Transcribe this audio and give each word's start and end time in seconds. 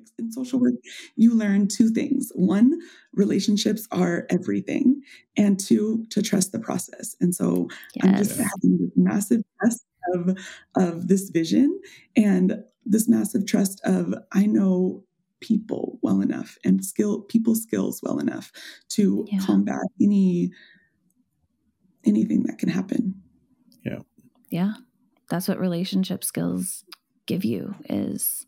like 0.00 0.08
in 0.18 0.32
social 0.32 0.60
work, 0.60 0.74
you 1.16 1.34
learn 1.34 1.68
two 1.68 1.90
things. 1.90 2.30
One, 2.34 2.78
relationships 3.14 3.86
are 3.90 4.26
everything, 4.30 5.02
and 5.36 5.58
two, 5.58 6.06
to 6.10 6.22
trust 6.22 6.52
the 6.52 6.58
process. 6.58 7.16
And 7.20 7.34
so 7.34 7.68
yes. 7.94 8.04
I'm 8.04 8.16
just 8.16 8.36
having 8.36 8.78
this 8.78 8.92
massive 8.96 9.42
trust 9.60 9.84
of 10.14 10.38
of 10.76 11.08
this 11.08 11.30
vision 11.30 11.80
and 12.16 12.62
this 12.84 13.08
massive 13.08 13.46
trust 13.46 13.80
of 13.84 14.14
I 14.32 14.46
know 14.46 15.04
people 15.40 15.98
well 16.02 16.20
enough 16.20 16.58
and 16.64 16.84
skill 16.84 17.22
people 17.22 17.54
skills 17.54 18.00
well 18.02 18.18
enough 18.18 18.52
to 18.90 19.26
yeah. 19.30 19.38
combat 19.40 19.80
any 20.00 20.50
anything 22.04 22.42
that 22.44 22.58
can 22.58 22.68
happen. 22.68 23.14
Yeah. 23.84 24.00
Yeah. 24.50 24.72
That's 25.28 25.48
what 25.48 25.60
relationship 25.60 26.24
skills 26.24 26.84
give 27.26 27.44
you 27.44 27.74
is 27.88 28.46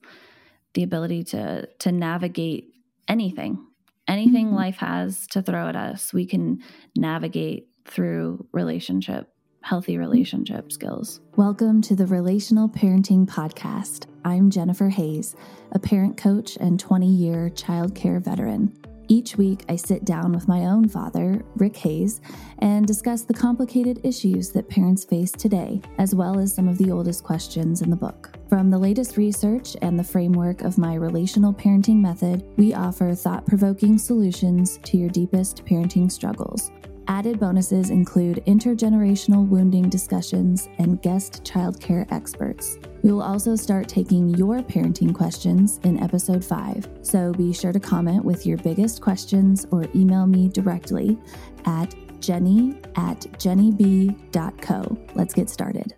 the 0.75 0.83
ability 0.83 1.25
to 1.25 1.67
to 1.81 1.93
navigate 1.93 2.75
anything. 3.09 3.67
Anything 4.09 4.47
mm-hmm. 4.47 4.57
life 4.57 4.77
has 4.77 5.27
to 5.29 5.43
throw 5.43 5.69
at 5.69 5.77
us, 5.77 6.13
we 6.13 6.27
can 6.27 6.61
navigate 6.97 7.69
through 7.85 8.47
relationship 8.53 9.29
healthy 9.63 9.97
relationship 9.97 10.73
skills. 10.73 11.21
Welcome 11.37 11.83
to 11.83 11.95
the 11.95 12.07
Relational 12.07 12.69
Parenting 12.69 13.27
Podcast. 13.27 14.07
I'm 14.25 14.51
Jennifer 14.51 14.89
Hayes, 14.89 15.37
a 15.71 15.79
parent 15.79 16.17
coach 16.17 16.57
and 16.57 16.81
20 16.81 17.07
year 17.07 17.49
childcare 17.55 18.23
veteran. 18.23 18.77
Each 19.13 19.37
week, 19.37 19.67
I 19.69 19.77
sit 19.77 20.07
down 20.07 20.33
with 20.33 20.49
my 20.49 20.61
own 20.61 20.89
father, 20.89 21.45
Rick 21.57 21.77
Hayes, 21.77 22.23
and 22.61 22.87
discuss 22.87 23.21
the 23.25 23.35
complicated 23.35 24.01
issues 24.05 24.53
that 24.53 24.71
parents 24.71 25.05
face 25.05 25.31
today, 25.33 25.83
as 25.99 26.15
well 26.15 26.39
as 26.39 26.55
some 26.55 26.67
of 26.67 26.79
the 26.79 26.91
oldest 26.91 27.23
questions 27.23 27.83
in 27.83 27.91
the 27.91 27.97
book. 27.97 28.35
From 28.49 28.71
the 28.71 28.79
latest 28.79 29.19
research 29.19 29.77
and 29.83 29.99
the 29.99 30.03
framework 30.03 30.63
of 30.63 30.79
my 30.79 30.95
relational 30.95 31.53
parenting 31.53 32.01
method, 32.01 32.43
we 32.57 32.73
offer 32.73 33.15
thought 33.15 33.45
provoking 33.45 33.99
solutions 33.99 34.79
to 34.85 34.97
your 34.97 35.11
deepest 35.11 35.63
parenting 35.67 36.11
struggles. 36.11 36.71
Added 37.09 37.41
bonuses 37.41 37.91
include 37.91 38.43
intergenerational 38.47 39.47
wounding 39.47 39.89
discussions 39.89 40.69
and 40.79 41.03
guest 41.03 41.43
childcare 41.45 42.11
experts. 42.13 42.79
We 43.03 43.13
will 43.13 43.23
also 43.23 43.57
start 43.57 43.89
taking 43.89 44.31
your 44.31 44.61
parenting 44.61 45.13
questions 45.15 45.81
in 45.83 46.03
episode 46.03 46.45
5, 46.45 46.89
so 47.03 47.33
be 47.33 47.53
sure 47.53 47.73
to 47.73 47.81
comment 47.81 48.25
with 48.25 48.47
your 48.47 48.59
biggest 48.59 49.01
questions 49.01 49.67
or 49.73 49.87
email 49.95 50.27
me 50.27 50.49
directly 50.49 51.19
at 51.65 51.95
jenny 52.21 52.79
at 52.95 53.21
jennyb.co. 53.39 54.99
Let's 55.15 55.35
get 55.35 55.51
started. 55.51 55.95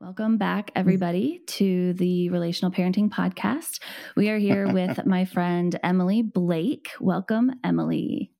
Welcome 0.00 0.36
back, 0.36 0.72
everybody, 0.74 1.42
to 1.46 1.92
the 1.92 2.28
Relational 2.30 2.72
Parenting 2.72 3.08
Podcast. 3.08 3.78
We 4.16 4.30
are 4.30 4.38
here 4.38 4.72
with 4.72 5.06
my 5.06 5.24
friend 5.24 5.78
Emily 5.84 6.22
Blake. 6.22 6.90
Welcome, 7.00 7.52
Emily. 7.62 8.32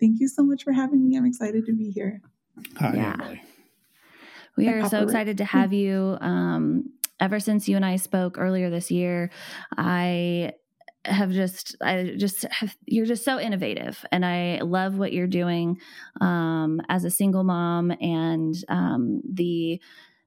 Thank 0.00 0.20
you 0.20 0.28
so 0.28 0.44
much 0.44 0.64
for 0.64 0.72
having 0.72 1.06
me. 1.08 1.16
I'm 1.16 1.26
excited 1.26 1.66
to 1.66 1.72
be 1.72 1.90
here. 1.90 2.20
Hi, 2.76 2.92
yeah. 2.94 3.14
Emily. 3.14 3.42
We 4.56 4.68
are 4.68 4.88
so 4.88 5.02
excited 5.04 5.38
to 5.38 5.44
have 5.44 5.72
you. 5.72 6.18
Um, 6.20 6.92
ever 7.20 7.38
since 7.40 7.68
you 7.68 7.76
and 7.76 7.84
I 7.84 7.96
spoke 7.96 8.38
earlier 8.38 8.70
this 8.70 8.90
year, 8.90 9.30
I 9.76 10.52
have 11.04 11.30
just 11.30 11.76
i 11.80 12.12
just 12.18 12.42
have, 12.50 12.76
you're 12.84 13.06
just 13.06 13.24
so 13.24 13.38
innovative 13.38 14.04
and 14.10 14.26
i 14.26 14.58
love 14.60 14.98
what 14.98 15.12
you're 15.12 15.28
doing 15.28 15.78
um, 16.20 16.82
as 16.88 17.04
a 17.04 17.10
single 17.10 17.44
mom 17.44 17.92
and 18.00 18.56
um, 18.68 19.22
the 19.32 19.80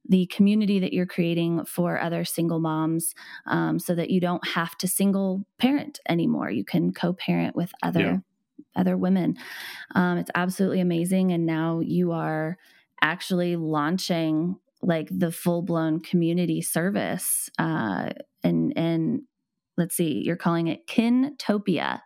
the 0.07 0.25
community 0.27 0.79
that 0.79 0.93
you're 0.93 1.05
creating 1.05 1.63
for 1.65 1.99
other 1.99 2.25
single 2.25 2.59
moms 2.59 3.13
um, 3.45 3.77
so 3.79 3.93
that 3.93 4.09
you 4.09 4.19
don't 4.19 4.47
have 4.47 4.75
to 4.77 4.87
single 4.87 5.45
parent 5.59 5.99
anymore 6.07 6.49
you 6.49 6.63
can 6.63 6.91
co-parent 6.93 7.55
with 7.55 7.71
other 7.83 7.99
yeah 7.99 8.17
other 8.75 8.97
women. 8.97 9.37
Um, 9.95 10.17
it's 10.17 10.31
absolutely 10.35 10.79
amazing. 10.79 11.31
And 11.31 11.45
now 11.45 11.79
you 11.79 12.11
are 12.11 12.57
actually 13.01 13.55
launching 13.55 14.57
like 14.81 15.07
the 15.11 15.31
full 15.31 15.61
blown 15.61 15.99
community 15.99 16.61
service. 16.61 17.49
Uh, 17.59 18.09
and, 18.43 18.73
and 18.75 19.21
let's 19.77 19.95
see, 19.95 20.21
you're 20.25 20.35
calling 20.35 20.67
it 20.67 20.87
Kintopia. 20.87 22.01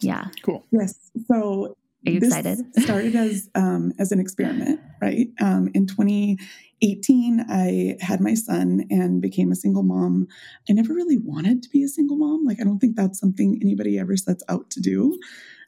Yeah. 0.00 0.26
Cool. 0.42 0.64
Yes. 0.70 1.10
So 1.26 1.76
are 2.06 2.10
you 2.10 2.18
excited? 2.18 2.58
started 2.78 3.14
as 3.14 3.48
um, 3.54 3.92
as 3.98 4.12
an 4.12 4.20
experiment, 4.20 4.80
right? 5.02 5.28
Um, 5.40 5.70
in 5.74 5.86
2018, 5.86 7.44
I 7.48 7.96
had 8.00 8.20
my 8.20 8.34
son 8.34 8.84
and 8.90 9.20
became 9.20 9.52
a 9.52 9.56
single 9.56 9.82
mom. 9.82 10.26
I 10.68 10.72
never 10.72 10.94
really 10.94 11.18
wanted 11.18 11.62
to 11.62 11.68
be 11.68 11.82
a 11.82 11.88
single 11.88 12.16
mom. 12.16 12.44
Like, 12.46 12.58
I 12.60 12.64
don't 12.64 12.78
think 12.78 12.96
that's 12.96 13.18
something 13.18 13.58
anybody 13.62 13.98
ever 13.98 14.16
sets 14.16 14.42
out 14.48 14.70
to 14.70 14.80
do. 14.80 15.18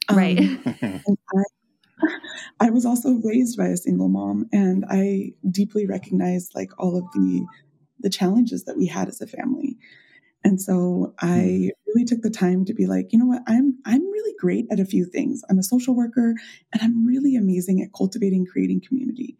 Um, 0.09 0.17
right. 0.17 0.39
I, 1.05 1.43
I 2.59 2.69
was 2.71 2.85
also 2.85 3.19
raised 3.23 3.57
by 3.57 3.67
a 3.67 3.77
single 3.77 4.09
mom, 4.09 4.47
and 4.51 4.85
I 4.89 5.33
deeply 5.51 5.85
recognized 5.85 6.53
like 6.55 6.71
all 6.79 6.97
of 6.97 7.05
the 7.13 7.45
the 7.99 8.09
challenges 8.09 8.65
that 8.65 8.77
we 8.77 8.87
had 8.87 9.07
as 9.07 9.21
a 9.21 9.27
family. 9.27 9.77
And 10.43 10.61
so 10.61 11.13
I 11.19 11.37
hmm. 11.37 11.67
really 11.87 12.05
took 12.05 12.21
the 12.21 12.29
time 12.29 12.65
to 12.65 12.73
be 12.73 12.85
like, 12.85 13.11
you 13.11 13.19
know 13.19 13.25
what, 13.25 13.43
I'm 13.47 13.77
I'm 13.85 14.01
really 14.01 14.33
great 14.39 14.65
at 14.71 14.79
a 14.79 14.85
few 14.85 15.05
things. 15.05 15.41
I'm 15.49 15.59
a 15.59 15.63
social 15.63 15.95
worker 15.95 16.35
and 16.73 16.81
I'm 16.81 17.05
really 17.05 17.35
amazing 17.35 17.81
at 17.81 17.93
cultivating, 17.95 18.45
creating 18.45 18.81
community. 18.87 19.37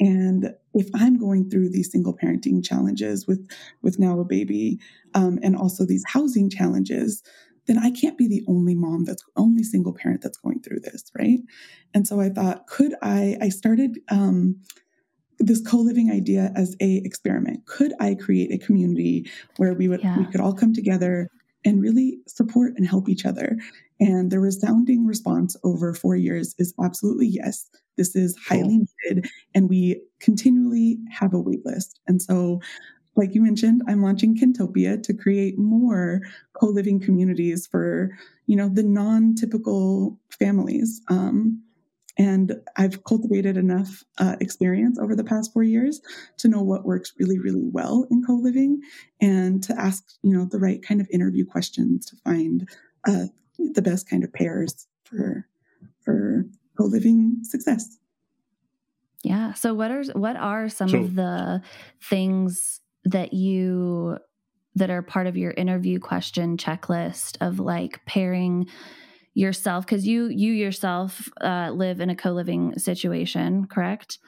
And 0.00 0.52
if 0.74 0.88
I'm 0.94 1.18
going 1.18 1.48
through 1.50 1.70
these 1.70 1.90
single 1.90 2.16
parenting 2.16 2.64
challenges 2.64 3.26
with 3.26 3.48
with 3.82 3.98
now 3.98 4.18
a 4.20 4.24
baby, 4.24 4.78
um, 5.14 5.38
and 5.42 5.56
also 5.56 5.84
these 5.84 6.04
housing 6.06 6.50
challenges, 6.50 7.22
then 7.66 7.78
I 7.78 7.90
can't 7.90 8.18
be 8.18 8.28
the 8.28 8.44
only 8.48 8.74
mom 8.74 9.04
that's 9.04 9.24
only 9.36 9.62
single 9.62 9.94
parent 9.94 10.20
that's 10.22 10.38
going 10.38 10.60
through 10.60 10.80
this, 10.80 11.04
right? 11.18 11.38
And 11.94 12.06
so 12.06 12.20
I 12.20 12.28
thought, 12.28 12.66
could 12.66 12.94
I? 13.02 13.36
I 13.40 13.48
started 13.48 13.98
um, 14.10 14.56
this 15.38 15.60
co-living 15.66 16.10
idea 16.10 16.52
as 16.54 16.76
a 16.80 16.96
experiment. 17.04 17.64
Could 17.66 17.92
I 18.00 18.14
create 18.14 18.52
a 18.52 18.64
community 18.64 19.30
where 19.56 19.74
we 19.74 19.88
would 19.88 20.02
yeah. 20.02 20.18
we 20.18 20.26
could 20.26 20.40
all 20.40 20.54
come 20.54 20.72
together 20.72 21.30
and 21.64 21.80
really 21.80 22.18
support 22.26 22.74
and 22.76 22.86
help 22.86 23.08
each 23.08 23.26
other? 23.26 23.56
And 24.00 24.30
the 24.30 24.40
resounding 24.40 25.06
response 25.06 25.56
over 25.64 25.94
four 25.94 26.16
years 26.16 26.54
is 26.58 26.74
absolutely 26.82 27.28
yes. 27.28 27.68
This 27.96 28.16
is 28.16 28.36
highly 28.36 28.62
cool. 28.62 28.86
needed, 29.04 29.30
and 29.54 29.68
we 29.68 30.02
continually 30.20 30.98
have 31.10 31.32
a 31.32 31.40
wait 31.40 31.64
list. 31.64 32.00
And 32.08 32.20
so, 32.20 32.60
like 33.16 33.34
you 33.34 33.40
mentioned, 33.40 33.82
I'm 33.86 34.02
launching 34.02 34.36
Kintopia 34.36 35.00
to 35.00 35.14
create 35.14 35.56
more 35.56 36.20
co-living 36.54 36.98
communities 36.98 37.68
for 37.68 38.10
you 38.46 38.56
know 38.56 38.68
the 38.68 38.82
non-typical 38.82 40.18
families. 40.30 41.00
Um, 41.08 41.62
and 42.16 42.60
I've 42.76 43.02
cultivated 43.04 43.56
enough 43.56 44.04
uh, 44.18 44.36
experience 44.40 44.98
over 44.98 45.16
the 45.16 45.24
past 45.24 45.52
four 45.52 45.64
years 45.64 46.00
to 46.38 46.48
know 46.48 46.62
what 46.62 46.84
works 46.84 47.12
really, 47.18 47.38
really 47.38 47.64
well 47.64 48.06
in 48.10 48.22
co 48.24 48.34
living 48.34 48.80
and 49.20 49.62
to 49.64 49.78
ask, 49.78 50.04
you 50.22 50.36
know, 50.36 50.44
the 50.44 50.58
right 50.58 50.82
kind 50.82 51.00
of 51.00 51.08
interview 51.12 51.44
questions 51.44 52.06
to 52.06 52.16
find 52.16 52.68
uh, 53.06 53.26
the 53.58 53.82
best 53.82 54.08
kind 54.08 54.22
of 54.22 54.32
pairs 54.32 54.86
for 55.04 55.46
for 56.04 56.44
co 56.78 56.84
living 56.84 57.38
success. 57.42 57.98
Yeah. 59.22 59.54
So 59.54 59.74
what 59.74 59.90
are 59.90 60.04
what 60.12 60.36
are 60.36 60.68
some 60.68 60.90
so, 60.90 60.98
of 60.98 61.14
the 61.16 61.62
things 62.00 62.80
that 63.04 63.32
you 63.32 64.18
that 64.76 64.90
are 64.90 65.02
part 65.02 65.26
of 65.26 65.36
your 65.36 65.52
interview 65.52 65.98
question 65.98 66.56
checklist 66.56 67.36
of 67.40 67.58
like 67.58 68.04
pairing 68.06 68.68
yourself 69.34 69.84
because 69.84 70.06
you 70.06 70.28
you 70.28 70.52
yourself 70.52 71.28
uh, 71.40 71.70
live 71.74 72.00
in 72.00 72.08
a 72.08 72.16
co-living 72.16 72.78
situation 72.78 73.66
correct? 73.66 74.18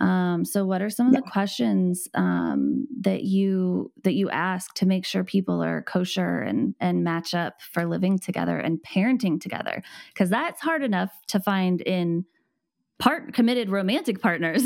Um, 0.00 0.46
so 0.46 0.64
what 0.64 0.80
are 0.80 0.88
some 0.88 1.08
of 1.08 1.12
yeah. 1.12 1.20
the 1.20 1.30
questions 1.30 2.08
um, 2.14 2.86
that 3.00 3.24
you 3.24 3.92
that 4.04 4.14
you 4.14 4.30
ask 4.30 4.72
to 4.74 4.86
make 4.86 5.04
sure 5.04 5.24
people 5.24 5.62
are 5.62 5.82
kosher 5.82 6.40
and 6.40 6.74
and 6.80 7.04
match 7.04 7.34
up 7.34 7.60
for 7.60 7.86
living 7.86 8.18
together 8.18 8.58
and 8.58 8.78
parenting 8.82 9.40
together? 9.40 9.82
Because 10.12 10.30
that's 10.30 10.60
hard 10.60 10.82
enough 10.82 11.10
to 11.28 11.40
find 11.40 11.80
in 11.82 12.24
part 12.98 13.34
committed 13.34 13.68
romantic 13.68 14.20
partners 14.22 14.64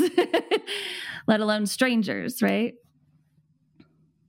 let 1.27 1.39
alone 1.39 1.65
strangers 1.65 2.41
right? 2.41 2.75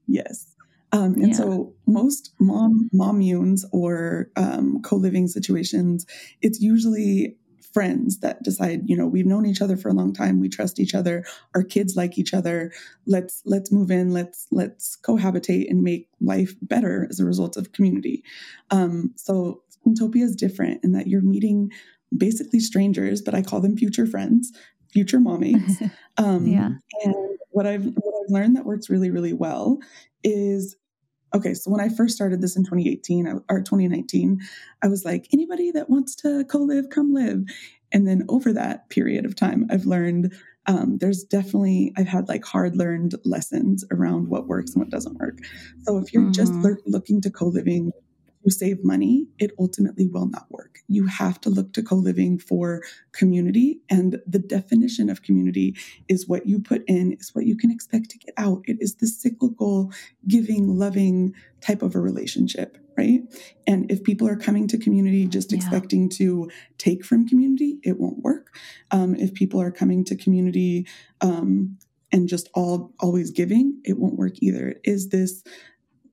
Yes 0.07 0.55
um, 0.91 1.13
and 1.15 1.29
yeah. 1.29 1.35
so 1.35 1.73
most 1.87 2.33
mom 2.39 2.89
mommunes 2.93 3.63
or 3.71 4.29
um, 4.35 4.81
co-living 4.81 5.27
situations, 5.27 6.05
it's 6.41 6.59
usually 6.59 7.35
friends 7.73 8.19
that 8.19 8.41
decide, 8.41 8.81
you 8.85 8.97
know, 8.97 9.05
we've 9.05 9.25
known 9.25 9.45
each 9.45 9.61
other 9.61 9.77
for 9.77 9.89
a 9.89 9.93
long 9.93 10.13
time, 10.13 10.39
we 10.39 10.49
trust 10.49 10.79
each 10.79 10.95
other, 10.95 11.23
our 11.53 11.63
kids 11.63 11.95
like 11.95 12.17
each 12.17 12.33
other. 12.33 12.71
Let's 13.05 13.41
let's 13.45 13.71
move 13.71 13.91
in, 13.91 14.11
let's 14.11 14.47
let's 14.51 14.97
cohabitate 15.03 15.69
and 15.69 15.83
make 15.83 16.07
life 16.19 16.55
better 16.61 17.07
as 17.09 17.19
a 17.19 17.25
result 17.25 17.57
of 17.57 17.71
community. 17.71 18.23
Um, 18.71 19.13
so 19.15 19.61
Kintopia 19.85 20.23
is 20.23 20.35
different 20.35 20.83
in 20.83 20.91
that 20.93 21.07
you're 21.07 21.21
meeting 21.21 21.71
basically 22.15 22.59
strangers, 22.59 23.21
but 23.21 23.35
I 23.35 23.43
call 23.43 23.61
them 23.61 23.77
future 23.77 24.07
friends, 24.07 24.51
future 24.91 25.19
mommies. 25.19 25.91
Um, 26.17 26.47
yeah. 26.47 26.71
And 27.05 27.15
what 27.51 27.65
I've 27.65 27.85
what 27.85 28.13
I've 28.13 28.29
learned 28.29 28.57
that 28.57 28.65
works 28.65 28.89
really 28.89 29.09
really 29.09 29.31
well 29.31 29.79
is 30.23 30.75
okay, 31.35 31.53
so 31.53 31.69
when 31.69 31.81
I 31.81 31.89
first 31.89 32.15
started 32.15 32.41
this 32.41 32.55
in 32.55 32.63
2018 32.63 33.41
or 33.49 33.59
2019, 33.59 34.39
I 34.81 34.87
was 34.87 35.05
like, 35.05 35.27
anybody 35.31 35.71
that 35.71 35.89
wants 35.89 36.15
to 36.17 36.43
co 36.45 36.59
live, 36.59 36.89
come 36.89 37.13
live. 37.13 37.43
And 37.91 38.07
then 38.07 38.25
over 38.29 38.53
that 38.53 38.89
period 38.89 39.25
of 39.25 39.35
time, 39.35 39.67
I've 39.69 39.85
learned 39.85 40.33
um, 40.67 40.97
there's 40.99 41.23
definitely, 41.23 41.93
I've 41.97 42.07
had 42.07 42.27
like 42.27 42.45
hard 42.45 42.75
learned 42.75 43.15
lessons 43.25 43.83
around 43.91 44.27
what 44.27 44.47
works 44.47 44.73
and 44.73 44.81
what 44.81 44.91
doesn't 44.91 45.17
work. 45.17 45.39
So 45.83 45.97
if 45.97 46.13
you're 46.13 46.23
mm-hmm. 46.23 46.31
just 46.31 46.53
looking 46.85 47.21
to 47.21 47.31
co 47.31 47.47
to 48.43 48.51
save 48.51 48.83
money, 48.83 49.27
it 49.37 49.51
ultimately 49.59 50.07
will 50.07 50.27
not 50.27 50.49
work. 50.49 50.79
You 50.87 51.07
have 51.07 51.39
to 51.41 51.49
look 51.49 51.73
to 51.73 51.83
co 51.83 51.95
living 51.95 52.39
for 52.39 52.81
community. 53.11 53.81
And 53.89 54.19
the 54.25 54.39
definition 54.39 55.09
of 55.09 55.23
community 55.23 55.75
is 56.07 56.27
what 56.27 56.45
you 56.47 56.59
put 56.59 56.83
in, 56.87 57.13
is 57.13 57.33
what 57.33 57.45
you 57.45 57.57
can 57.57 57.71
expect 57.71 58.09
to 58.11 58.17
get 58.17 58.33
out. 58.37 58.61
It 58.65 58.77
is 58.79 58.95
the 58.95 59.07
cyclical, 59.07 59.91
giving, 60.27 60.77
loving 60.77 61.33
type 61.61 61.81
of 61.81 61.95
a 61.95 61.99
relationship, 61.99 62.77
right? 62.97 63.21
And 63.67 63.91
if 63.91 64.03
people 64.03 64.27
are 64.27 64.37
coming 64.37 64.67
to 64.69 64.77
community 64.77 65.27
just 65.27 65.51
yeah. 65.51 65.57
expecting 65.57 66.09
to 66.11 66.49
take 66.77 67.03
from 67.05 67.27
community, 67.27 67.79
it 67.83 67.99
won't 67.99 68.19
work. 68.19 68.55
Um, 68.91 69.15
if 69.15 69.33
people 69.33 69.61
are 69.61 69.71
coming 69.71 70.05
to 70.05 70.15
community, 70.15 70.87
um, 71.21 71.77
and 72.11 72.27
just 72.27 72.49
all 72.53 72.93
always 72.99 73.31
giving, 73.31 73.79
it 73.83 73.99
won't 73.99 74.17
work 74.17 74.33
either. 74.41 74.69
It 74.69 74.81
is 74.83 75.09
this 75.09 75.43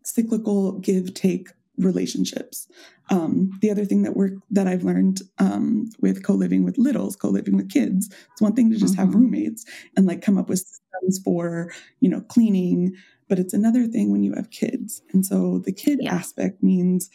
cyclical 0.04 0.78
give 0.78 1.14
take 1.14 1.48
relationships. 1.78 2.68
Um, 3.10 3.50
the 3.60 3.70
other 3.70 3.84
thing 3.84 4.02
that 4.02 4.16
work 4.16 4.32
that 4.50 4.66
I've 4.66 4.84
learned 4.84 5.20
um, 5.38 5.90
with 6.00 6.24
co-living 6.24 6.64
with 6.64 6.78
littles, 6.78 7.16
co-living 7.16 7.56
with 7.56 7.70
kids, 7.70 8.10
it's 8.32 8.42
one 8.42 8.54
thing 8.54 8.70
to 8.70 8.76
just 8.76 8.94
mm-hmm. 8.94 9.02
have 9.02 9.14
roommates 9.14 9.64
and 9.96 10.06
like 10.06 10.22
come 10.22 10.38
up 10.38 10.48
with 10.48 10.58
systems 10.58 11.20
for 11.24 11.72
you 12.00 12.08
know 12.08 12.20
cleaning, 12.22 12.94
but 13.28 13.38
it's 13.38 13.54
another 13.54 13.86
thing 13.86 14.10
when 14.10 14.22
you 14.22 14.32
have 14.34 14.50
kids. 14.50 15.02
And 15.12 15.24
so 15.24 15.58
the 15.64 15.72
kid 15.72 16.00
yeah. 16.02 16.14
aspect 16.14 16.62
means 16.62 17.10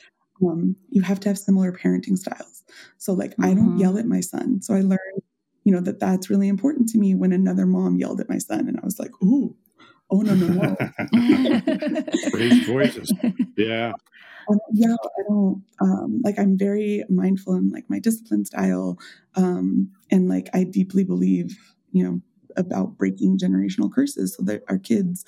um, 0.45 0.75
you 0.89 1.01
have 1.01 1.19
to 1.21 1.29
have 1.29 1.37
similar 1.37 1.71
parenting 1.71 2.17
styles. 2.17 2.63
So 2.97 3.13
like 3.13 3.31
mm-hmm. 3.31 3.45
I 3.45 3.53
don't 3.53 3.77
yell 3.77 3.91
mm-hmm. 3.91 3.99
at 3.99 4.05
my 4.05 4.21
son, 4.21 4.61
so 4.61 4.73
I 4.73 4.81
learned 4.81 5.21
you 5.63 5.71
know 5.71 5.81
that 5.81 5.99
that's 5.99 6.29
really 6.29 6.47
important 6.47 6.89
to 6.89 6.97
me 6.97 7.13
when 7.13 7.31
another 7.31 7.65
mom 7.65 7.97
yelled 7.97 8.19
at 8.19 8.29
my 8.29 8.39
son 8.39 8.67
and 8.67 8.79
i 8.81 8.83
was 8.83 8.97
like 8.97 9.11
ooh 9.21 9.55
oh 10.11 10.21
no 10.21 10.33
no 10.35 10.47
no 10.47 10.75
raised 12.33 12.65
voices 12.67 13.11
yeah 13.57 13.93
um, 14.49 14.59
yeah, 14.73 14.95
I 15.03 15.23
don't 15.27 15.63
um, 15.79 16.21
like. 16.23 16.39
I'm 16.39 16.57
very 16.57 17.03
mindful 17.09 17.55
in 17.55 17.69
like 17.69 17.85
my 17.89 17.99
discipline 17.99 18.45
style, 18.45 18.97
um, 19.35 19.91
and 20.09 20.27
like 20.27 20.49
I 20.53 20.63
deeply 20.63 21.03
believe, 21.03 21.57
you 21.91 22.03
know, 22.03 22.21
about 22.57 22.97
breaking 22.97 23.37
generational 23.37 23.91
curses 23.91 24.35
so 24.35 24.43
that 24.43 24.63
our 24.67 24.77
kids 24.77 25.25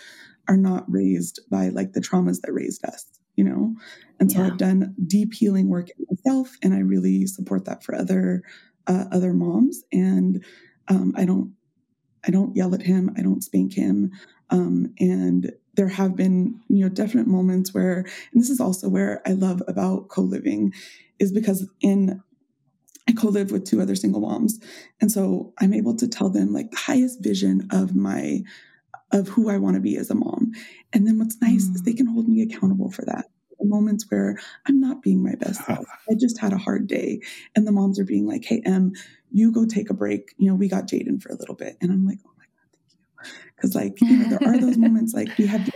are 0.48 0.58
not 0.58 0.90
raised 0.92 1.40
by 1.50 1.70
like 1.70 1.94
the 1.94 2.02
traumas 2.02 2.42
that 2.42 2.54
raised 2.54 2.84
us, 2.86 3.06
you 3.36 3.44
know. 3.44 3.76
And 4.20 4.32
so 4.32 4.40
yeah. 4.40 4.48
I've 4.48 4.58
done 4.58 4.96
deep 5.08 5.34
healing 5.34 5.70
work 5.70 5.90
myself, 6.10 6.56
and 6.62 6.74
I 6.74 6.80
really 6.80 7.26
support 7.28 7.66
that 7.66 7.84
for 7.84 7.96
other 7.96 8.44
uh, 8.88 9.06
other 9.12 9.34
moms. 9.34 9.84
And 9.92 10.44
um, 10.88 11.14
I 11.16 11.26
don't 11.26 11.54
I 12.26 12.32
don't 12.32 12.56
yell 12.56 12.74
at 12.74 12.82
him. 12.82 13.14
I 13.18 13.22
don't 13.22 13.44
spank 13.44 13.74
him. 13.74 14.12
Um, 14.50 14.94
and 15.00 15.51
there 15.75 15.88
have 15.88 16.16
been, 16.16 16.60
you 16.68 16.84
know, 16.84 16.90
definite 16.90 17.28
moments 17.28 17.74
where, 17.74 18.00
and 18.31 18.42
this 18.42 18.50
is 18.50 18.60
also 18.60 18.90
where 18.90 19.22
I 19.25 19.31
love 19.31 19.62
about 19.68 20.10
co-living, 20.10 20.74
is 21.19 21.31
because 21.31 21.68
in 21.81 22.22
I 23.07 23.12
co-live 23.12 23.51
with 23.51 23.66
two 23.66 23.81
other 23.81 23.95
single 23.95 24.22
moms, 24.22 24.60
and 25.01 25.12
so 25.12 25.54
I'm 25.60 25.74
able 25.74 25.95
to 25.98 26.07
tell 26.07 26.30
them 26.30 26.54
like 26.54 26.72
the 26.72 26.78
highest 26.78 27.22
vision 27.22 27.68
of 27.72 27.95
my 27.95 28.44
of 29.13 29.28
who 29.28 29.50
I 29.50 29.57
want 29.57 29.75
to 29.75 29.81
be 29.81 29.95
as 29.95 30.10
a 30.10 30.16
mom. 30.16 30.51
And 30.92 31.07
then 31.07 31.19
what's 31.19 31.39
nice 31.39 31.68
mm. 31.68 31.75
is 31.75 31.84
they 31.84 31.94
can 31.94 32.07
hold 32.07 32.28
me 32.28 32.42
accountable 32.42 32.92
for 32.92 33.06
that. 33.06 33.25
The 33.60 33.68
moments 33.68 34.06
where 34.10 34.39
I'm 34.66 34.80
not 34.80 35.04
being 35.04 35.24
my 35.24 35.36
best 35.36 35.63
self. 35.66 35.86
I 36.10 36.16
just 36.19 36.39
had 36.39 36.51
a 36.51 36.57
hard 36.57 36.88
day. 36.88 37.22
And 37.56 37.66
the 37.66 37.72
moms 37.72 38.00
are 38.00 38.06
being 38.06 38.28
like, 38.28 38.44
hey, 38.44 38.62
Em, 38.66 38.94
you 39.31 39.51
go 39.51 39.66
take 39.66 39.89
a 39.89 39.94
break. 39.94 40.34
You 40.38 40.50
know, 40.50 40.56
we 40.56 40.68
got 40.68 40.88
Jaden 40.88 41.22
for 41.22 41.31
a 41.31 41.36
little 41.36 41.56
bit. 41.56 41.78
And 41.80 41.92
I'm 41.92 42.06
like, 42.06 42.19
because 43.63 43.75
like 43.75 43.98
you 44.01 44.18
know 44.18 44.38
there 44.38 44.50
are 44.50 44.57
those 44.57 44.77
moments 44.77 45.13
like 45.13 45.36
we 45.38 45.48
have 45.48 45.68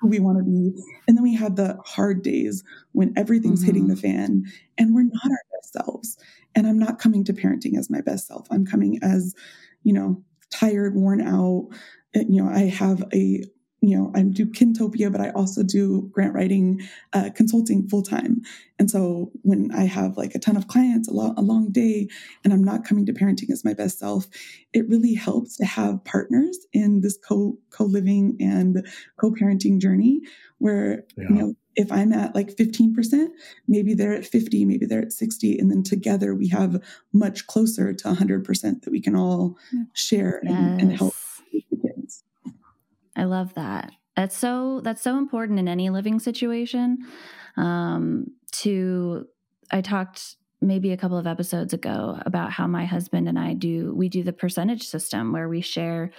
who 0.00 0.08
we 0.08 0.18
want 0.18 0.36
to 0.36 0.44
be 0.44 0.72
and 1.08 1.16
then 1.16 1.22
we 1.22 1.34
have 1.34 1.56
the 1.56 1.78
hard 1.84 2.22
days 2.22 2.62
when 2.92 3.12
everything's 3.16 3.60
mm-hmm. 3.60 3.66
hitting 3.66 3.86
the 3.88 3.96
fan 3.96 4.44
and 4.76 4.94
we're 4.94 5.02
not 5.02 5.30
our 5.30 5.42
best 5.54 5.72
selves 5.72 6.18
and 6.54 6.66
i'm 6.66 6.78
not 6.78 6.98
coming 6.98 7.24
to 7.24 7.32
parenting 7.32 7.78
as 7.78 7.88
my 7.88 8.00
best 8.02 8.26
self 8.26 8.46
i'm 8.50 8.66
coming 8.66 8.98
as 9.02 9.34
you 9.84 9.92
know 9.92 10.22
tired 10.50 10.94
worn 10.94 11.20
out 11.20 11.68
you 12.14 12.42
know 12.42 12.50
i 12.50 12.62
have 12.62 13.02
a 13.14 13.42
you 13.86 13.96
know, 13.96 14.12
I 14.14 14.22
do 14.22 14.46
Kintopia, 14.46 15.10
but 15.10 15.20
I 15.20 15.30
also 15.30 15.62
do 15.62 16.08
grant 16.12 16.34
writing 16.34 16.80
uh, 17.12 17.30
consulting 17.34 17.88
full 17.88 18.02
time. 18.02 18.42
And 18.78 18.90
so 18.90 19.30
when 19.42 19.70
I 19.72 19.84
have 19.84 20.16
like 20.16 20.34
a 20.34 20.38
ton 20.38 20.56
of 20.56 20.68
clients, 20.68 21.08
a, 21.08 21.12
lo- 21.12 21.34
a 21.36 21.42
long 21.42 21.70
day, 21.70 22.08
and 22.44 22.52
I'm 22.52 22.64
not 22.64 22.84
coming 22.84 23.06
to 23.06 23.12
parenting 23.12 23.50
as 23.50 23.64
my 23.64 23.74
best 23.74 23.98
self, 23.98 24.26
it 24.72 24.88
really 24.88 25.14
helps 25.14 25.56
to 25.58 25.64
have 25.64 26.04
partners 26.04 26.58
in 26.72 27.00
this 27.00 27.16
co 27.16 27.58
co 27.70 27.84
living 27.84 28.36
and 28.40 28.86
co 29.18 29.30
parenting 29.30 29.80
journey 29.80 30.20
where 30.58 31.04
yeah. 31.16 31.28
you 31.28 31.34
know 31.34 31.54
if 31.76 31.92
I'm 31.92 32.14
at 32.14 32.34
like 32.34 32.56
15%, 32.56 33.28
maybe 33.68 33.92
they're 33.92 34.14
at 34.14 34.24
50, 34.24 34.64
maybe 34.64 34.86
they're 34.86 35.02
at 35.02 35.12
60. 35.12 35.58
And 35.58 35.70
then 35.70 35.82
together 35.82 36.34
we 36.34 36.48
have 36.48 36.82
much 37.12 37.46
closer 37.46 37.92
to 37.92 38.08
100% 38.08 38.82
that 38.82 38.90
we 38.90 38.98
can 38.98 39.14
all 39.14 39.58
share 39.92 40.40
yes. 40.42 40.52
and, 40.54 40.80
and 40.80 40.92
help 40.96 41.14
I 43.16 43.24
love 43.24 43.54
that. 43.54 43.92
That's 44.16 44.36
so 44.36 44.80
that's 44.82 45.02
so 45.02 45.18
important 45.18 45.58
in 45.58 45.68
any 45.68 45.90
living 45.90 46.18
situation. 46.18 46.98
Um, 47.56 48.28
to 48.52 49.26
I 49.70 49.80
talked 49.80 50.36
maybe 50.60 50.92
a 50.92 50.96
couple 50.96 51.18
of 51.18 51.26
episodes 51.26 51.72
ago 51.72 52.18
about 52.24 52.50
how 52.50 52.66
my 52.66 52.84
husband 52.84 53.28
and 53.28 53.38
I 53.38 53.54
do 53.54 53.94
we 53.94 54.08
do 54.08 54.22
the 54.22 54.32
percentage 54.32 54.84
system 54.84 55.32
where 55.32 55.48
we 55.48 55.60
share 55.60 56.12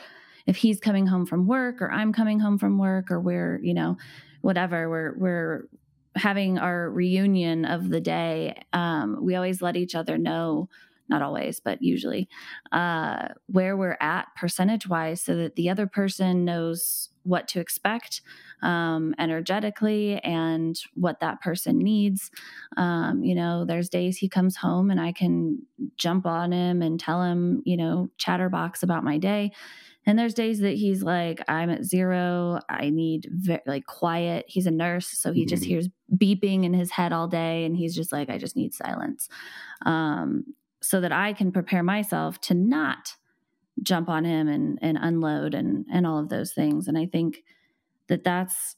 if 0.46 0.58
he's 0.58 0.80
coming 0.80 1.08
home 1.08 1.26
from 1.26 1.48
work 1.48 1.82
or 1.82 1.92
I'm 1.92 2.14
coming 2.14 2.40
home 2.40 2.58
from 2.58 2.78
work 2.78 3.12
or 3.12 3.20
we're, 3.20 3.60
you 3.62 3.74
know, 3.74 3.98
whatever, 4.42 4.90
we're 4.90 5.18
we're 5.18 5.68
having 6.16 6.58
our 6.58 6.90
reunion 6.90 7.66
of 7.66 7.90
the 7.90 8.02
day. 8.02 8.60
Um, 8.74 9.20
we 9.22 9.36
always 9.36 9.62
let 9.62 9.76
each 9.76 9.94
other 9.94 10.18
know 10.18 10.70
not 11.10 11.22
always, 11.22 11.60
but 11.60 11.82
usually, 11.82 12.28
uh, 12.72 13.30
where 13.48 13.78
we're 13.78 13.98
at 14.02 14.28
percentage 14.36 14.88
wise 14.88 15.22
so 15.22 15.36
that 15.36 15.56
the 15.56 15.70
other 15.70 15.88
person 15.88 16.46
knows 16.46 17.10
what 17.24 17.48
to 17.50 17.60
expect 17.60 18.22
um, 18.62 19.14
energetically 19.20 20.20
and 20.20 20.80
what 20.96 21.20
that 21.20 21.42
person 21.42 21.78
needs. 21.78 22.32
Um, 22.78 23.24
you 23.24 23.36
know, 23.36 23.66
there's 23.66 23.90
days 23.90 24.18
he 24.18 24.30
comes 24.30 24.56
home 24.56 24.90
and 24.90 25.00
I 25.00 25.12
can 25.12 25.60
jump 25.98 26.26
on 26.26 26.52
him 26.52 26.82
and 26.82 27.00
tell 27.00 27.22
him, 27.22 27.62
you 27.66 27.78
know, 27.78 28.10
chatterbox 28.18 28.82
about 28.82 29.04
my 29.04 29.18
day. 29.18 29.52
And 30.06 30.18
there's 30.18 30.34
days 30.34 30.62
that 30.62 30.76
he's 30.76 31.04
like, 31.04 31.42
I'm 31.50 31.70
at 31.70 31.84
zero. 31.84 32.62
I 32.70 32.90
need 32.90 33.28
ve- 33.30 33.60
like 33.66 33.86
quiet. 33.86 34.46
He's 34.48 34.66
a 34.66 34.72
nurse, 34.72 35.10
so 35.10 35.34
he 35.34 35.42
mm-hmm. 35.42 35.50
just 35.50 35.66
hears 35.66 35.90
beeping 36.16 36.64
in 36.64 36.74
his 36.74 36.92
head 36.92 37.12
all 37.12 37.28
day, 37.28 37.66
and 37.66 37.76
he's 37.76 37.94
just 37.94 38.14
like, 38.14 38.30
I 38.30 38.38
just 38.38 38.56
need 38.56 38.74
silence. 38.74 39.28
Um, 39.86 40.46
so 40.88 41.02
that 41.02 41.12
I 41.12 41.34
can 41.34 41.52
prepare 41.52 41.84
myself 41.84 42.40
to 42.42 42.54
not 42.54 43.18
jump 43.84 44.08
on 44.08 44.24
him 44.24 44.48
and 44.48 44.80
and 44.82 44.98
unload 45.00 45.54
and 45.54 45.86
and 45.92 46.08
all 46.08 46.18
of 46.18 46.30
those 46.30 46.54
things. 46.54 46.88
And 46.88 46.98
I 46.98 47.06
think 47.06 47.44
that 48.08 48.24
that's 48.24 48.78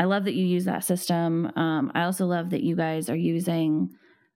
I 0.00 0.04
love 0.04 0.24
that 0.24 0.34
you 0.34 0.44
use 0.44 0.64
that 0.64 0.82
system. 0.82 1.52
Um, 1.56 1.92
I 1.94 2.02
also 2.02 2.26
love 2.26 2.50
that 2.50 2.64
you 2.64 2.74
guys 2.74 3.08
are 3.08 3.16
using 3.16 3.90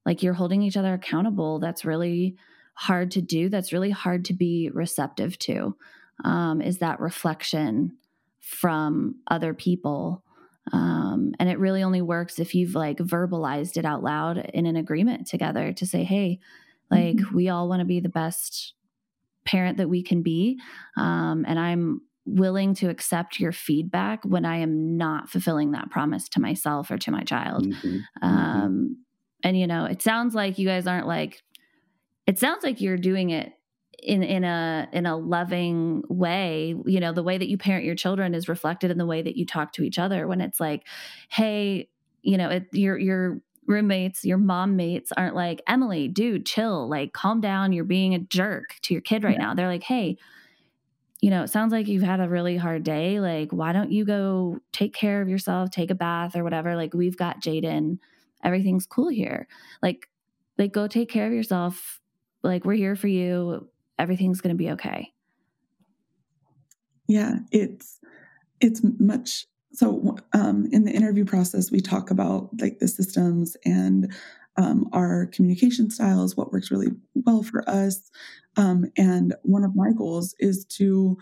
like 0.07 0.23
you're 0.23 0.33
holding 0.33 0.63
each 0.63 0.77
other 0.77 0.95
accountable. 0.95 1.59
That's 1.59 1.85
really 1.85 2.37
hard 2.75 3.11
to 3.13 3.21
do. 3.21 3.49
That's 3.49 3.73
really 3.73 3.91
hard 3.91 4.25
to 4.27 4.33
be 4.33 4.71
receptive 4.73 5.37
to. 5.41 5.77
Um, 6.25 6.63
is 6.63 6.79
that 6.79 7.01
reflection 7.01 7.97
from 8.39 9.17
other 9.29 9.55
people 9.55 10.23
um, 10.73 11.33
and 11.39 11.49
it 11.49 11.59
really 11.59 11.83
only 11.83 12.03
works 12.03 12.39
if 12.39 12.55
you've 12.55 12.75
like 12.75 12.99
verbalized 12.99 13.77
it 13.77 13.85
out 13.85 14.03
loud 14.03 14.39
in 14.39 14.67
an 14.67 14.77
agreement 14.77 15.27
together 15.27 15.73
to 15.73 15.87
say 15.87 16.05
hey 16.05 16.39
like 16.91 17.17
mm-hmm. 17.17 17.37
we 17.37 17.49
all 17.49 17.69
want 17.69 17.81
to 17.81 17.87
be 17.87 18.01
the 18.01 18.09
best 18.09 18.75
parent 19.45 19.79
that 19.79 19.89
we 19.89 20.03
can 20.03 20.23
be 20.23 20.59
um, 20.97 21.45
and 21.47 21.59
i'm 21.59 22.01
willing 22.27 22.75
to 22.75 22.91
accept 22.91 23.41
your 23.41 23.53
feedback 23.53 24.23
when 24.25 24.45
i 24.45 24.59
am 24.59 24.97
not 24.97 25.31
fulfilling 25.31 25.73
that 25.73 25.91
promise 25.91 26.29
to 26.29 26.41
myself 26.41 26.91
or 26.91 26.99
to 26.99 27.11
my 27.11 27.23
child 27.23 27.67
mm-hmm. 27.67 27.89
mm-hmm. 27.89 28.27
Um, 28.27 29.05
and 29.45 29.59
you 29.59 29.67
know 29.67 29.85
it 29.85 30.03
sounds 30.03 30.35
like 30.35 30.59
you 30.59 30.67
guys 30.67 30.87
aren't 30.87 31.07
like 31.07 31.43
it 32.27 32.39
sounds 32.39 32.63
like 32.63 32.81
you're 32.81 32.99
doing 32.99 33.31
it 33.31 33.53
in 34.03 34.23
in 34.23 34.45
a 34.45 34.89
in 34.93 35.07
a 35.07 35.17
loving 35.17 36.03
way 36.09 36.75
you 36.87 37.01
know 37.01 37.13
the 37.13 37.23
way 37.23 37.37
that 37.37 37.49
you 37.49 37.59
parent 37.59 37.85
your 37.85 37.95
children 37.95 38.35
is 38.35 38.49
reflected 38.49 38.91
in 38.91 38.99
the 38.99 39.07
way 39.07 39.23
that 39.23 39.37
you 39.37 39.45
talk 39.45 39.73
to 39.73 39.83
each 39.83 39.99
other 39.99 40.27
when 40.27 40.41
it's 40.41 40.61
like 40.61 40.87
hey 41.29 41.89
you 42.23 42.37
know 42.37 42.49
it, 42.49 42.67
your 42.73 42.97
your 42.97 43.41
roommates 43.67 44.25
your 44.25 44.39
mom 44.39 44.77
mates 44.77 45.13
aren't 45.17 45.35
like 45.35 45.61
emily 45.67 46.09
dude 46.09 46.47
chill 46.47 46.89
like 46.89 47.13
calm 47.13 47.41
down 47.41 47.73
you're 47.73 47.85
being 47.85 48.15
a 48.15 48.19
jerk 48.19 48.77
to 48.83 48.95
your 48.95 49.01
kid 49.01 49.25
right 49.25 49.37
yeah. 49.37 49.47
now 49.47 49.55
they're 49.55 49.69
like 49.69 49.83
hey 49.83 50.17
you 51.21 51.31
know, 51.31 51.43
it 51.43 51.51
sounds 51.51 51.73
like 51.73 51.89
you've 51.89 52.03
had 52.03 52.21
a 52.21 52.29
really 52.29 52.57
hard 52.57 52.85
day. 52.85 53.19
Like, 53.19 53.53
why 53.53 53.73
don't 53.73 53.91
you 53.91 54.05
go 54.05 54.61
take 54.73 54.95
care 54.95 55.21
of 55.21 55.29
yourself, 55.29 55.71
take 55.71 55.91
a 55.91 55.95
bath 55.95 56.37
or 56.37 56.45
whatever? 56.45 56.77
Like, 56.77 56.95
we've 56.95 57.17
got 57.17 57.41
Jaden. 57.41 57.99
Everything's 58.45 58.87
cool 58.87 59.09
here. 59.09 59.49
Like, 59.83 60.09
like 60.59 60.73
go 60.73 60.87
take 60.87 61.11
care 61.11 61.27
of 61.27 61.33
yourself. 61.33 62.01
Like, 62.45 62.65
we're 62.65 62.75
here 62.75 62.95
for 62.95 63.09
you. 63.09 63.69
Everything's 63.99 64.41
going 64.41 64.55
to 64.55 64.59
be 64.59 64.71
okay. 64.71 65.13
Yeah, 67.07 67.37
it's 67.51 67.99
it's 68.61 68.81
much 68.99 69.47
so 69.73 70.17
um, 70.33 70.67
in 70.73 70.85
the 70.85 70.93
interview 70.93 71.25
process 71.25 71.71
we 71.71 71.81
talk 71.81 72.11
about 72.11 72.51
like 72.61 72.79
the 72.79 72.89
systems 72.89 73.57
and 73.65 74.13
um, 74.57 74.89
our 74.93 75.27
communication 75.27 75.91
styles 75.91 76.37
what 76.37 76.53
works 76.53 76.71
really 76.71 76.89
well 77.15 77.43
for 77.43 77.69
us 77.69 78.11
um, 78.57 78.87
and 78.97 79.35
one 79.43 79.65
of 79.65 79.77
my 79.77 79.93
goals 79.93 80.35
is 80.39 80.65
to 80.65 81.17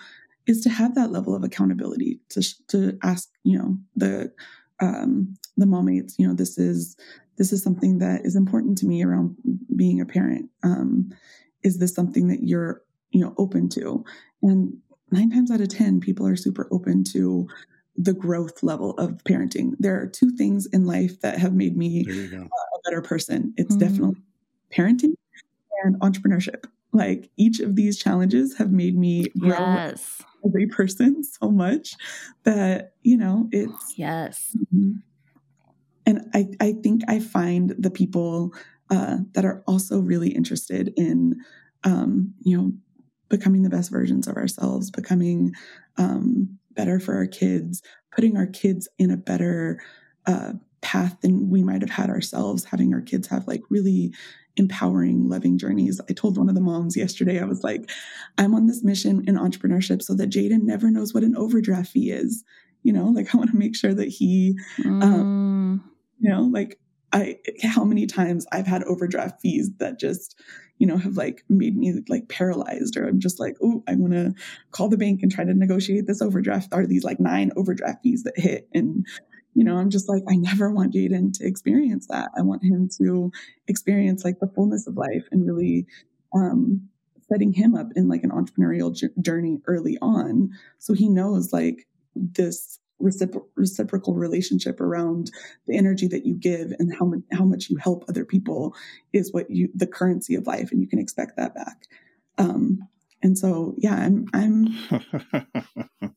is 0.47 0.61
to 0.63 0.71
have 0.71 0.95
that 0.95 1.11
level 1.11 1.35
of 1.35 1.45
accountability 1.45 2.21
to 2.31 2.43
to 2.69 2.97
ask 3.03 3.31
you 3.43 3.59
know 3.59 3.77
the 3.95 4.33
um, 4.81 5.37
the 5.57 5.67
mommates 5.67 6.15
you 6.19 6.27
know 6.27 6.35
this 6.35 6.57
is 6.57 6.97
this 7.37 7.53
is 7.53 7.63
something 7.63 7.99
that 7.99 8.25
is 8.25 8.37
important 8.37 8.79
to 8.79 8.87
me 8.87 9.05
around 9.05 9.37
being 9.75 10.01
a 10.01 10.07
parent 10.07 10.49
um, 10.63 11.11
is 11.67 11.79
this 11.79 11.95
something 11.95 12.29
that 12.29 12.43
you're 12.43 12.83
you 13.11 13.21
know 13.21 13.35
open 13.37 13.69
to 13.69 14.05
and 14.43 14.77
nine 15.11 15.31
times 15.31 15.51
out 15.51 15.61
of 15.61 15.69
ten 15.69 16.01
people 16.01 16.27
are 16.27 16.37
super 16.37 16.69
open 16.71 17.05
to 17.05 17.47
the 17.99 18.13
growth 18.13 18.63
level 18.63 18.91
of 18.99 19.23
parenting. 19.25 19.73
There 19.79 20.01
are 20.01 20.07
two 20.07 20.31
things 20.37 20.67
in 20.67 20.85
life 20.85 21.21
that 21.21 21.39
have 21.39 21.55
made 21.55 21.77
me 21.77 22.05
uh, 22.09 22.39
a 22.45 22.81
better 22.85 23.03
person. 23.03 23.55
It's 23.57 23.75
mm-hmm. 23.75 23.79
definitely 23.79 24.23
parenting 24.71 25.15
and 25.85 25.99
entrepreneurship. 26.01 26.65
Like 26.93 27.31
each 27.37 27.61
of 27.61 27.77
these 27.77 27.99
challenges 27.99 28.57
have 28.59 28.71
made 28.71 28.97
me 28.97 29.29
grow 29.39 29.59
yes. 29.59 30.23
as 30.45 30.53
a 30.55 30.67
person 30.67 31.23
so 31.25 31.51
much 31.51 31.95
that, 32.45 32.93
you 33.03 33.17
know, 33.17 33.49
it's 33.53 33.95
yes. 33.97 34.57
Mm-hmm. 34.57 34.93
And 36.09 36.31
I, 36.35 36.49
I 36.61 36.73
think 36.83 37.03
I 37.09 37.19
find 37.19 37.75
the 37.79 37.91
people 37.91 38.53
uh, 38.91 39.19
that 39.33 39.45
are 39.45 39.63
also 39.67 40.01
really 40.01 40.31
interested 40.31 40.93
in, 40.97 41.37
um, 41.85 42.35
you 42.43 42.57
know, 42.57 42.73
becoming 43.29 43.63
the 43.63 43.71
best 43.71 43.91
versions 43.91 44.27
of 44.27 44.37
ourselves, 44.37 44.91
becoming 44.91 45.53
um, 45.97 46.59
better 46.73 47.01
for 47.01 47.15
our 47.15 47.27
kids, 47.27 47.83
putting 48.15 48.37
our 48.37 48.47
kids 48.47 48.89
in 48.99 49.11
a 49.11 49.17
better 49.17 49.81
uh, 50.27 50.53
path 50.81 51.21
than 51.23 51.51
we 51.51 51.63
might 51.63 51.83
have 51.83 51.91
had 51.91 52.11
ourselves, 52.11 52.65
having 52.65 52.95
our 52.95 53.01
kids 53.01 53.27
have 53.29 53.47
like 53.49 53.63
really 53.71 54.13
empowering, 54.57 55.29
loving 55.29 55.59
journeys. 55.59 56.01
I 56.09 56.13
told 56.13 56.39
one 56.39 56.49
of 56.49 56.55
the 56.55 56.61
moms 56.61 56.97
yesterday, 56.97 57.41
I 57.41 57.45
was 57.45 57.63
like, 57.63 57.91
I'm 58.39 58.55
on 58.55 58.67
this 58.67 58.83
mission 58.83 59.25
in 59.27 59.37
entrepreneurship 59.37 60.03
so 60.03 60.15
that 60.15 60.31
Jaden 60.31 60.63
never 60.63 60.91
knows 60.91 61.13
what 61.13 61.25
an 61.25 61.37
overdraft 61.37 61.91
fee 61.91 62.11
is. 62.11 62.45
You 62.83 62.93
know, 62.93 63.07
like 63.07 63.27
I 63.35 63.39
want 63.39 63.51
to 63.51 63.57
make 63.57 63.77
sure 63.77 63.95
that 63.95 64.09
he, 64.09 64.59
um, 64.85 65.01
mm. 65.01 65.05
um, 65.05 65.91
you 66.19 66.31
know, 66.31 66.43
like 66.43 66.79
I, 67.13 67.39
how 67.63 67.85
many 67.85 68.07
times 68.07 68.47
I've 68.53 68.67
had 68.67 68.83
overdraft 68.85 69.41
fees 69.41 69.71
that 69.79 69.99
just, 69.99 70.39
you 70.79 70.87
know, 70.87 70.97
have 70.97 71.17
like 71.17 71.45
made 71.49 71.77
me 71.77 72.01
like 72.09 72.29
paralyzed, 72.29 72.97
or 72.97 73.07
I'm 73.07 73.21
just 73.21 73.41
like, 73.41 73.57
oh, 73.63 73.83
I 73.89 73.95
want 73.95 74.13
to 74.13 74.35
call 74.73 74.89
the 74.89 74.99
bank 74.99 75.21
and 75.23 75.31
try 75.31 75.45
to 75.45 75.55
negotiate 75.55 76.07
this 76.07 76.21
overdraft. 76.21 76.73
Are 76.73 76.87
these 76.87 77.05
like 77.05 77.21
nine 77.21 77.51
overdraft 77.57 78.03
fees 78.03 78.25
that 78.25 78.39
hit? 78.39 78.69
And, 78.75 79.07
you 79.55 79.65
know, 79.65 79.77
I'm 79.77 79.91
just 79.91 80.09
like, 80.09 80.23
I 80.29 80.37
never 80.37 80.71
want 80.71 80.95
Jaden 80.95 81.33
to 81.39 81.47
experience 81.47 82.07
that. 82.09 82.31
I 82.37 82.43
want 82.43 82.63
him 82.63 82.89
to 82.99 83.31
experience 83.69 84.25
like 84.25 84.39
the 84.41 84.49
fullness 84.49 84.87
of 84.87 84.97
life 84.97 85.27
and 85.31 85.47
really, 85.47 85.87
um, 86.35 86.89
setting 87.29 87.53
him 87.53 87.75
up 87.75 87.89
in 87.97 88.09
like 88.09 88.23
an 88.23 88.31
entrepreneurial 88.31 88.95
journey 89.21 89.61
early 89.67 89.99
on 90.01 90.51
so 90.79 90.95
he 90.95 91.09
knows 91.09 91.53
like 91.53 91.87
this 92.15 92.79
recipro- 93.03 93.45
reciprocal 93.57 94.15
relationship 94.15 94.81
around 94.81 95.31
the 95.67 95.77
energy 95.77 96.09
that 96.09 96.25
you 96.25 96.35
give 96.35 96.73
and 96.79 96.95
how 96.97 97.05
much 97.05 97.21
how 97.33 97.45
much 97.45 97.69
you 97.69 97.77
help 97.77 98.05
other 98.09 98.25
people 98.25 98.75
is 99.13 99.33
what 99.33 99.51
you 99.51 99.69
the 99.75 99.87
currency 99.87 100.35
of 100.35 100.47
life 100.47 100.73
and 100.73 100.81
you 100.81 100.89
can 100.89 100.99
expect 100.99 101.37
that 101.37 101.55
back. 101.55 101.87
Um 102.39 102.89
and 103.23 103.37
so 103.37 103.75
yeah 103.79 103.95
i'm 103.95 104.27
i'm 104.35 104.69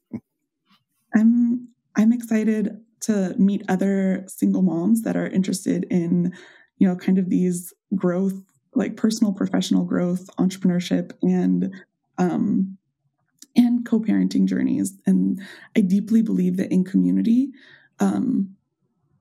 i'm 1.16 1.68
i'm 1.96 2.14
excited 2.14 2.80
to 3.02 3.34
meet 3.38 3.64
other 3.70 4.24
single 4.28 4.62
moms 4.62 5.02
that 5.04 5.16
are 5.16 5.28
interested 5.28 5.86
in 5.90 6.34
you 6.78 6.88
know 6.88 6.96
kind 6.96 7.18
of 7.18 7.30
these 7.30 7.74
growth 7.96 8.40
like 8.76 8.96
personal 8.96 9.34
professional 9.34 9.84
growth 9.84 10.30
entrepreneurship 10.38 11.12
and 11.24 11.74
um 12.18 12.78
and 13.56 13.86
co-parenting 13.86 14.46
journeys. 14.46 14.98
And 15.06 15.42
I 15.76 15.82
deeply 15.82 16.22
believe 16.22 16.58
that 16.58 16.72
in 16.72 16.84
community, 16.84 17.50
um, 18.00 18.56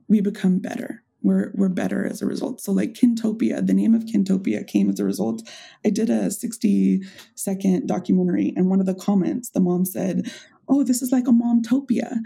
we 0.08 0.20
become 0.20 0.58
better. 0.58 1.02
We're 1.22 1.50
we're 1.54 1.68
better 1.68 2.06
as 2.06 2.22
a 2.22 2.26
result. 2.26 2.60
So 2.60 2.72
like 2.72 2.94
Kintopia, 2.94 3.66
the 3.66 3.74
name 3.74 3.94
of 3.94 4.04
Kintopia 4.04 4.66
came 4.66 4.88
as 4.88 5.00
a 5.00 5.04
result. 5.04 5.42
I 5.84 5.90
did 5.90 6.10
a 6.10 6.30
60 6.30 7.02
second 7.34 7.88
documentary, 7.88 8.52
and 8.56 8.70
one 8.70 8.80
of 8.80 8.86
the 8.86 8.94
comments, 8.94 9.50
the 9.50 9.60
mom 9.60 9.84
said, 9.84 10.30
"Oh, 10.68 10.84
this 10.84 11.02
is 11.02 11.10
like 11.10 11.26
a 11.26 11.32
momtopia," 11.32 12.18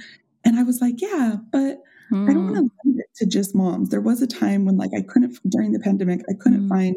and 0.44 0.58
I 0.58 0.62
was 0.62 0.80
like, 0.80 1.00
"Yeah, 1.00 1.36
but." 1.50 1.82
Mm. 2.12 2.28
I 2.28 2.34
don't 2.34 2.44
want 2.44 2.56
to 2.56 2.60
hmm. 2.60 2.68
limit 2.84 3.06
it 3.08 3.16
to 3.16 3.26
just 3.26 3.54
moms. 3.54 3.88
There 3.88 4.00
was 4.02 4.20
a 4.20 4.26
time 4.26 4.66
when, 4.66 4.76
like, 4.76 4.90
I 4.94 5.00
couldn't 5.00 5.38
during 5.48 5.72
the 5.72 5.80
pandemic, 5.80 6.20
I 6.28 6.34
couldn't 6.38 6.66
mm. 6.66 6.68
find 6.68 6.96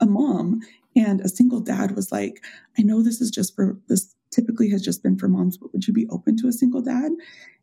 a 0.00 0.06
mom, 0.06 0.60
and 0.96 1.20
a 1.20 1.28
single 1.28 1.60
dad 1.60 1.94
was 1.94 2.10
like, 2.10 2.42
"I 2.78 2.82
know 2.82 3.02
this 3.02 3.20
is 3.20 3.30
just 3.30 3.54
for 3.54 3.78
this 3.88 4.13
typically 4.34 4.70
has 4.70 4.82
just 4.82 5.02
been 5.02 5.16
for 5.16 5.28
moms, 5.28 5.56
but 5.56 5.72
would 5.72 5.86
you 5.86 5.94
be 5.94 6.06
open 6.10 6.36
to 6.38 6.48
a 6.48 6.52
single 6.52 6.82
dad? 6.82 7.12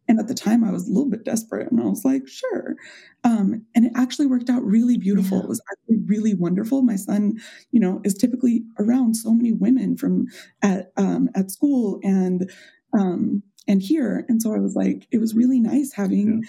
And 0.08 0.20
at 0.20 0.28
the 0.28 0.34
time, 0.34 0.64
I 0.64 0.72
was 0.72 0.88
a 0.88 0.92
little 0.92 1.10
bit 1.10 1.24
desperate 1.24 1.72
and 1.72 1.80
I 1.80 1.86
was 1.86 2.04
like, 2.04 2.28
sure. 2.28 2.76
Um, 3.24 3.66
and 3.76 3.86
it 3.86 3.94
actually 3.96 4.26
worked 4.26 4.50
out 4.50 4.64
really 4.64 4.98
beautiful. 4.98 5.38
Yeah. 5.38 5.44
It 5.44 5.50
was 5.50 5.62
actually 5.72 6.04
really 6.06 6.34
wonderful. 6.34 6.82
My 6.82 6.96
son, 6.96 7.40
you 7.72 7.80
know, 7.80 8.02
is 8.04 8.16
typically 8.16 8.64
around 8.80 9.16
so 9.16 9.32
many 9.32 9.54
women 9.54 9.96
from 9.96 10.28
at, 10.62 10.92
um, 10.98 11.30
at 11.36 11.52
school 11.52 12.00
and, 12.04 12.52
um, 12.98 13.44
and 13.68 13.82
here. 13.82 14.26
And 14.28 14.42
so 14.42 14.54
I 14.54 14.60
was 14.60 14.76
like, 14.76 15.08
it 15.12 15.20
was 15.20 15.36
really 15.36 15.60
nice 15.60 15.94
having, 15.94 16.44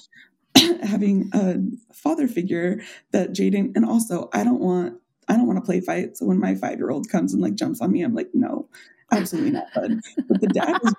yeah. 0.57 0.79
having 0.83 1.31
a 1.33 1.59
father 1.95 2.27
figure 2.27 2.81
that 3.13 3.33
Jaden, 3.33 3.77
and 3.77 3.85
also 3.85 4.29
I 4.33 4.45
don't 4.45 4.61
want, 4.61 4.99
I 5.29 5.37
don't 5.37 5.47
want 5.47 5.59
to 5.59 5.65
play 5.65 5.81
fight. 5.81 6.17
So 6.17 6.27
when 6.27 6.41
my 6.41 6.55
five 6.55 6.79
year 6.79 6.91
old 6.91 7.09
comes 7.09 7.33
and 7.33 7.41
like 7.41 7.55
jumps 7.55 7.81
on 7.81 7.93
me, 7.93 8.03
I'm 8.03 8.15
like, 8.15 8.31
no, 8.35 8.69
absolutely 9.13 9.53
not 9.53 9.71
fun. 9.73 10.03
But 10.29 10.41
the 10.41 10.49
dad 10.49 10.79
was 10.83 10.95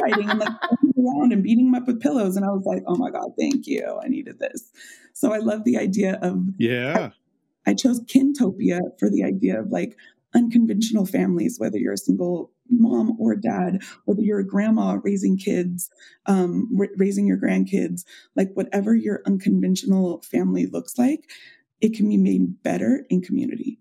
fighting 0.00 0.30
and 0.30 0.38
like 0.38 0.48
around 0.98 1.32
and 1.32 1.42
beating 1.42 1.68
him 1.68 1.74
up 1.74 1.86
with 1.86 2.00
pillows. 2.00 2.36
And 2.36 2.44
I 2.44 2.50
was 2.50 2.64
like, 2.64 2.82
oh 2.86 2.96
my 2.96 3.10
God, 3.10 3.32
thank 3.38 3.66
you. 3.66 4.00
I 4.02 4.08
needed 4.08 4.38
this. 4.38 4.70
So 5.12 5.32
I 5.32 5.38
love 5.38 5.64
the 5.64 5.78
idea 5.78 6.18
of 6.22 6.38
Yeah. 6.58 7.10
I, 7.66 7.70
I 7.70 7.74
chose 7.74 8.00
Kintopia 8.00 8.80
for 8.98 9.10
the 9.10 9.24
idea 9.24 9.60
of 9.60 9.70
like 9.70 9.96
unconventional 10.34 11.06
families, 11.06 11.58
whether 11.58 11.78
you're 11.78 11.92
a 11.92 11.98
single 11.98 12.50
mom 12.70 13.16
or 13.20 13.36
dad, 13.36 13.82
whether 14.06 14.22
you're 14.22 14.38
a 14.38 14.46
grandma 14.46 14.98
raising 15.02 15.36
kids, 15.36 15.90
um, 16.26 16.68
raising 16.96 17.26
your 17.26 17.36
grandkids, 17.36 18.04
like 18.34 18.50
whatever 18.54 18.94
your 18.94 19.20
unconventional 19.26 20.22
family 20.22 20.66
looks 20.66 20.98
like, 20.98 21.30
it 21.80 21.94
can 21.94 22.08
be 22.08 22.16
made 22.16 22.62
better 22.62 23.04
in 23.10 23.20
community. 23.20 23.78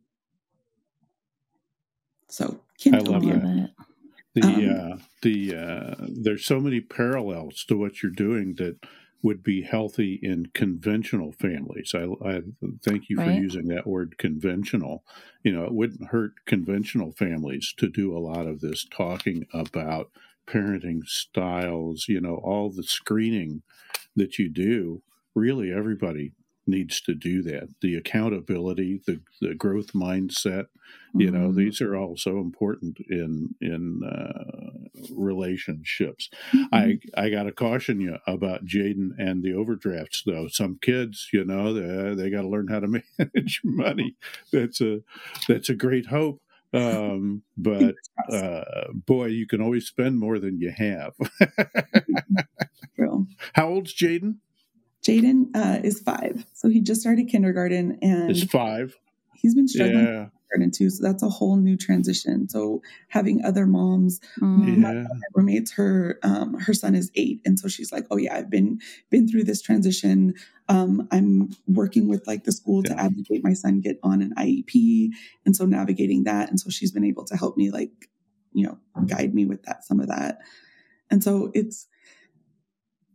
So 2.30 2.62
I 2.88 2.98
love 3.00 3.24
that. 3.24 3.72
The 4.34 4.42
um, 4.44 4.92
uh, 4.94 4.98
the 5.22 5.56
uh, 5.56 5.96
there's 6.08 6.46
so 6.46 6.60
many 6.60 6.80
parallels 6.80 7.66
to 7.66 7.78
what 7.78 8.02
you're 8.02 8.12
doing 8.12 8.56
that 8.56 8.78
would 9.24 9.44
be 9.44 9.62
healthy 9.62 10.20
in 10.24 10.48
conventional 10.54 11.32
families. 11.34 11.94
I, 11.94 12.08
I 12.26 12.42
thank 12.84 13.10
you 13.10 13.18
for 13.18 13.28
right? 13.28 13.40
using 13.40 13.68
that 13.68 13.86
word 13.86 14.18
conventional. 14.18 15.04
You 15.44 15.54
know, 15.54 15.64
it 15.66 15.74
wouldn't 15.74 16.10
hurt 16.10 16.34
conventional 16.46 17.12
families 17.12 17.74
to 17.78 17.88
do 17.88 18.16
a 18.16 18.20
lot 18.20 18.48
of 18.48 18.62
this 18.62 18.86
talking 18.86 19.46
about 19.54 20.10
parenting 20.48 21.06
styles. 21.06 22.06
You 22.08 22.22
know, 22.22 22.36
all 22.36 22.72
the 22.72 22.84
screening 22.84 23.64
that 24.16 24.40
you 24.40 24.50
do. 24.50 25.02
Really, 25.36 25.72
everybody 25.72 26.34
needs 26.68 27.02
to 27.02 27.14
do 27.14 27.42
that. 27.44 27.70
The 27.82 27.96
accountability, 27.96 29.02
the, 29.06 29.22
the 29.40 29.56
growth 29.56 29.94
mindset, 29.94 30.66
you 31.14 31.28
mm-hmm. 31.28 31.36
know, 31.36 31.52
these 31.52 31.82
are 31.82 31.96
all 31.96 32.16
so 32.18 32.40
important 32.40 32.98
in 33.10 33.56
in 33.60 34.02
uh, 34.04 35.12
relationships. 35.14 36.30
Mm-hmm. 36.54 36.76
I 36.76 37.00
I 37.18 37.30
got 37.30 37.44
to 37.44 37.52
caution 37.52 38.00
you 38.00 38.18
about 38.28 38.66
Jaden 38.66 39.12
and 39.18 39.44
the 39.44 39.54
overdrafts, 39.54 40.24
though. 40.26 40.48
Some 40.48 40.80
kids, 40.82 41.28
you 41.34 41.44
know, 41.44 41.74
they, 41.74 42.16
they 42.16 42.30
got 42.30 42.44
to 42.44 42.50
learn 42.50 42.68
how 42.68 42.80
to 42.80 42.88
manage 43.20 43.62
money. 43.64 44.16
That's 44.52 44.82
a 44.82 45.02
that's 45.48 45.70
a 45.70 45.76
great 45.76 46.08
hope. 46.08 46.42
Um, 46.74 47.44
but 47.58 47.96
uh, 48.32 48.64
boy, 48.94 49.26
you 49.26 49.48
can 49.48 49.62
always 49.62 49.88
spend 49.88 50.20
more 50.20 50.40
than 50.40 50.60
you 50.60 50.72
have. 50.72 51.14
How 53.54 53.68
old's 53.68 53.94
Jaden? 53.94 54.38
Jaden 55.04 55.48
uh, 55.56 55.80
is 55.84 56.00
five, 56.00 56.46
so 56.54 56.70
he 56.70 56.82
just 56.82 57.02
started 57.02 57.28
kindergarten 57.28 57.98
and 58.02 58.30
is 58.30 58.44
five. 58.44 58.96
He's 59.34 59.56
been 59.56 59.68
struggling 59.68 60.06
yeah. 60.06 60.28
kindergarten 60.52 60.72
too, 60.72 60.92
so 60.92 61.02
that's 61.02 61.24
a 61.24 61.30
whole 61.30 61.58
new 61.58 61.76
transition. 61.76 62.48
So 62.48 62.84
having 63.08 63.44
other 63.44 63.66
moms, 63.66 64.20
mm-hmm. 64.40 64.84
yeah. 64.84 65.08
roommates, 65.34 65.72
her 65.74 66.20
um, 66.22 66.60
her 66.60 66.76
son 66.76 66.94
is 66.94 67.12
eight, 67.16 67.42
and 67.46 67.60
so 67.60 67.68
she's 67.68 67.92
like, 67.92 68.06
"Oh 68.12 68.18
yeah, 68.18 68.36
I've 68.36 68.52
been 68.52 68.80
been 69.10 69.28
through 69.28 69.46
this 69.46 69.62
transition. 69.62 70.36
Um, 70.70 71.08
I'm 71.12 71.50
working 71.66 72.08
with 72.08 72.28
like 72.28 72.44
the 72.44 72.52
school 72.52 72.84
yeah. 72.86 72.94
to 72.94 73.02
advocate 73.02 73.44
my 73.44 73.54
son 73.54 73.82
get 73.82 74.00
on 74.04 74.22
an 74.22 74.34
IEP, 74.38 75.10
and 75.48 75.56
so 75.56 75.66
navigating 75.66 76.26
that, 76.26 76.50
and 76.50 76.60
so 76.60 76.70
she's 76.70 76.92
been 76.92 77.06
able 77.06 77.26
to 77.26 77.36
help 77.36 77.58
me 77.58 77.72
like, 77.72 78.08
you 78.54 78.68
know, 78.68 78.78
guide 79.08 79.34
me 79.34 79.46
with 79.46 79.64
that 79.64 79.84
some 79.84 80.00
of 80.00 80.10
that, 80.10 80.38
and 81.10 81.24
so 81.24 81.50
it's 81.56 81.88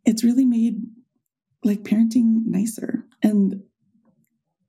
it's 0.04 0.24
really 0.24 0.44
made 0.44 0.80
like 1.66 1.82
parenting 1.82 2.46
nicer 2.46 3.04
and 3.22 3.62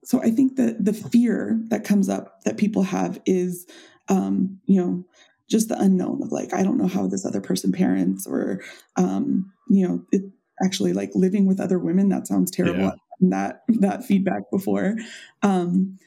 so 0.03 0.21
I 0.23 0.31
think 0.31 0.55
that 0.55 0.85
the 0.85 0.93
fear 0.93 1.59
that 1.67 1.83
comes 1.83 2.07
up 2.07 2.41
that 2.45 2.55
people 2.55 2.83
have 2.83 3.19
is, 3.25 3.67
um, 4.07 4.57
you 4.65 4.79
know, 4.79 5.03
just 5.49 5.67
the 5.67 5.77
unknown 5.77 6.23
of 6.23 6.31
like, 6.31 6.53
I 6.53 6.63
don't 6.63 6.77
know 6.77 6.87
how 6.87 7.07
this 7.07 7.25
other 7.25 7.41
person 7.41 7.73
parents 7.73 8.25
or, 8.25 8.61
um, 8.95 9.51
you 9.67 9.85
know, 9.85 10.05
it 10.13 10.21
actually 10.63 10.93
like 10.93 11.11
living 11.13 11.45
with 11.45 11.59
other 11.59 11.77
women. 11.77 12.07
That 12.07 12.25
sounds 12.25 12.51
terrible. 12.51 12.83
Yeah. 12.83 12.91
That, 13.19 13.63
that 13.81 14.05
feedback 14.05 14.43
before. 14.49 14.95
Um, 15.43 15.97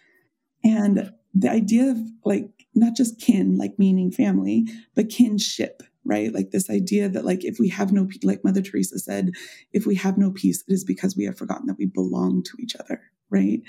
and 0.65 1.13
the 1.35 1.51
idea 1.51 1.91
of 1.91 1.99
like, 2.25 2.49
not 2.75 2.97
just 2.97 3.21
kin, 3.21 3.59
like 3.59 3.79
meaning 3.79 4.11
family, 4.11 4.67
but 4.95 5.11
kinship, 5.11 5.83
right? 6.04 6.33
Like 6.33 6.50
this 6.50 6.71
idea 6.71 7.09
that 7.09 7.25
like 7.25 7.45
if 7.45 7.59
we 7.59 7.69
have 7.69 7.92
no 7.92 8.09
like 8.23 8.45
Mother 8.45 8.62
Teresa 8.62 8.99
said, 8.99 9.33
if 9.73 9.87
we 9.87 9.95
have 9.97 10.19
no 10.19 10.30
peace, 10.30 10.64
it 10.66 10.73
is 10.73 10.85
because 10.85 11.16
we 11.16 11.25
have 11.25 11.38
forgotten 11.38 11.66
that 11.66 11.78
we 11.78 11.87
belong 11.87 12.42
to 12.45 12.57
each 12.59 12.76
other, 12.76 13.00
right? 13.30 13.61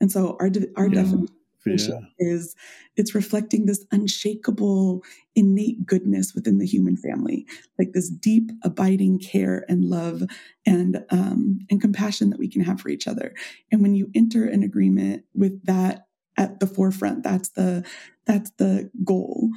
And 0.00 0.10
so 0.10 0.36
our 0.40 0.50
de- 0.50 0.68
our 0.76 0.88
yeah. 0.88 1.02
definition 1.02 1.30
yeah. 1.66 2.00
is 2.18 2.54
it's 2.96 3.14
reflecting 3.14 3.66
this 3.66 3.84
unshakable 3.90 5.02
innate 5.34 5.84
goodness 5.84 6.34
within 6.34 6.58
the 6.58 6.66
human 6.66 6.96
family 6.96 7.44
like 7.78 7.92
this 7.92 8.08
deep 8.08 8.50
abiding 8.62 9.18
care 9.18 9.64
and 9.68 9.84
love 9.84 10.22
and 10.64 11.04
um, 11.10 11.58
and 11.68 11.80
compassion 11.80 12.30
that 12.30 12.38
we 12.38 12.48
can 12.48 12.62
have 12.62 12.80
for 12.80 12.88
each 12.88 13.08
other 13.08 13.34
and 13.72 13.82
when 13.82 13.94
you 13.94 14.10
enter 14.14 14.46
an 14.46 14.62
agreement 14.62 15.24
with 15.34 15.60
that 15.64 16.06
at 16.36 16.60
the 16.60 16.66
forefront 16.66 17.24
that's 17.24 17.48
the 17.50 17.84
that's 18.26 18.50
the 18.58 18.90
goal 19.04 19.50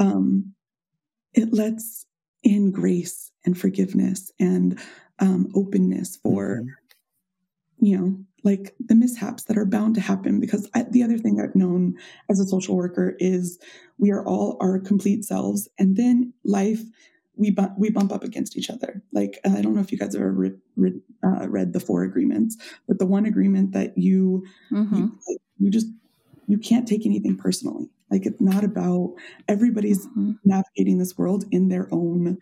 um, 0.00 0.52
it 1.34 1.52
lets 1.52 2.06
in 2.42 2.70
grace 2.70 3.30
and 3.44 3.58
forgiveness 3.58 4.30
and 4.38 4.78
um, 5.18 5.50
openness 5.54 6.16
for 6.16 6.62
mm-hmm. 6.62 7.86
you 7.86 7.98
know 7.98 8.16
like 8.44 8.74
the 8.80 8.94
mishaps 8.94 9.44
that 9.44 9.56
are 9.56 9.64
bound 9.64 9.94
to 9.94 10.00
happen 10.00 10.40
because 10.40 10.68
I, 10.74 10.82
the 10.82 11.02
other 11.02 11.18
thing 11.18 11.40
i've 11.40 11.54
known 11.54 11.96
as 12.28 12.40
a 12.40 12.46
social 12.46 12.76
worker 12.76 13.14
is 13.18 13.58
we 13.98 14.10
are 14.10 14.24
all 14.24 14.56
our 14.60 14.78
complete 14.78 15.24
selves 15.24 15.68
and 15.78 15.96
then 15.96 16.32
life 16.44 16.82
we 17.36 17.50
bump, 17.50 17.72
we 17.78 17.88
bump 17.88 18.12
up 18.12 18.24
against 18.24 18.56
each 18.56 18.70
other 18.70 19.02
like 19.12 19.38
i 19.44 19.62
don't 19.62 19.74
know 19.74 19.80
if 19.80 19.92
you 19.92 19.98
guys 19.98 20.14
have 20.14 20.22
ever 20.22 20.32
read, 20.32 20.58
read, 20.76 21.00
uh, 21.24 21.48
read 21.48 21.72
the 21.72 21.80
four 21.80 22.02
agreements 22.02 22.56
but 22.88 22.98
the 22.98 23.06
one 23.06 23.26
agreement 23.26 23.72
that 23.72 23.96
you, 23.96 24.44
mm-hmm. 24.72 24.96
you 24.96 25.38
you 25.58 25.70
just 25.70 25.86
you 26.48 26.58
can't 26.58 26.88
take 26.88 27.06
anything 27.06 27.36
personally 27.36 27.88
like 28.12 28.26
it's 28.26 28.40
not 28.40 28.62
about 28.62 29.14
everybody's 29.48 30.06
mm-hmm. 30.06 30.32
navigating 30.44 30.98
this 30.98 31.18
world 31.18 31.44
in 31.50 31.68
their 31.68 31.88
own 31.90 32.38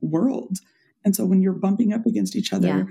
world 0.00 0.58
and 1.04 1.14
so 1.14 1.24
when 1.24 1.40
you're 1.40 1.52
bumping 1.52 1.92
up 1.92 2.06
against 2.06 2.34
each 2.34 2.52
other 2.52 2.66
yeah 2.66 2.84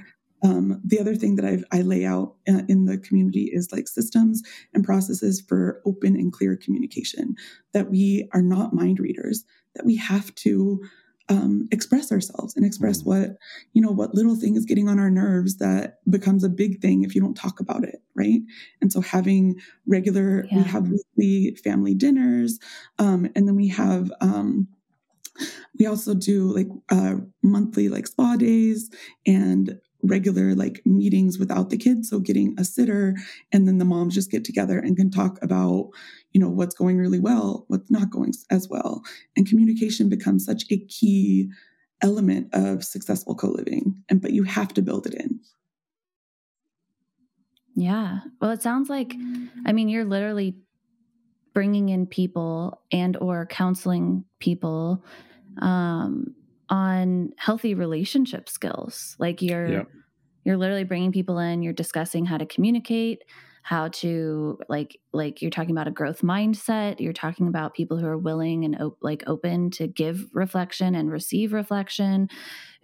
um, 0.43 0.81
the 0.85 0.99
other 0.99 1.15
thing 1.15 1.35
that 1.35 1.45
I've, 1.45 1.63
i 1.71 1.81
lay 1.81 2.05
out 2.05 2.35
uh, 2.47 2.61
in 2.67 2.85
the 2.85 2.97
community 2.97 3.49
is 3.51 3.71
like 3.71 3.87
systems 3.87 4.41
and 4.73 4.83
processes 4.83 5.41
for 5.41 5.81
open 5.85 6.15
and 6.15 6.31
clear 6.31 6.55
communication, 6.55 7.35
that 7.73 7.89
we 7.89 8.29
are 8.33 8.41
not 8.41 8.73
mind 8.73 8.99
readers, 8.99 9.43
that 9.75 9.85
we 9.85 9.97
have 9.97 10.33
to 10.35 10.81
um, 11.29 11.67
express 11.71 12.11
ourselves 12.11 12.55
and 12.55 12.65
express 12.65 13.03
mm. 13.03 13.05
what, 13.05 13.29
you 13.73 13.81
know, 13.81 13.91
what 13.91 14.15
little 14.15 14.35
thing 14.35 14.55
is 14.55 14.65
getting 14.65 14.89
on 14.89 14.99
our 14.99 15.11
nerves 15.11 15.57
that 15.57 15.99
becomes 16.09 16.43
a 16.43 16.49
big 16.49 16.81
thing 16.81 17.03
if 17.03 17.13
you 17.13 17.21
don't 17.21 17.35
talk 17.35 17.59
about 17.59 17.83
it. 17.83 18.01
Right. 18.15 18.41
And 18.81 18.91
so 18.91 18.99
having 19.01 19.59
regular, 19.87 20.45
yeah. 20.51 20.57
we 20.57 20.63
have 20.63 20.89
weekly 20.89 21.55
family 21.63 21.93
dinners, 21.93 22.59
um, 22.97 23.29
and 23.35 23.47
then 23.47 23.55
we 23.55 23.67
have, 23.69 24.11
um, 24.21 24.67
we 25.79 25.85
also 25.85 26.13
do 26.13 26.53
like 26.53 26.67
uh, 26.89 27.15
monthly 27.41 27.87
like 27.87 28.07
spa 28.07 28.35
days 28.35 28.89
and 29.25 29.79
regular 30.03 30.55
like 30.55 30.81
meetings 30.85 31.37
without 31.37 31.69
the 31.69 31.77
kids 31.77 32.09
so 32.09 32.19
getting 32.19 32.55
a 32.57 32.63
sitter 32.63 33.15
and 33.51 33.67
then 33.67 33.77
the 33.79 33.85
moms 33.85 34.15
just 34.15 34.31
get 34.31 34.45
together 34.45 34.79
and 34.79 34.95
can 34.95 35.11
talk 35.11 35.37
about 35.41 35.89
you 36.31 36.39
know 36.39 36.49
what's 36.49 36.75
going 36.75 36.97
really 36.97 37.19
well 37.19 37.65
what's 37.67 37.89
not 37.91 38.09
going 38.09 38.33
as 38.49 38.67
well. 38.69 39.01
And 39.35 39.47
communication 39.47 40.09
becomes 40.09 40.45
such 40.45 40.63
a 40.71 40.77
key 40.77 41.49
element 42.01 42.49
of 42.53 42.83
successful 42.83 43.35
co-living 43.35 43.95
and 44.09 44.21
but 44.21 44.31
you 44.31 44.43
have 44.43 44.73
to 44.75 44.81
build 44.81 45.05
it 45.05 45.13
in. 45.13 45.39
Yeah. 47.75 48.19
Well 48.41 48.51
it 48.51 48.61
sounds 48.61 48.89
like 48.89 49.15
i 49.65 49.71
mean 49.71 49.89
you're 49.89 50.05
literally 50.05 50.55
bringing 51.53 51.89
in 51.89 52.05
people 52.05 52.81
and 52.91 53.17
or 53.17 53.45
counseling 53.45 54.23
people 54.39 55.03
um 55.61 56.35
on 56.69 57.31
healthy 57.37 57.73
relationship 57.73 58.49
skills. 58.49 59.15
Like 59.19 59.41
you're 59.41 59.69
yep. 59.69 59.87
you're 60.43 60.57
literally 60.57 60.83
bringing 60.83 61.11
people 61.11 61.39
in, 61.39 61.61
you're 61.61 61.73
discussing 61.73 62.25
how 62.25 62.37
to 62.37 62.45
communicate, 62.45 63.23
how 63.63 63.89
to 63.89 64.59
like 64.69 64.99
like 65.13 65.41
you're 65.41 65.51
talking 65.51 65.71
about 65.71 65.87
a 65.87 65.91
growth 65.91 66.21
mindset, 66.21 66.99
you're 66.99 67.13
talking 67.13 67.47
about 67.47 67.73
people 67.73 67.97
who 67.97 68.05
are 68.05 68.17
willing 68.17 68.65
and 68.65 68.79
op- 68.81 68.97
like 69.01 69.23
open 69.27 69.71
to 69.71 69.87
give 69.87 70.25
reflection 70.33 70.95
and 70.95 71.11
receive 71.11 71.53
reflection, 71.53 72.29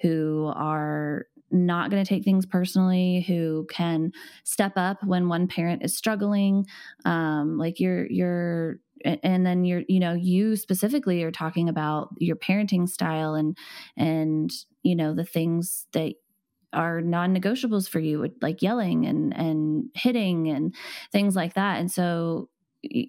who 0.01 0.51
are 0.55 1.27
not 1.51 1.89
going 1.89 2.03
to 2.03 2.07
take 2.07 2.23
things 2.23 2.45
personally 2.45 3.23
who 3.27 3.67
can 3.69 4.11
step 4.43 4.73
up 4.75 5.01
when 5.03 5.29
one 5.29 5.47
parent 5.47 5.83
is 5.85 5.95
struggling 5.95 6.65
um 7.05 7.57
like 7.57 7.79
you're 7.79 8.07
you're 8.07 8.79
and 9.03 9.45
then 9.45 9.65
you're 9.65 9.83
you 9.87 9.99
know 9.99 10.13
you 10.13 10.55
specifically 10.55 11.23
are 11.23 11.31
talking 11.31 11.69
about 11.69 12.09
your 12.17 12.35
parenting 12.35 12.87
style 12.87 13.35
and 13.35 13.57
and 13.97 14.51
you 14.83 14.95
know 14.95 15.13
the 15.13 15.25
things 15.25 15.85
that 15.93 16.13
are 16.73 17.01
non-negotiables 17.01 17.87
for 17.89 17.99
you 17.99 18.29
like 18.41 18.61
yelling 18.61 19.05
and 19.05 19.35
and 19.37 19.89
hitting 19.95 20.49
and 20.49 20.75
things 21.11 21.35
like 21.35 21.53
that. 21.53 21.79
And 21.79 21.91
so 21.91 22.49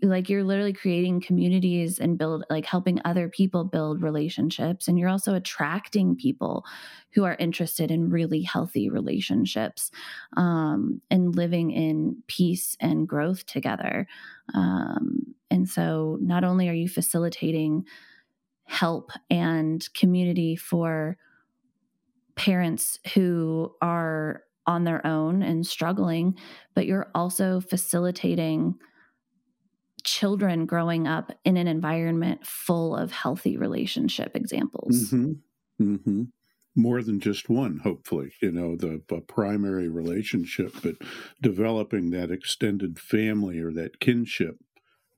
like 0.02 0.28
you're 0.28 0.44
literally 0.44 0.72
creating 0.72 1.20
communities 1.20 1.98
and 1.98 2.18
build 2.18 2.44
like 2.50 2.66
helping 2.66 3.00
other 3.04 3.28
people 3.28 3.64
build 3.64 4.02
relationships 4.02 4.88
and 4.88 4.98
you're 4.98 5.08
also 5.08 5.34
attracting 5.34 6.16
people 6.16 6.64
who 7.12 7.24
are 7.24 7.36
interested 7.38 7.90
in 7.90 8.10
really 8.10 8.42
healthy 8.42 8.88
relationships 8.88 9.90
um, 10.36 11.00
and 11.10 11.34
living 11.34 11.70
in 11.70 12.22
peace 12.26 12.76
and 12.80 13.08
growth 13.08 13.46
together. 13.46 14.06
Um, 14.54 15.34
and 15.50 15.68
so 15.68 16.18
not 16.20 16.44
only 16.44 16.68
are 16.68 16.74
you 16.74 16.88
facilitating 16.88 17.84
help 18.64 19.12
and 19.30 19.88
community 19.94 20.56
for 20.56 21.16
parents 22.34 22.98
who 23.14 23.72
are 23.80 24.42
on 24.66 24.84
their 24.84 25.06
own 25.06 25.42
and 25.42 25.66
struggling 25.66 26.36
but 26.74 26.86
you're 26.86 27.08
also 27.14 27.60
facilitating 27.60 28.74
children 30.06 30.64
growing 30.64 31.06
up 31.06 31.32
in 31.44 31.58
an 31.58 31.66
environment 31.66 32.46
full 32.46 32.96
of 32.96 33.12
healthy 33.12 33.58
relationship 33.58 34.34
examples. 34.34 35.10
Mm-hmm. 35.12 35.32
Mm-hmm. 35.84 36.22
More 36.74 37.02
than 37.02 37.20
just 37.20 37.50
one, 37.50 37.80
hopefully, 37.82 38.32
you 38.40 38.52
know, 38.52 38.76
the 38.76 39.00
primary 39.26 39.88
relationship, 39.88 40.74
but 40.82 40.94
developing 41.42 42.10
that 42.10 42.30
extended 42.30 42.98
family 42.98 43.58
or 43.60 43.72
that 43.72 43.98
kinship, 43.98 44.56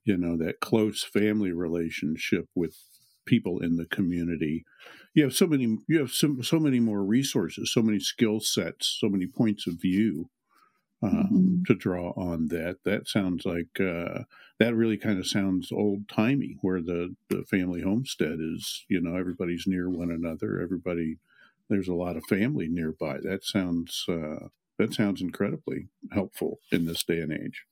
you 0.05 0.17
know, 0.17 0.37
that 0.37 0.59
close 0.59 1.03
family 1.03 1.51
relationship 1.51 2.45
with 2.55 2.75
people 3.25 3.59
in 3.59 3.75
the 3.75 3.85
community. 3.85 4.65
You 5.13 5.23
have 5.23 5.35
so 5.35 5.47
many, 5.47 5.77
you 5.87 5.99
have 5.99 6.11
so, 6.11 6.37
so 6.41 6.59
many 6.59 6.79
more 6.79 7.03
resources, 7.03 7.71
so 7.71 7.81
many 7.81 7.99
skill 7.99 8.39
sets, 8.39 8.97
so 8.99 9.09
many 9.09 9.27
points 9.27 9.67
of 9.67 9.75
view 9.81 10.29
um, 11.01 11.11
mm-hmm. 11.11 11.63
to 11.67 11.75
draw 11.75 12.11
on 12.11 12.47
that. 12.47 12.77
That 12.85 13.07
sounds 13.07 13.45
like 13.45 13.79
uh, 13.79 14.23
that 14.59 14.75
really 14.75 14.97
kind 14.97 15.19
of 15.19 15.27
sounds 15.27 15.71
old 15.71 16.09
timey, 16.09 16.57
where 16.61 16.81
the 16.81 17.15
the 17.29 17.43
family 17.49 17.81
homestead 17.81 18.37
is. 18.39 18.85
You 18.89 19.01
know, 19.01 19.15
everybody's 19.15 19.65
near 19.67 19.89
one 19.89 20.11
another. 20.11 20.59
Everybody, 20.61 21.17
there's 21.69 21.87
a 21.87 21.93
lot 21.93 22.17
of 22.17 22.23
family 22.25 22.67
nearby. 22.67 23.17
That 23.21 23.43
sounds 23.43 24.05
uh, 24.07 24.47
that 24.77 24.93
sounds 24.93 25.21
incredibly 25.21 25.89
helpful 26.11 26.59
in 26.71 26.85
this 26.85 27.03
day 27.03 27.19
and 27.19 27.31
age. 27.31 27.63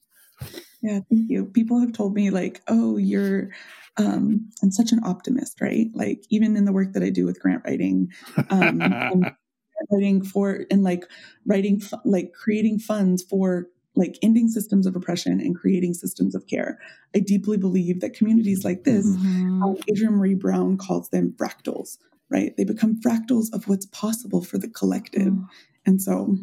Yeah, 0.81 0.99
thank 1.09 1.29
you. 1.29 1.45
People 1.45 1.79
have 1.79 1.93
told 1.93 2.13
me 2.13 2.29
like, 2.29 2.61
"Oh, 2.67 2.97
you're 2.97 3.49
um, 3.97 4.49
I'm 4.61 4.71
such 4.71 4.91
an 4.91 5.01
optimist, 5.03 5.59
right?" 5.59 5.87
Like 5.93 6.23
even 6.29 6.55
in 6.55 6.65
the 6.65 6.71
work 6.71 6.93
that 6.93 7.03
I 7.03 7.09
do 7.09 7.25
with 7.25 7.39
grant 7.39 7.63
writing, 7.65 8.11
um, 8.49 9.25
writing 9.91 10.23
for 10.23 10.65
and 10.69 10.83
like 10.83 11.05
writing 11.45 11.81
like 12.05 12.33
creating 12.33 12.79
funds 12.79 13.23
for 13.23 13.67
like 13.97 14.17
ending 14.21 14.47
systems 14.47 14.85
of 14.85 14.95
oppression 14.95 15.39
and 15.41 15.55
creating 15.55 15.93
systems 15.93 16.35
of 16.35 16.45
care. 16.47 16.79
I 17.15 17.19
deeply 17.19 17.57
believe 17.57 17.99
that 18.01 18.13
communities 18.13 18.63
like 18.63 18.83
this, 18.83 19.07
mm-hmm. 19.07 19.63
um, 19.63 19.77
Adrienne 19.89 20.13
Maree 20.13 20.39
Brown 20.39 20.77
calls 20.77 21.09
them 21.09 21.33
fractals, 21.35 21.97
right? 22.29 22.55
They 22.55 22.63
become 22.63 23.01
fractals 23.01 23.51
of 23.53 23.67
what's 23.67 23.87
possible 23.87 24.43
for 24.43 24.59
the 24.59 24.69
collective. 24.69 25.33
Mm. 25.33 25.47
And 25.87 26.01
so 26.01 26.37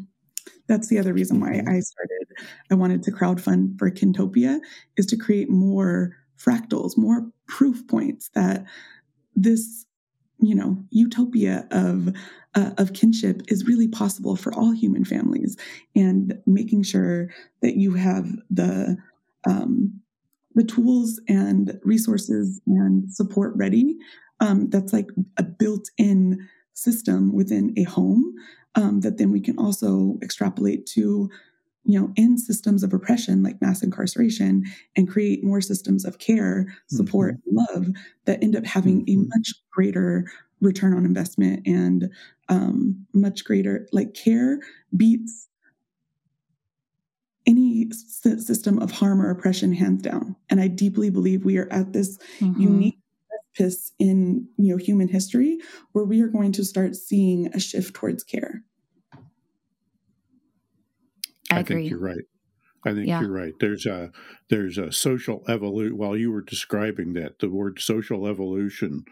that's 0.66 0.88
the 0.88 0.98
other 0.98 1.12
reason 1.12 1.40
why 1.40 1.52
mm-hmm. 1.52 1.68
I 1.68 1.78
started, 1.78 2.26
I 2.70 2.74
wanted 2.74 3.04
to 3.04 3.12
crowdfund 3.12 3.78
for 3.78 3.90
Kintopia 3.90 4.58
is 4.96 5.06
to 5.06 5.16
create 5.16 5.48
more 5.48 6.16
fractals, 6.36 6.98
more 6.98 7.30
proof 7.46 7.86
points 7.86 8.30
that 8.34 8.64
this, 9.36 9.86
you 10.38 10.54
know, 10.54 10.84
utopia 10.90 11.66
of 11.70 12.14
uh, 12.54 12.70
of 12.78 12.92
kinship 12.92 13.42
is 13.48 13.66
really 13.66 13.88
possible 13.88 14.36
for 14.36 14.54
all 14.54 14.72
human 14.72 15.04
families, 15.04 15.56
and 15.94 16.38
making 16.46 16.82
sure 16.82 17.30
that 17.62 17.76
you 17.76 17.94
have 17.94 18.30
the 18.50 18.96
um, 19.46 20.00
the 20.54 20.64
tools 20.64 21.20
and 21.28 21.78
resources 21.82 22.60
and 22.66 23.12
support 23.12 23.52
ready. 23.56 23.96
Um, 24.40 24.68
that's 24.68 24.92
like 24.92 25.08
a 25.36 25.42
built-in 25.44 26.48
system 26.74 27.32
within 27.32 27.72
a 27.76 27.84
home 27.84 28.34
um, 28.74 29.00
that 29.00 29.18
then 29.18 29.30
we 29.30 29.40
can 29.40 29.58
also 29.58 30.18
extrapolate 30.22 30.86
to 30.86 31.30
you 31.84 32.00
know 32.00 32.12
end 32.16 32.40
systems 32.40 32.82
of 32.82 32.92
oppression 32.92 33.42
like 33.42 33.60
mass 33.60 33.82
incarceration 33.82 34.64
and 34.96 35.08
create 35.08 35.44
more 35.44 35.60
systems 35.60 36.04
of 36.04 36.18
care 36.18 36.66
support 36.88 37.36
mm-hmm. 37.36 37.56
love 37.56 37.88
that 38.24 38.42
end 38.42 38.56
up 38.56 38.64
having 38.64 39.02
a 39.02 39.12
mm-hmm. 39.12 39.28
much 39.28 39.52
greater 39.70 40.24
return 40.60 40.94
on 40.94 41.04
investment 41.04 41.66
and 41.66 42.10
um, 42.48 43.06
much 43.12 43.44
greater 43.44 43.86
like 43.92 44.14
care 44.14 44.58
beats 44.96 45.48
any 47.46 47.88
s- 47.90 48.46
system 48.46 48.78
of 48.78 48.90
harm 48.90 49.20
or 49.20 49.30
oppression 49.30 49.72
hands 49.72 50.02
down 50.02 50.34
and 50.48 50.60
i 50.60 50.68
deeply 50.68 51.10
believe 51.10 51.44
we 51.44 51.58
are 51.58 51.70
at 51.70 51.92
this 51.92 52.18
mm-hmm. 52.40 52.60
unique 52.60 52.98
precipice 53.28 53.92
in 53.98 54.48
you 54.56 54.70
know 54.70 54.78
human 54.78 55.08
history 55.08 55.58
where 55.92 56.04
we 56.04 56.22
are 56.22 56.28
going 56.28 56.52
to 56.52 56.64
start 56.64 56.96
seeing 56.96 57.48
a 57.48 57.60
shift 57.60 57.94
towards 57.94 58.24
care 58.24 58.62
I, 61.56 61.60
I 61.60 61.62
think 61.62 61.90
you're 61.90 61.98
right. 61.98 62.24
I 62.86 62.92
think 62.92 63.06
yeah. 63.06 63.20
you're 63.20 63.32
right. 63.32 63.54
There's 63.60 63.86
a 63.86 64.10
there's 64.50 64.78
a 64.78 64.92
social 64.92 65.42
evolution. 65.48 65.96
While 65.96 66.16
you 66.16 66.30
were 66.30 66.42
describing 66.42 67.14
that, 67.14 67.38
the 67.38 67.48
word 67.48 67.80
social 67.80 68.26
evolution 68.26 69.04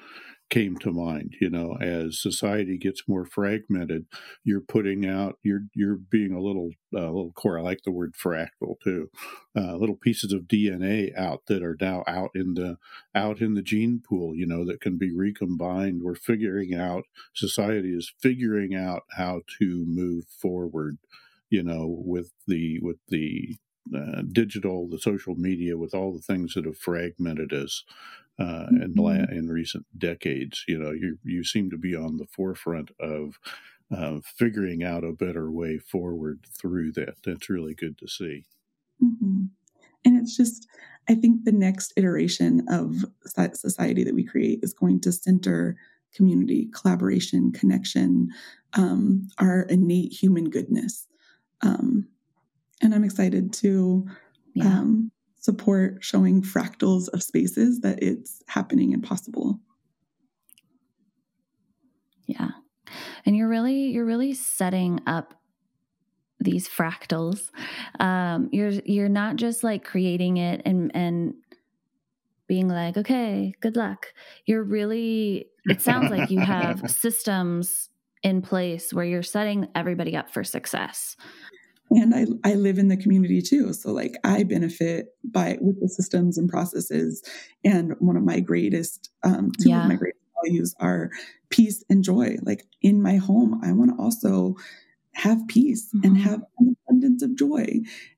came 0.50 0.76
to 0.76 0.92
mind. 0.92 1.34
You 1.40 1.48
know, 1.48 1.78
as 1.80 2.20
society 2.20 2.76
gets 2.76 3.08
more 3.08 3.24
fragmented, 3.24 4.04
you're 4.44 4.60
putting 4.60 5.06
out 5.06 5.38
you're 5.42 5.62
you're 5.74 5.96
being 5.96 6.32
a 6.32 6.40
little 6.40 6.70
a 6.94 6.98
uh, 6.98 7.06
little 7.06 7.32
core. 7.32 7.58
I 7.58 7.62
like 7.62 7.80
the 7.84 7.90
word 7.90 8.12
fractal 8.12 8.76
too. 8.84 9.08
Uh, 9.56 9.76
little 9.76 9.96
pieces 9.96 10.32
of 10.32 10.42
DNA 10.42 11.16
out 11.16 11.46
that 11.46 11.62
are 11.62 11.76
now 11.80 12.04
out 12.06 12.30
in 12.34 12.54
the 12.54 12.76
out 13.14 13.40
in 13.40 13.54
the 13.54 13.62
gene 13.62 14.02
pool. 14.06 14.36
You 14.36 14.46
know, 14.46 14.66
that 14.66 14.82
can 14.82 14.98
be 14.98 15.10
recombined. 15.10 16.02
We're 16.02 16.14
figuring 16.14 16.74
out 16.74 17.04
society 17.34 17.94
is 17.94 18.12
figuring 18.20 18.74
out 18.74 19.04
how 19.16 19.40
to 19.58 19.84
move 19.88 20.24
forward 20.28 20.98
you 21.52 21.62
know, 21.62 21.84
with 21.86 22.32
the 22.46 22.80
with 22.80 22.96
the 23.08 23.56
uh, 23.94 24.22
digital, 24.32 24.88
the 24.88 24.98
social 24.98 25.34
media, 25.34 25.76
with 25.76 25.94
all 25.94 26.12
the 26.12 26.26
things 26.32 26.54
that 26.54 26.64
have 26.64 26.78
fragmented 26.78 27.52
us 27.52 27.84
uh, 28.38 28.44
mm-hmm. 28.44 28.82
in 28.82 28.94
la- 28.94 29.36
in 29.38 29.48
recent 29.48 29.84
decades. 29.96 30.64
You 30.66 30.78
know, 30.78 30.92
you 30.92 31.18
you 31.22 31.44
seem 31.44 31.70
to 31.70 31.76
be 31.76 31.94
on 31.94 32.16
the 32.16 32.26
forefront 32.26 32.90
of 32.98 33.38
uh, 33.94 34.20
figuring 34.24 34.82
out 34.82 35.04
a 35.04 35.12
better 35.12 35.50
way 35.50 35.78
forward 35.78 36.46
through 36.58 36.92
that. 36.92 37.16
That's 37.24 37.50
really 37.50 37.74
good 37.74 37.98
to 37.98 38.08
see. 38.08 38.44
Mm-hmm. 39.04 39.44
And 40.04 40.20
it's 40.20 40.36
just, 40.36 40.66
I 41.08 41.14
think 41.14 41.44
the 41.44 41.52
next 41.52 41.92
iteration 41.96 42.66
of 42.68 43.04
society 43.54 44.04
that 44.04 44.14
we 44.14 44.24
create 44.24 44.60
is 44.62 44.72
going 44.72 45.00
to 45.02 45.12
center 45.12 45.76
community, 46.16 46.70
collaboration, 46.74 47.52
connection, 47.52 48.28
um, 48.72 49.28
our 49.38 49.62
innate 49.62 50.12
human 50.12 50.50
goodness. 50.50 51.06
Um, 51.62 52.08
and 52.80 52.94
I'm 52.94 53.04
excited 53.04 53.52
to 53.54 54.06
yeah. 54.54 54.64
um, 54.64 55.12
support 55.40 55.98
showing 56.02 56.42
fractals 56.42 57.08
of 57.08 57.22
spaces 57.22 57.80
that 57.80 58.02
it's 58.02 58.42
happening 58.46 58.92
and 58.92 59.02
possible. 59.02 59.60
Yeah. 62.26 62.50
And 63.24 63.36
you're 63.36 63.48
really 63.48 63.90
you're 63.90 64.04
really 64.04 64.34
setting 64.34 65.00
up 65.06 65.34
these 66.40 66.68
fractals. 66.68 67.50
Um, 68.00 68.48
you're 68.52 68.70
you're 68.70 69.08
not 69.08 69.36
just 69.36 69.62
like 69.62 69.84
creating 69.84 70.38
it 70.38 70.62
and 70.64 70.90
and 70.94 71.34
being 72.48 72.68
like, 72.68 72.96
okay, 72.96 73.54
good 73.60 73.76
luck. 73.76 74.12
You're 74.46 74.64
really 74.64 75.46
it 75.64 75.80
sounds 75.80 76.10
like 76.10 76.30
you 76.30 76.40
have 76.40 76.90
systems 76.90 77.88
in 78.22 78.42
place 78.42 78.92
where 78.92 79.04
you're 79.04 79.22
setting 79.22 79.68
everybody 79.74 80.16
up 80.16 80.30
for 80.30 80.44
success 80.44 81.16
and 81.90 82.14
I, 82.14 82.26
I 82.48 82.54
live 82.54 82.78
in 82.78 82.88
the 82.88 82.96
community 82.96 83.42
too 83.42 83.72
so 83.72 83.92
like 83.92 84.16
i 84.24 84.42
benefit 84.42 85.08
by 85.24 85.58
with 85.60 85.80
the 85.80 85.88
systems 85.88 86.38
and 86.38 86.48
processes 86.48 87.22
and 87.64 87.94
one 87.98 88.16
of 88.16 88.24
my 88.24 88.40
greatest 88.40 89.10
um, 89.22 89.50
two 89.60 89.70
yeah. 89.70 89.82
of 89.82 89.88
my 89.88 89.96
greatest 89.96 90.20
values 90.42 90.74
are 90.80 91.10
peace 91.50 91.84
and 91.88 92.02
joy 92.02 92.36
like 92.42 92.64
in 92.80 93.02
my 93.02 93.16
home 93.16 93.60
i 93.62 93.72
want 93.72 93.90
to 93.90 94.02
also 94.02 94.54
have 95.14 95.46
peace 95.46 95.88
mm-hmm. 95.94 96.06
and 96.06 96.18
have 96.18 96.42
an 96.58 96.74
abundance 96.88 97.22
of 97.22 97.36
joy 97.36 97.66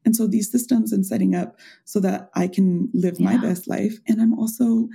and 0.04 0.14
so 0.14 0.26
these 0.26 0.50
systems 0.50 0.92
and 0.92 1.04
setting 1.04 1.34
up 1.34 1.58
so 1.84 1.98
that 1.98 2.30
i 2.34 2.46
can 2.46 2.88
live 2.94 3.16
yeah. 3.18 3.26
my 3.26 3.36
best 3.38 3.68
life 3.68 3.98
and 4.06 4.20
i'm 4.20 4.38
also 4.38 4.88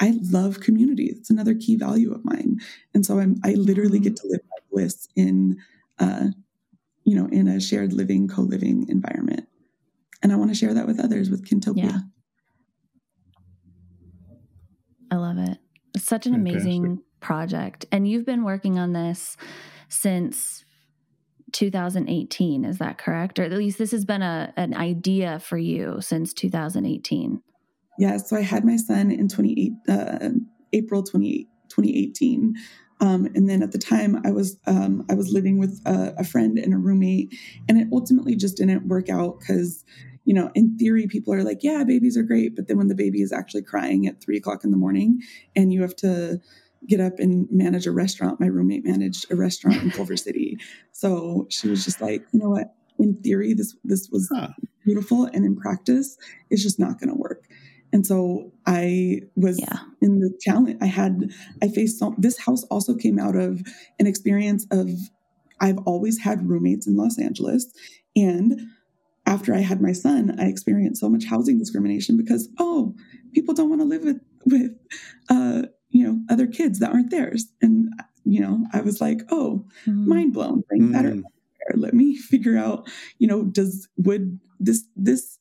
I 0.00 0.18
love 0.30 0.60
community. 0.60 1.06
It's 1.06 1.30
another 1.30 1.54
key 1.54 1.76
value 1.76 2.12
of 2.12 2.24
mine. 2.24 2.60
And 2.94 3.04
so 3.04 3.18
I'm 3.18 3.36
I 3.44 3.52
literally 3.52 3.98
get 3.98 4.14
mm-hmm. 4.14 4.28
to 4.28 4.32
live 4.32 4.40
my 4.50 4.56
bliss 4.70 5.08
in 5.14 5.58
uh, 5.98 6.28
you 7.04 7.16
know, 7.16 7.26
in 7.26 7.48
a 7.48 7.60
shared 7.60 7.92
living, 7.92 8.28
co-living 8.28 8.86
environment. 8.88 9.46
And 10.22 10.32
I 10.32 10.36
want 10.36 10.50
to 10.50 10.54
share 10.54 10.74
that 10.74 10.86
with 10.86 11.00
others 11.00 11.30
with 11.30 11.44
Kintopia. 11.44 11.84
Yeah. 11.84 11.98
I 15.10 15.16
love 15.16 15.38
it. 15.38 15.58
It's 15.94 16.04
such 16.04 16.26
an 16.26 16.34
Fantastic. 16.34 16.62
amazing 16.62 17.02
project. 17.20 17.86
And 17.90 18.06
you've 18.06 18.26
been 18.26 18.44
working 18.44 18.78
on 18.78 18.92
this 18.92 19.36
since 19.88 20.64
2018, 21.52 22.64
is 22.64 22.78
that 22.78 22.98
correct? 22.98 23.38
Or 23.38 23.42
at 23.42 23.52
least 23.52 23.78
this 23.78 23.90
has 23.90 24.04
been 24.04 24.22
a 24.22 24.52
an 24.56 24.74
idea 24.74 25.40
for 25.40 25.58
you 25.58 25.96
since 26.00 26.32
2018. 26.32 27.42
Yeah, 27.98 28.16
so 28.16 28.36
I 28.36 28.42
had 28.42 28.64
my 28.64 28.76
son 28.76 29.10
in 29.10 29.28
28 29.28 29.72
uh, 29.88 30.28
April 30.72 31.02
28, 31.02 31.48
2018. 31.68 32.54
Um, 33.00 33.26
and 33.34 33.48
then 33.48 33.62
at 33.62 33.72
the 33.72 33.78
time, 33.78 34.20
I 34.24 34.30
was 34.30 34.58
um, 34.66 35.06
I 35.10 35.14
was 35.14 35.32
living 35.32 35.58
with 35.58 35.80
a, 35.86 36.14
a, 36.18 36.24
friend 36.24 36.58
and 36.58 36.74
a 36.74 36.76
roommate, 36.76 37.34
and 37.66 37.78
it 37.78 37.88
ultimately 37.92 38.36
just 38.36 38.58
didn't 38.58 38.88
work 38.88 39.08
out 39.08 39.40
because, 39.40 39.84
you 40.26 40.34
know, 40.34 40.50
in 40.54 40.76
theory, 40.76 41.06
people 41.06 41.32
are 41.32 41.42
like, 41.42 41.60
"Yeah, 41.62 41.82
babies 41.82 42.18
are 42.18 42.22
great," 42.22 42.54
but 42.54 42.68
then 42.68 42.76
when 42.76 42.88
the 42.88 42.94
baby 42.94 43.22
is 43.22 43.32
actually 43.32 43.62
crying 43.62 44.06
at 44.06 44.20
three 44.20 44.36
o'clock 44.36 44.64
in 44.64 44.70
the 44.70 44.76
morning, 44.76 45.20
and 45.56 45.72
you 45.72 45.80
have 45.80 45.96
to 45.96 46.40
get 46.86 47.00
up 47.00 47.18
and 47.18 47.48
manage 47.50 47.86
a 47.86 47.90
restaurant, 47.90 48.38
my 48.38 48.46
roommate 48.46 48.84
managed 48.84 49.30
a 49.32 49.36
restaurant 49.36 49.82
in 49.82 49.90
Culver 49.90 50.16
City, 50.18 50.58
so 50.92 51.46
she 51.48 51.68
was 51.68 51.86
just 51.86 52.02
like, 52.02 52.26
"You 52.32 52.40
know 52.40 52.50
what? 52.50 52.74
In 52.98 53.14
theory, 53.14 53.54
this 53.54 53.74
this 53.82 54.10
was 54.12 54.30
huh. 54.30 54.48
beautiful, 54.84 55.24
and 55.24 55.46
in 55.46 55.56
practice, 55.56 56.18
it's 56.50 56.62
just 56.62 56.78
not 56.78 57.00
going 57.00 57.08
to 57.08 57.16
work." 57.16 57.48
And 57.92 58.06
so 58.06 58.52
I 58.66 59.22
was 59.36 59.60
yeah. 59.60 59.78
in 60.00 60.20
the 60.20 60.32
challenge. 60.40 60.78
I 60.80 60.86
had, 60.86 61.30
I 61.62 61.68
faced 61.68 61.98
some, 61.98 62.14
this 62.18 62.38
house 62.38 62.64
also 62.64 62.94
came 62.94 63.18
out 63.18 63.36
of 63.36 63.62
an 63.98 64.06
experience 64.06 64.66
of, 64.70 64.90
I've 65.60 65.78
always 65.78 66.18
had 66.18 66.48
roommates 66.48 66.86
in 66.86 66.96
Los 66.96 67.18
Angeles. 67.18 67.66
And 68.16 68.60
after 69.26 69.54
I 69.54 69.58
had 69.58 69.80
my 69.80 69.92
son, 69.92 70.36
I 70.40 70.46
experienced 70.46 71.00
so 71.00 71.08
much 71.08 71.24
housing 71.24 71.58
discrimination 71.58 72.16
because, 72.16 72.48
oh, 72.58 72.94
people 73.32 73.54
don't 73.54 73.68
want 73.68 73.80
to 73.80 73.86
live 73.86 74.04
with, 74.04 74.20
with, 74.46 74.72
uh, 75.28 75.62
you 75.90 76.06
know, 76.06 76.20
other 76.30 76.46
kids 76.46 76.78
that 76.78 76.92
aren't 76.92 77.10
theirs. 77.10 77.46
And, 77.60 77.92
you 78.24 78.40
know, 78.40 78.64
I 78.72 78.80
was 78.80 79.00
like, 79.00 79.20
oh, 79.30 79.66
mm. 79.86 80.06
mind 80.06 80.32
blown. 80.32 80.62
Bring 80.68 80.88
mm. 80.88 80.92
better. 80.92 81.22
Let 81.74 81.94
me 81.94 82.16
figure 82.16 82.56
out, 82.56 82.88
you 83.18 83.26
know, 83.26 83.44
does, 83.44 83.88
would 83.96 84.40
this, 84.58 84.84
this, 84.96 85.38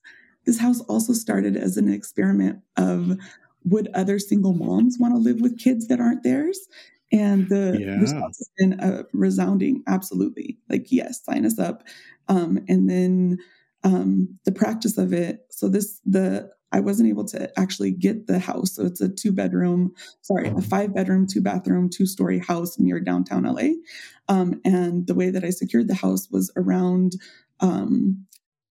this 0.49 0.59
house 0.59 0.81
also 0.81 1.13
started 1.13 1.55
as 1.55 1.77
an 1.77 1.87
experiment 1.87 2.59
of 2.75 3.19
would 3.63 3.87
other 3.93 4.17
single 4.17 4.53
moms 4.53 4.97
want 4.99 5.13
to 5.13 5.19
live 5.19 5.41
with 5.41 5.59
kids 5.59 5.87
that 5.89 5.99
aren't 5.99 6.23
theirs? 6.23 6.59
And 7.11 7.47
the 7.49 7.77
yeah. 7.79 7.99
response 7.99 8.39
has 8.39 8.49
been 8.57 8.79
a 8.79 9.05
resounding 9.13 9.83
absolutely. 9.87 10.57
Like, 10.67 10.91
yes, 10.91 11.23
sign 11.23 11.45
us 11.45 11.59
up. 11.59 11.83
Um, 12.29 12.65
and 12.67 12.89
then 12.89 13.37
um, 13.83 14.39
the 14.45 14.51
practice 14.51 14.97
of 14.97 15.13
it. 15.13 15.45
So 15.51 15.69
this 15.69 16.01
the 16.03 16.49
I 16.71 16.79
wasn't 16.79 17.09
able 17.09 17.25
to 17.25 17.59
actually 17.59 17.91
get 17.91 18.25
the 18.25 18.39
house. 18.39 18.75
So 18.75 18.85
it's 18.85 19.01
a 19.01 19.09
two 19.09 19.31
bedroom, 19.31 19.93
sorry, 20.21 20.49
a 20.49 20.61
five 20.61 20.95
bedroom, 20.95 21.27
two 21.27 21.41
bathroom, 21.41 21.91
two 21.91 22.07
story 22.07 22.39
house 22.39 22.79
near 22.79 22.99
downtown 22.99 23.43
LA. 23.43 23.73
Um, 24.27 24.61
and 24.65 25.05
the 25.05 25.15
way 25.15 25.29
that 25.29 25.43
I 25.43 25.51
secured 25.51 25.87
the 25.87 25.95
house 25.95 26.27
was 26.31 26.51
around 26.55 27.13
um, 27.59 28.25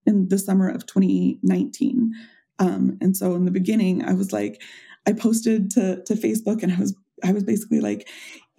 in 0.08 0.28
the 0.28 0.38
summer 0.38 0.68
of 0.68 0.86
2019. 0.86 2.12
Um, 2.58 2.98
and 3.00 3.16
so 3.16 3.36
in 3.36 3.44
the 3.44 3.52
beginning, 3.52 4.04
I 4.04 4.14
was 4.14 4.32
like, 4.32 4.60
I 5.06 5.12
posted 5.12 5.70
to 5.72 6.02
to 6.04 6.14
Facebook, 6.14 6.62
and 6.62 6.72
I 6.72 6.80
was 6.80 6.96
I 7.22 7.32
was 7.32 7.44
basically 7.44 7.80
like, 7.80 8.08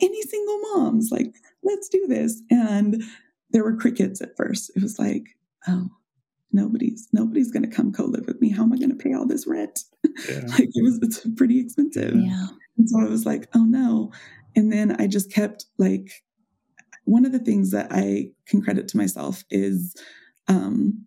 any 0.02 0.22
single 0.22 0.60
moms, 0.74 1.10
like, 1.12 1.34
let's 1.64 1.90
do 1.90 2.06
this. 2.08 2.42
And 2.50 3.04
there 3.52 3.64
were 3.64 3.76
crickets 3.76 4.22
at 4.22 4.38
first. 4.38 4.72
It 4.76 4.82
was 4.82 5.00
like, 5.00 5.38
oh, 5.68 5.90
nobody's 6.52 7.08
nobody's 7.14 7.52
going 7.52 7.68
to 7.68 7.76
come 7.76 7.92
co-live 7.92 8.26
with 8.26 8.42
me 8.42 8.50
how 8.50 8.64
am 8.64 8.74
i 8.74 8.78
going 8.78 8.90
to 8.90 8.96
pay 8.96 9.14
all 9.14 9.28
this 9.28 9.46
rent 9.46 9.84
yeah. 10.28 10.40
like 10.48 10.70
it 10.74 10.84
was 10.84 11.00
it's 11.02 11.26
pretty 11.36 11.60
expensive 11.60 12.16
yeah. 12.16 12.48
and 12.78 12.90
so 12.90 13.00
i 13.00 13.06
was 13.06 13.26
like 13.26 13.48
oh 13.54 13.66
no 13.66 14.12
and 14.56 14.72
then 14.72 14.96
i 15.00 15.06
just 15.06 15.32
kept 15.32 15.66
like 15.78 16.24
one 17.06 17.26
of 17.26 17.32
the 17.32 17.40
things 17.40 17.72
that 17.72 17.88
i 17.92 18.30
can 18.48 18.62
credit 18.62 18.88
to 18.88 18.98
myself 18.98 19.44
is 19.52 19.96
um 20.48 21.06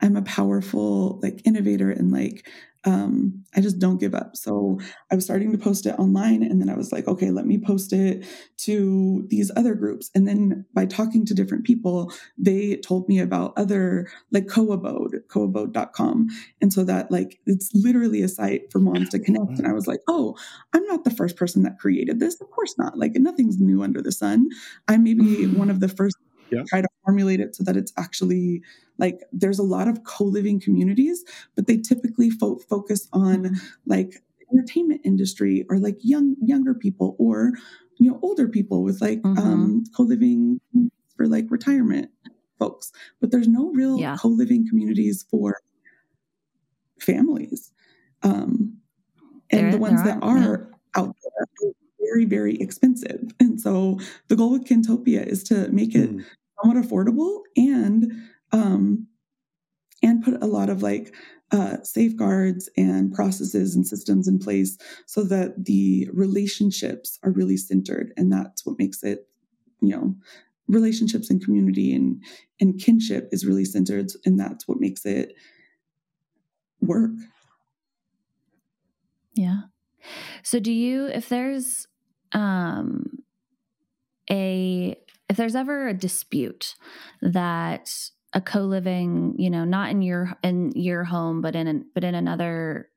i'm 0.00 0.16
a 0.16 0.22
powerful 0.22 1.18
like 1.22 1.40
innovator 1.46 1.90
and 1.90 2.12
like 2.12 2.46
um, 2.84 3.44
I 3.56 3.60
just 3.60 3.78
don't 3.78 3.98
give 3.98 4.14
up. 4.14 4.36
So 4.36 4.78
I 5.10 5.14
was 5.14 5.24
starting 5.24 5.52
to 5.52 5.58
post 5.58 5.84
it 5.86 5.98
online, 5.98 6.42
and 6.42 6.60
then 6.60 6.68
I 6.68 6.76
was 6.76 6.92
like, 6.92 7.08
okay, 7.08 7.30
let 7.30 7.46
me 7.46 7.58
post 7.58 7.92
it 7.92 8.24
to 8.58 9.26
these 9.28 9.50
other 9.56 9.74
groups. 9.74 10.10
And 10.14 10.28
then 10.28 10.64
by 10.74 10.86
talking 10.86 11.26
to 11.26 11.34
different 11.34 11.64
people, 11.64 12.12
they 12.36 12.76
told 12.76 13.08
me 13.08 13.18
about 13.18 13.52
other 13.56 14.08
like 14.30 14.48
co-abode, 14.48 15.22
coabode.com. 15.28 16.28
And 16.60 16.72
so 16.72 16.84
that 16.84 17.10
like 17.10 17.40
it's 17.46 17.70
literally 17.74 18.22
a 18.22 18.28
site 18.28 18.70
for 18.70 18.78
moms 18.78 19.08
to 19.10 19.18
connect. 19.18 19.58
And 19.58 19.66
I 19.66 19.72
was 19.72 19.86
like, 19.86 20.00
oh, 20.08 20.36
I'm 20.72 20.84
not 20.84 21.04
the 21.04 21.10
first 21.10 21.36
person 21.36 21.62
that 21.64 21.78
created 21.78 22.20
this. 22.20 22.40
Of 22.40 22.50
course 22.50 22.74
not. 22.78 22.96
Like 22.96 23.12
nothing's 23.16 23.58
new 23.58 23.82
under 23.82 24.00
the 24.00 24.12
sun. 24.12 24.48
I 24.86 24.96
may 24.96 25.14
be 25.14 25.46
one 25.46 25.70
of 25.70 25.80
the 25.80 25.88
first 25.88 26.16
yeah. 26.50 26.62
try 26.68 26.80
to 26.80 26.88
formulate 27.04 27.40
it 27.40 27.54
so 27.54 27.64
that 27.64 27.76
it's 27.76 27.92
actually 27.96 28.62
like 28.98 29.20
there's 29.32 29.58
a 29.58 29.62
lot 29.62 29.88
of 29.88 30.04
co-living 30.04 30.60
communities 30.60 31.24
but 31.54 31.66
they 31.66 31.76
typically 31.76 32.30
fo- 32.30 32.58
focus 32.68 33.08
on 33.12 33.44
mm-hmm. 33.44 33.54
like 33.86 34.22
entertainment 34.52 35.00
industry 35.04 35.64
or 35.68 35.78
like 35.78 35.96
young 36.00 36.36
younger 36.40 36.74
people 36.74 37.16
or 37.18 37.52
you 37.98 38.10
know 38.10 38.18
older 38.22 38.48
people 38.48 38.82
with 38.82 39.00
like 39.00 39.20
mm-hmm. 39.22 39.38
um, 39.38 39.84
co-living 39.96 40.60
for 41.16 41.26
like 41.26 41.46
retirement 41.50 42.10
folks 42.58 42.92
but 43.20 43.30
there's 43.30 43.48
no 43.48 43.70
real 43.72 43.98
yeah. 43.98 44.16
co-living 44.18 44.66
communities 44.68 45.24
for 45.30 45.60
families 47.00 47.72
um, 48.22 48.76
and 49.50 49.66
there, 49.66 49.72
the 49.72 49.78
ones 49.78 50.02
that 50.02 50.18
are 50.22 50.68
yeah. 50.96 51.02
out 51.02 51.14
there 51.22 51.68
are 51.68 51.72
very 52.00 52.24
very 52.24 52.56
expensive 52.60 53.32
and 53.38 53.60
so 53.60 53.98
the 54.28 54.36
goal 54.36 54.52
with 54.52 54.64
kintopia 54.64 55.24
is 55.26 55.42
to 55.44 55.68
make 55.68 55.94
it 55.94 56.10
mm. 56.10 56.24
Somewhat 56.60 56.82
affordable 56.82 57.40
and 57.56 58.12
um, 58.52 59.06
and 60.02 60.22
put 60.22 60.42
a 60.42 60.46
lot 60.46 60.68
of 60.68 60.82
like 60.82 61.14
uh, 61.50 61.82
safeguards 61.82 62.68
and 62.76 63.12
processes 63.12 63.74
and 63.74 63.86
systems 63.86 64.28
in 64.28 64.38
place 64.38 64.76
so 65.06 65.24
that 65.24 65.64
the 65.64 66.08
relationships 66.12 67.18
are 67.22 67.30
really 67.30 67.56
centered 67.56 68.12
and 68.16 68.30
that's 68.30 68.66
what 68.66 68.78
makes 68.78 69.02
it 69.02 69.28
you 69.80 69.88
know 69.88 70.14
relationships 70.68 71.30
and 71.30 71.42
community 71.42 71.94
and 71.94 72.22
and 72.60 72.78
kinship 72.78 73.28
is 73.32 73.46
really 73.46 73.64
centered 73.64 74.10
and 74.26 74.38
that's 74.38 74.68
what 74.68 74.80
makes 74.80 75.04
it 75.06 75.34
work. 76.80 77.12
Yeah. 79.34 79.62
So 80.42 80.60
do 80.60 80.72
you 80.72 81.06
if 81.06 81.28
there's 81.28 81.86
um 82.32 83.18
a 84.30 84.96
if 85.28 85.36
there's 85.36 85.54
ever 85.56 85.88
a 85.88 85.94
dispute 85.94 86.74
that 87.22 88.10
a 88.34 88.40
co-living 88.40 89.34
you 89.38 89.50
know 89.50 89.64
not 89.64 89.90
in 89.90 90.02
your 90.02 90.32
in 90.42 90.72
your 90.72 91.04
home 91.04 91.40
but 91.40 91.56
in 91.56 91.66
an, 91.66 91.86
but 91.94 92.04
in 92.04 92.14
another 92.14 92.90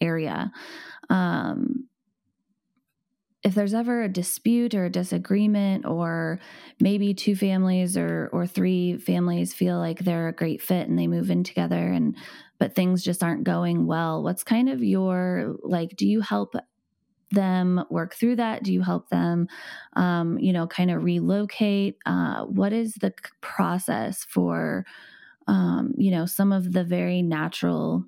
area 0.00 0.52
um 1.10 1.88
if 3.44 3.54
there's 3.54 3.74
ever 3.74 4.02
a 4.02 4.08
dispute 4.08 4.74
or 4.74 4.86
a 4.86 4.90
disagreement 4.90 5.86
or 5.86 6.40
maybe 6.80 7.14
two 7.14 7.36
families 7.36 7.96
or 7.96 8.28
or 8.32 8.46
three 8.46 8.98
families 8.98 9.54
feel 9.54 9.78
like 9.78 10.00
they're 10.00 10.28
a 10.28 10.32
great 10.34 10.60
fit 10.60 10.88
and 10.88 10.98
they 10.98 11.06
move 11.06 11.30
in 11.30 11.44
together 11.44 11.92
and 11.92 12.16
but 12.58 12.74
things 12.74 13.02
just 13.04 13.22
aren't 13.22 13.44
going 13.44 13.86
well 13.86 14.22
what's 14.22 14.42
kind 14.42 14.68
of 14.68 14.82
your 14.82 15.56
like 15.62 15.96
do 15.96 16.06
you 16.06 16.20
help 16.20 16.54
them 17.30 17.84
work 17.90 18.14
through 18.14 18.36
that? 18.36 18.62
Do 18.62 18.72
you 18.72 18.82
help 18.82 19.08
them, 19.08 19.48
um, 19.94 20.38
you 20.38 20.52
know, 20.52 20.66
kind 20.66 20.90
of 20.90 21.04
relocate? 21.04 21.98
Uh, 22.06 22.44
what 22.44 22.72
is 22.72 22.94
the 22.94 23.12
process 23.40 24.24
for, 24.24 24.86
um, 25.46 25.94
you 25.96 26.10
know, 26.10 26.26
some 26.26 26.52
of 26.52 26.72
the 26.72 26.84
very 26.84 27.22
natural 27.22 28.04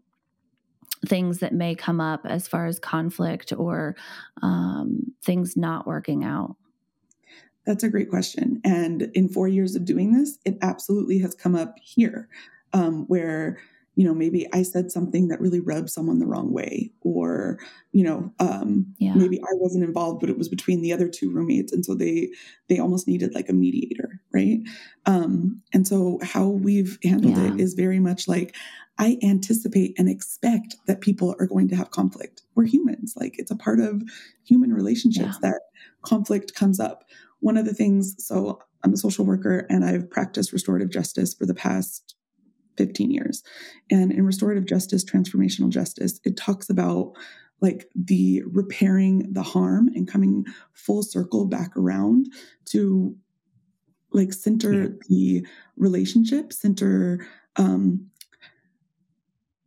things 1.06 1.38
that 1.38 1.52
may 1.52 1.74
come 1.74 2.00
up 2.00 2.20
as 2.24 2.46
far 2.46 2.66
as 2.66 2.78
conflict 2.78 3.52
or 3.56 3.96
um, 4.42 5.12
things 5.22 5.56
not 5.56 5.87
working 5.87 6.24
out? 6.24 6.56
That's 7.66 7.85
a 7.85 7.88
great 7.88 8.11
question. 8.11 8.61
And 8.64 9.11
in 9.14 9.28
four 9.28 9.48
years 9.48 9.76
of 9.76 9.85
doing 9.85 10.12
this, 10.12 10.38
it 10.44 10.56
absolutely 10.62 11.18
has 11.18 11.35
come 11.35 11.54
up 11.54 11.76
here 11.83 12.28
um, 12.72 13.04
where 13.06 13.59
you 13.96 14.07
know 14.07 14.14
maybe 14.14 14.46
i 14.53 14.62
said 14.62 14.90
something 14.90 15.29
that 15.29 15.40
really 15.40 15.61
rubbed 15.61 15.90
someone 15.90 16.18
the 16.18 16.26
wrong 16.26 16.53
way 16.53 16.90
or 17.00 17.59
you 17.92 18.05
know 18.05 18.33
um, 18.38 18.87
yeah. 18.98 19.14
maybe 19.14 19.40
i 19.40 19.53
wasn't 19.55 19.85
involved 19.85 20.20
but 20.20 20.31
it 20.31 20.38
was 20.38 20.48
between 20.48 20.81
the 20.81 20.92
other 20.92 21.09
two 21.09 21.31
roommates 21.31 21.72
and 21.72 21.85
so 21.85 21.94
they 21.94 22.31
they 22.68 22.79
almost 22.79 23.09
needed 23.09 23.35
like 23.35 23.48
a 23.48 23.53
mediator 23.53 24.20
right 24.33 24.61
um, 25.07 25.61
and 25.72 25.87
so 25.87 26.18
how 26.22 26.46
we've 26.46 26.98
handled 27.03 27.37
yeah. 27.37 27.53
it 27.53 27.61
is 27.61 27.74
very 27.74 28.00
much 28.00 28.29
like 28.29 28.55
i 28.98 29.18
anticipate 29.22 29.94
and 29.98 30.09
expect 30.09 30.76
that 30.87 31.00
people 31.00 31.35
are 31.38 31.46
going 31.46 31.68
to 31.68 31.76
have 31.76 31.90
conflict 31.90 32.42
we're 32.55 32.64
humans 32.64 33.14
like 33.16 33.38
it's 33.38 33.50
a 33.50 33.57
part 33.57 33.81
of 33.81 34.03
human 34.44 34.72
relationships 34.72 35.38
yeah. 35.42 35.50
that 35.50 35.61
conflict 36.03 36.55
comes 36.55 36.79
up 36.79 37.05
one 37.40 37.57
of 37.57 37.64
the 37.64 37.74
things 37.74 38.14
so 38.18 38.61
i'm 38.85 38.92
a 38.92 38.96
social 38.96 39.24
worker 39.24 39.66
and 39.68 39.85
i've 39.85 40.09
practiced 40.11 40.53
restorative 40.53 40.90
justice 40.90 41.35
for 41.35 41.44
the 41.44 41.55
past 41.55 42.14
15 42.76 43.11
years. 43.11 43.42
And 43.90 44.12
in 44.12 44.24
restorative 44.24 44.66
justice, 44.66 45.04
transformational 45.04 45.70
justice, 45.70 46.20
it 46.24 46.37
talks 46.37 46.70
about 46.70 47.12
like 47.61 47.88
the 47.94 48.42
repairing 48.46 49.33
the 49.33 49.42
harm 49.42 49.88
and 49.94 50.09
coming 50.09 50.46
full 50.72 51.02
circle 51.02 51.46
back 51.46 51.76
around 51.76 52.26
to 52.66 53.14
like 54.12 54.33
center 54.33 54.83
yeah. 54.83 54.88
the 55.09 55.46
relationship, 55.76 56.52
center 56.52 57.26
um 57.56 58.11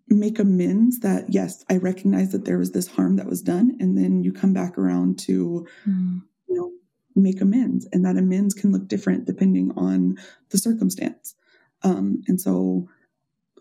make 0.10 0.40
amends 0.40 1.00
that 1.00 1.26
yes, 1.30 1.64
I 1.70 1.78
recognize 1.78 2.32
that 2.32 2.46
there 2.46 2.58
was 2.58 2.72
this 2.72 2.88
harm 2.88 3.16
that 3.18 3.28
was 3.28 3.42
done 3.42 3.78
and 3.80 3.98
then 3.98 4.24
you 4.24 4.32
come 4.32 4.54
back 4.54 4.78
around 4.78 5.20
to 5.20 5.68
mm. 5.88 6.22
you 6.48 6.56
know 6.56 6.72
make 7.16 7.42
amends 7.42 7.88
and 7.92 8.06
that 8.06 8.18
amends 8.18 8.54
can 8.54 8.72
look 8.72 8.88
different 8.88 9.26
depending 9.26 9.72
on 9.76 10.18
the 10.50 10.58
circumstance. 10.58 11.36
Um, 11.84 12.22
and 12.28 12.40
so 12.40 12.88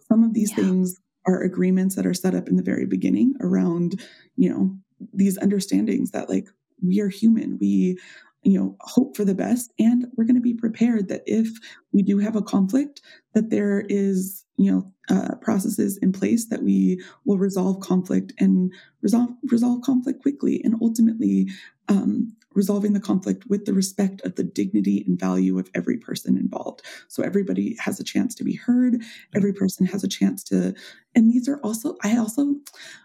some 0.08 0.22
of 0.22 0.34
these 0.34 0.50
yeah. 0.50 0.56
things 0.56 1.00
are 1.26 1.42
agreements 1.42 1.94
that 1.94 2.06
are 2.06 2.14
set 2.14 2.34
up 2.34 2.48
in 2.48 2.56
the 2.56 2.62
very 2.62 2.86
beginning 2.86 3.34
around, 3.40 4.00
you 4.36 4.50
know, 4.50 4.76
these 5.12 5.38
understandings 5.38 6.10
that 6.10 6.28
like 6.28 6.48
we 6.84 7.00
are 7.00 7.08
human. 7.08 7.58
We 7.60 7.98
you 8.42 8.58
know 8.58 8.76
hope 8.80 9.16
for 9.16 9.24
the 9.24 9.34
best 9.34 9.72
and 9.78 10.06
we're 10.16 10.24
going 10.24 10.34
to 10.34 10.40
be 10.40 10.54
prepared 10.54 11.08
that 11.08 11.22
if 11.26 11.48
we 11.92 12.02
do 12.02 12.18
have 12.18 12.36
a 12.36 12.42
conflict 12.42 13.00
that 13.34 13.50
there 13.50 13.84
is 13.88 14.44
you 14.56 14.70
know 14.70 14.92
uh, 15.08 15.34
processes 15.36 15.98
in 15.98 16.12
place 16.12 16.46
that 16.46 16.62
we 16.62 17.00
will 17.24 17.38
resolve 17.38 17.80
conflict 17.80 18.32
and 18.38 18.72
resolve 19.00 19.30
resolve 19.50 19.82
conflict 19.82 20.20
quickly 20.22 20.60
and 20.64 20.74
ultimately 20.82 21.48
um, 21.88 22.32
resolving 22.54 22.92
the 22.92 23.00
conflict 23.00 23.44
with 23.48 23.64
the 23.64 23.72
respect 23.72 24.20
of 24.22 24.36
the 24.36 24.44
dignity 24.44 25.04
and 25.06 25.18
value 25.18 25.58
of 25.58 25.70
every 25.74 25.96
person 25.96 26.36
involved. 26.36 26.82
So 27.08 27.22
everybody 27.22 27.76
has 27.78 28.00
a 28.00 28.04
chance 28.04 28.34
to 28.36 28.44
be 28.44 28.54
heard. 28.54 29.02
Every 29.34 29.52
person 29.52 29.86
has 29.86 30.04
a 30.04 30.08
chance 30.08 30.42
to, 30.44 30.74
and 31.14 31.30
these 31.30 31.48
are 31.48 31.58
also, 31.58 31.96
I 32.02 32.16
also, 32.16 32.54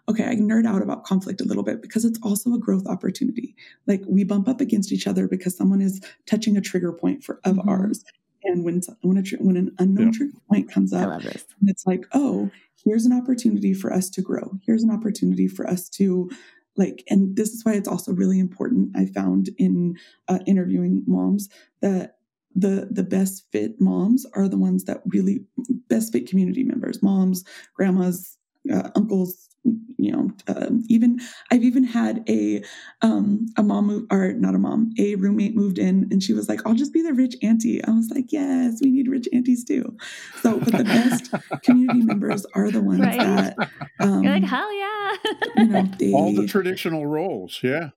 okay, 0.09 0.25
I 0.25 0.35
nerd 0.35 0.67
out 0.67 0.81
about 0.81 1.03
conflict 1.03 1.41
a 1.41 1.45
little 1.45 1.63
bit 1.63 1.81
because 1.81 2.05
it's 2.05 2.19
also 2.23 2.53
a 2.53 2.59
growth 2.59 2.87
opportunity. 2.87 3.55
Like 3.85 4.01
we 4.07 4.23
bump 4.23 4.47
up 4.47 4.61
against 4.61 4.91
each 4.91 5.07
other 5.07 5.27
because 5.27 5.55
someone 5.55 5.81
is 5.81 6.01
touching 6.25 6.57
a 6.57 6.61
trigger 6.61 6.93
point 6.93 7.23
for 7.23 7.39
of 7.43 7.55
mm-hmm. 7.57 7.69
ours. 7.69 8.03
And 8.43 8.63
when 8.63 8.81
when, 9.01 9.17
a, 9.17 9.23
when 9.43 9.57
an 9.57 9.75
unknown 9.79 10.13
yeah. 10.13 10.17
trigger 10.17 10.37
point 10.49 10.71
comes 10.71 10.93
up, 10.93 11.21
it's 11.63 11.85
like, 11.85 12.05
oh, 12.13 12.49
here's 12.83 13.05
an 13.05 13.11
opportunity 13.11 13.73
for 13.73 13.91
us 13.91 14.09
to 14.11 14.21
grow. 14.21 14.57
Here's 14.65 14.83
an 14.83 14.91
opportunity 14.91 15.47
for 15.47 15.67
us 15.67 15.89
to 15.89 16.29
like 16.77 17.03
and 17.09 17.35
this 17.35 17.49
is 17.49 17.65
why 17.65 17.73
it's 17.73 17.87
also 17.87 18.11
really 18.13 18.39
important 18.39 18.89
i 18.95 19.05
found 19.05 19.49
in 19.57 19.95
uh, 20.27 20.39
interviewing 20.45 21.03
moms 21.07 21.49
that 21.81 22.17
the 22.55 22.87
the 22.91 23.03
best 23.03 23.45
fit 23.51 23.79
moms 23.79 24.25
are 24.33 24.47
the 24.47 24.57
ones 24.57 24.85
that 24.85 25.01
really 25.07 25.45
best 25.89 26.11
fit 26.13 26.27
community 26.27 26.63
members 26.63 27.03
moms 27.03 27.43
grandmas 27.75 28.36
uh, 28.71 28.89
uncles 28.95 29.47
you 29.97 30.11
know, 30.11 30.31
um, 30.47 30.83
even 30.87 31.19
I've 31.51 31.63
even 31.63 31.83
had 31.83 32.23
a 32.29 32.63
um, 33.01 33.47
a 33.57 33.63
mom 33.63 33.87
move, 33.87 34.05
or 34.11 34.33
not 34.33 34.55
a 34.55 34.57
mom, 34.57 34.91
a 34.99 35.15
roommate 35.15 35.55
moved 35.55 35.77
in, 35.77 36.07
and 36.11 36.21
she 36.21 36.33
was 36.33 36.47
like, 36.47 36.65
"I'll 36.65 36.73
just 36.73 36.93
be 36.93 37.01
the 37.01 37.13
rich 37.13 37.35
auntie." 37.41 37.83
I 37.83 37.91
was 37.91 38.09
like, 38.09 38.31
"Yes, 38.31 38.79
we 38.81 38.91
need 38.91 39.07
rich 39.07 39.27
aunties 39.33 39.63
too." 39.63 39.97
So, 40.41 40.59
but 40.59 40.77
the 40.77 40.83
best 40.83 41.31
community 41.63 42.01
members 42.01 42.45
are 42.53 42.71
the 42.71 42.81
ones 42.81 43.01
right. 43.01 43.19
that 43.19 43.69
um, 43.99 44.23
you're 44.23 44.33
like, 44.33 44.43
"Hell 44.43 44.73
yeah!" 44.73 45.13
you 45.57 45.65
know, 45.65 45.83
they, 45.99 46.13
all 46.13 46.33
the 46.33 46.47
traditional 46.47 47.05
roles, 47.05 47.59
yeah. 47.63 47.89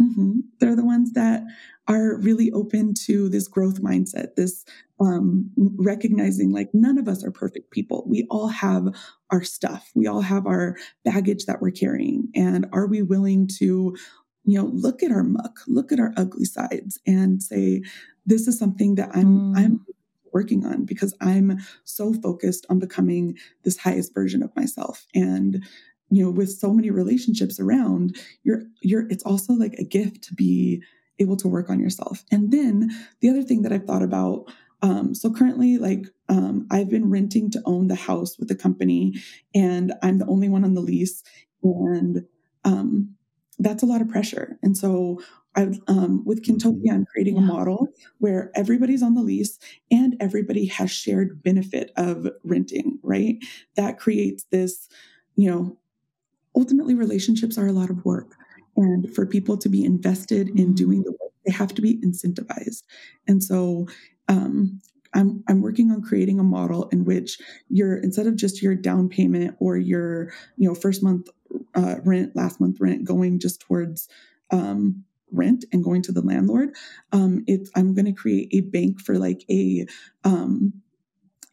Mm-hmm. 0.00 0.40
They're 0.60 0.76
the 0.76 0.84
ones 0.84 1.12
that 1.14 1.42
are 1.88 2.18
really 2.18 2.50
open 2.52 2.94
to 2.94 3.28
this 3.28 3.48
growth 3.48 3.80
mindset, 3.80 4.34
this 4.36 4.64
um, 5.00 5.50
recognizing 5.76 6.52
like 6.52 6.70
none 6.72 6.98
of 6.98 7.08
us 7.08 7.24
are 7.24 7.30
perfect 7.30 7.70
people. 7.70 8.04
We 8.06 8.26
all 8.30 8.48
have 8.48 8.88
our 9.30 9.42
stuff, 9.42 9.90
we 9.94 10.06
all 10.06 10.22
have 10.22 10.46
our 10.46 10.76
baggage 11.04 11.46
that 11.46 11.60
we're 11.60 11.70
carrying. 11.70 12.28
And 12.34 12.66
are 12.72 12.86
we 12.86 13.02
willing 13.02 13.48
to, 13.58 13.96
you 14.44 14.58
know, 14.58 14.66
look 14.66 15.02
at 15.02 15.10
our 15.10 15.24
muck, 15.24 15.60
look 15.66 15.92
at 15.92 16.00
our 16.00 16.12
ugly 16.16 16.44
sides 16.44 16.98
and 17.06 17.42
say, 17.42 17.82
this 18.24 18.48
is 18.48 18.58
something 18.58 18.96
that 18.96 19.10
I'm, 19.14 19.54
mm. 19.54 19.58
I'm 19.58 19.86
working 20.32 20.66
on 20.66 20.84
because 20.84 21.14
I'm 21.20 21.58
so 21.84 22.12
focused 22.12 22.66
on 22.68 22.78
becoming 22.78 23.36
this 23.64 23.78
highest 23.78 24.12
version 24.14 24.42
of 24.42 24.54
myself. 24.56 25.06
And 25.14 25.64
you 26.08 26.24
know 26.24 26.30
with 26.30 26.50
so 26.50 26.72
many 26.72 26.90
relationships 26.90 27.58
around 27.58 28.16
you're 28.44 28.62
you're 28.80 29.08
it's 29.08 29.24
also 29.24 29.52
like 29.52 29.74
a 29.74 29.84
gift 29.84 30.22
to 30.22 30.34
be 30.34 30.82
able 31.18 31.36
to 31.36 31.48
work 31.48 31.70
on 31.70 31.80
yourself 31.80 32.24
and 32.30 32.50
then 32.50 32.90
the 33.20 33.28
other 33.28 33.42
thing 33.42 33.62
that 33.62 33.72
i've 33.72 33.84
thought 33.84 34.02
about 34.02 34.44
um, 34.82 35.14
so 35.14 35.32
currently 35.32 35.78
like 35.78 36.06
um, 36.28 36.66
i've 36.70 36.90
been 36.90 37.10
renting 37.10 37.50
to 37.50 37.62
own 37.64 37.88
the 37.88 37.94
house 37.94 38.38
with 38.38 38.48
the 38.48 38.54
company 38.54 39.14
and 39.54 39.92
i'm 40.02 40.18
the 40.18 40.26
only 40.26 40.48
one 40.48 40.64
on 40.64 40.74
the 40.74 40.80
lease 40.80 41.22
and 41.62 42.24
um, 42.64 43.14
that's 43.58 43.82
a 43.82 43.86
lot 43.86 44.00
of 44.00 44.08
pressure 44.08 44.58
and 44.62 44.76
so 44.76 45.18
I, 45.56 45.68
um, 45.88 46.22
with 46.24 46.44
Kintopia, 46.44 46.92
I'm 46.92 47.06
creating 47.06 47.36
yeah. 47.36 47.42
a 47.42 47.46
model 47.46 47.88
where 48.18 48.50
everybody's 48.54 49.02
on 49.02 49.14
the 49.14 49.22
lease 49.22 49.58
and 49.90 50.14
everybody 50.20 50.66
has 50.66 50.90
shared 50.90 51.42
benefit 51.42 51.92
of 51.96 52.28
renting, 52.44 52.98
right? 53.02 53.38
That 53.74 53.98
creates 53.98 54.44
this, 54.50 54.88
you 55.34 55.50
know, 55.50 55.78
ultimately 56.54 56.94
relationships 56.94 57.56
are 57.56 57.66
a 57.66 57.72
lot 57.72 57.90
of 57.90 58.04
work. 58.04 58.35
And 58.76 59.14
for 59.14 59.26
people 59.26 59.56
to 59.58 59.68
be 59.68 59.84
invested 59.84 60.48
in 60.48 60.56
mm-hmm. 60.56 60.74
doing 60.74 61.02
the 61.02 61.12
work, 61.12 61.32
they 61.44 61.52
have 61.52 61.74
to 61.74 61.82
be 61.82 61.98
incentivized. 61.98 62.82
And 63.26 63.42
so 63.42 63.86
um, 64.28 64.80
I'm, 65.14 65.42
I'm 65.48 65.62
working 65.62 65.90
on 65.90 66.02
creating 66.02 66.38
a 66.40 66.44
model 66.44 66.88
in 66.90 67.04
which 67.04 67.38
you're 67.68 67.96
instead 67.96 68.26
of 68.26 68.36
just 68.36 68.62
your 68.62 68.74
down 68.74 69.08
payment 69.08 69.56
or 69.60 69.76
your 69.76 70.32
you 70.56 70.68
know 70.68 70.74
first 70.74 71.02
month 71.02 71.28
uh, 71.74 71.96
rent, 72.04 72.36
last 72.36 72.60
month 72.60 72.78
rent 72.80 73.04
going 73.04 73.38
just 73.38 73.60
towards 73.60 74.08
um, 74.50 75.04
rent 75.32 75.64
and 75.72 75.84
going 75.84 76.02
to 76.02 76.12
the 76.12 76.20
landlord. 76.20 76.70
Um, 77.12 77.44
it's 77.46 77.70
I'm 77.74 77.94
going 77.94 78.06
to 78.06 78.12
create 78.12 78.48
a 78.52 78.60
bank 78.60 79.00
for 79.00 79.18
like 79.18 79.44
a 79.50 79.86
um, 80.24 80.72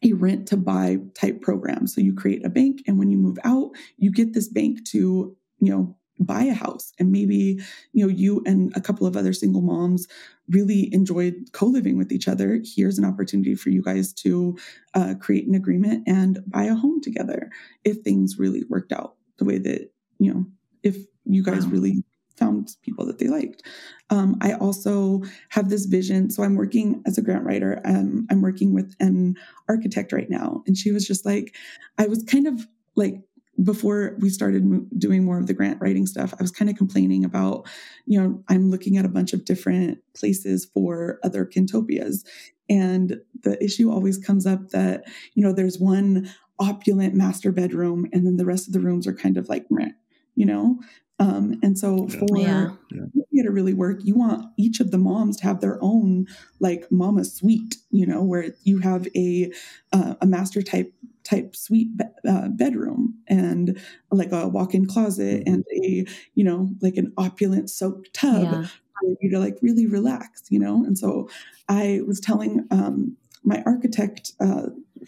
a 0.02 0.12
rent 0.12 0.48
to 0.48 0.56
buy 0.56 0.98
type 1.14 1.40
program. 1.40 1.86
So 1.86 2.00
you 2.00 2.14
create 2.14 2.44
a 2.44 2.50
bank, 2.50 2.82
and 2.86 2.98
when 2.98 3.10
you 3.10 3.18
move 3.18 3.38
out, 3.44 3.70
you 3.96 4.12
get 4.12 4.34
this 4.34 4.48
bank 4.48 4.84
to, 4.90 5.36
you 5.60 5.70
know, 5.70 5.96
buy 6.20 6.44
a 6.44 6.54
house. 6.54 6.92
And 6.98 7.10
maybe, 7.10 7.60
you 7.92 8.06
know, 8.06 8.12
you 8.12 8.42
and 8.46 8.72
a 8.76 8.80
couple 8.80 9.06
of 9.06 9.16
other 9.16 9.32
single 9.32 9.62
moms 9.62 10.06
really 10.48 10.92
enjoyed 10.92 11.34
co 11.52 11.66
living 11.66 11.96
with 11.96 12.12
each 12.12 12.28
other. 12.28 12.60
Here's 12.64 12.98
an 12.98 13.04
opportunity 13.04 13.54
for 13.54 13.70
you 13.70 13.82
guys 13.82 14.12
to 14.14 14.56
uh, 14.94 15.14
create 15.20 15.46
an 15.46 15.54
agreement 15.54 16.04
and 16.06 16.40
buy 16.46 16.64
a 16.64 16.74
home 16.74 17.00
together 17.00 17.50
if 17.84 17.98
things 17.98 18.38
really 18.38 18.64
worked 18.68 18.92
out 18.92 19.14
the 19.38 19.44
way 19.44 19.58
that, 19.58 19.90
you 20.18 20.32
know, 20.32 20.46
if 20.82 20.96
you 21.24 21.42
guys 21.42 21.66
wow. 21.66 21.72
really 21.72 22.04
found 22.36 22.76
people 22.82 23.06
that 23.06 23.18
they 23.18 23.28
liked. 23.28 23.62
Um, 24.10 24.36
I 24.40 24.54
also 24.54 25.22
have 25.50 25.68
this 25.68 25.86
vision. 25.86 26.30
So 26.30 26.42
I'm 26.42 26.56
working 26.56 27.02
as 27.06 27.16
a 27.16 27.22
grant 27.22 27.44
writer. 27.44 27.80
Um, 27.84 28.26
I'm 28.30 28.42
working 28.42 28.74
with 28.74 28.94
an 29.00 29.36
architect 29.68 30.12
right 30.12 30.28
now. 30.28 30.62
And 30.66 30.76
she 30.76 30.90
was 30.90 31.06
just 31.06 31.24
like, 31.24 31.54
I 31.98 32.06
was 32.06 32.24
kind 32.24 32.46
of 32.46 32.66
like, 32.96 33.20
before 33.62 34.16
we 34.18 34.30
started 34.30 34.64
doing 34.98 35.24
more 35.24 35.38
of 35.38 35.46
the 35.46 35.54
grant 35.54 35.80
writing 35.80 36.06
stuff, 36.06 36.34
I 36.38 36.42
was 36.42 36.50
kind 36.50 36.70
of 36.70 36.76
complaining 36.76 37.24
about, 37.24 37.66
you 38.06 38.20
know, 38.20 38.42
I'm 38.48 38.70
looking 38.70 38.96
at 38.96 39.04
a 39.04 39.08
bunch 39.08 39.32
of 39.32 39.44
different 39.44 39.98
places 40.14 40.64
for 40.64 41.20
other 41.22 41.44
Kintopias. 41.44 42.24
And 42.68 43.20
the 43.42 43.62
issue 43.62 43.90
always 43.90 44.18
comes 44.18 44.46
up 44.46 44.70
that, 44.70 45.04
you 45.34 45.42
know, 45.42 45.52
there's 45.52 45.78
one 45.78 46.30
opulent 46.58 47.14
master 47.14 47.52
bedroom 47.52 48.06
and 48.12 48.26
then 48.26 48.36
the 48.36 48.46
rest 48.46 48.66
of 48.66 48.72
the 48.72 48.80
rooms 48.80 49.06
are 49.06 49.14
kind 49.14 49.36
of 49.36 49.48
like, 49.48 49.66
meh, 49.70 49.90
you 50.34 50.46
know? 50.46 50.78
Um, 51.20 51.60
and 51.62 51.78
so 51.78 52.08
for 52.08 52.36
yeah. 52.36 52.72
it 52.90 53.42
to 53.44 53.50
really 53.50 53.74
work, 53.74 54.00
you 54.02 54.16
want 54.16 54.46
each 54.56 54.80
of 54.80 54.90
the 54.90 54.98
moms 54.98 55.36
to 55.38 55.44
have 55.44 55.60
their 55.60 55.78
own 55.80 56.26
like 56.58 56.90
mama 56.90 57.24
suite, 57.24 57.76
you 57.90 58.04
know, 58.04 58.22
where 58.22 58.52
you 58.64 58.78
have 58.78 59.06
a 59.14 59.52
uh, 59.92 60.14
a 60.20 60.26
master 60.26 60.60
type 60.60 60.92
type 61.24 61.56
suite 61.56 61.96
be- 61.96 62.28
uh, 62.28 62.48
bedroom 62.48 63.14
and 63.28 63.80
like 64.10 64.32
a 64.32 64.48
walk-in 64.48 64.86
closet 64.86 65.44
mm-hmm. 65.44 65.54
and 65.54 65.64
a 65.82 66.06
you 66.34 66.44
know 66.44 66.70
like 66.80 66.96
an 66.96 67.12
opulent 67.16 67.70
soaked 67.70 68.12
tub 68.12 68.42
yeah. 68.42 68.66
for 69.00 69.16
you 69.20 69.30
to 69.30 69.38
like 69.38 69.56
really 69.62 69.86
relax, 69.86 70.42
you 70.50 70.58
know. 70.58 70.84
And 70.84 70.96
so 70.96 71.28
I 71.68 72.00
was 72.06 72.20
telling 72.20 72.66
um, 72.70 73.16
my 73.42 73.62
architect 73.66 74.32
uh, 74.40 74.66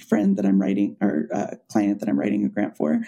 friend 0.09 0.37
that 0.37 0.47
I'm 0.47 0.61
writing 0.61 0.97
or 1.01 1.29
uh, 1.33 1.55
client 1.71 2.01
that 2.01 2.09
I'm 2.09 2.19
writing 2.19 2.45
a 2.45 2.49
grant 2.49 2.77
for, 2.77 3.01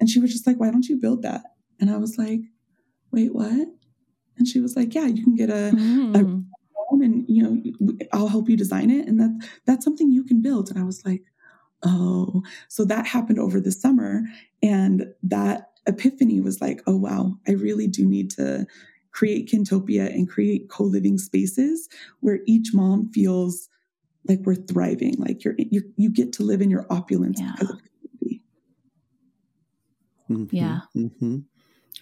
and 0.00 0.08
she 0.08 0.20
was 0.20 0.32
just 0.32 0.46
like, 0.46 0.58
"Why 0.58 0.70
don't 0.70 0.88
you 0.88 0.96
build 0.96 1.22
that?" 1.22 1.42
And 1.80 1.90
I 1.90 1.96
was 1.96 2.16
like, 2.16 2.42
wait, 3.12 3.34
what? 3.34 3.68
And 4.38 4.48
she 4.48 4.60
was 4.60 4.74
like, 4.74 4.94
yeah, 4.94 5.06
you 5.06 5.22
can 5.22 5.34
get 5.34 5.50
a, 5.50 5.70
mm. 5.74 6.16
a 6.16 6.42
and 6.92 7.24
you 7.26 7.42
know, 7.42 7.96
I'll 8.12 8.28
help 8.28 8.48
you 8.48 8.56
design 8.56 8.90
it. 8.90 9.08
And 9.08 9.18
that 9.18 9.48
that's 9.66 9.84
something 9.84 10.12
you 10.12 10.24
can 10.24 10.42
build. 10.42 10.70
And 10.70 10.78
I 10.78 10.84
was 10.84 11.04
like, 11.04 11.22
oh, 11.82 12.42
so 12.68 12.84
that 12.84 13.06
happened 13.06 13.38
over 13.38 13.60
the 13.60 13.72
summer. 13.72 14.22
And 14.62 15.06
that 15.22 15.72
epiphany 15.86 16.40
was 16.40 16.60
like, 16.60 16.82
oh, 16.86 16.96
wow, 16.96 17.36
I 17.46 17.52
really 17.52 17.86
do 17.86 18.06
need 18.06 18.30
to 18.32 18.66
create 19.10 19.50
Kintopia 19.50 20.06
and 20.06 20.28
create 20.28 20.70
co-living 20.70 21.18
spaces 21.18 21.88
where 22.20 22.40
each 22.46 22.72
mom 22.72 23.10
feels 23.12 23.68
like 24.28 24.40
we're 24.44 24.54
thriving, 24.54 25.16
like 25.18 25.44
you're, 25.44 25.56
you 25.58 25.82
you 25.96 26.08
get 26.08 26.32
to 26.34 26.44
live 26.44 26.62
in 26.62 26.70
your 26.70 26.86
opulence 26.90 27.40
yeah. 27.40 27.52
because 27.52 27.70
of 27.70 27.80
community. 27.82 28.42
Mm-hmm. 30.30 30.56
Yeah. 30.56 30.80
Mm-hmm 30.96 31.38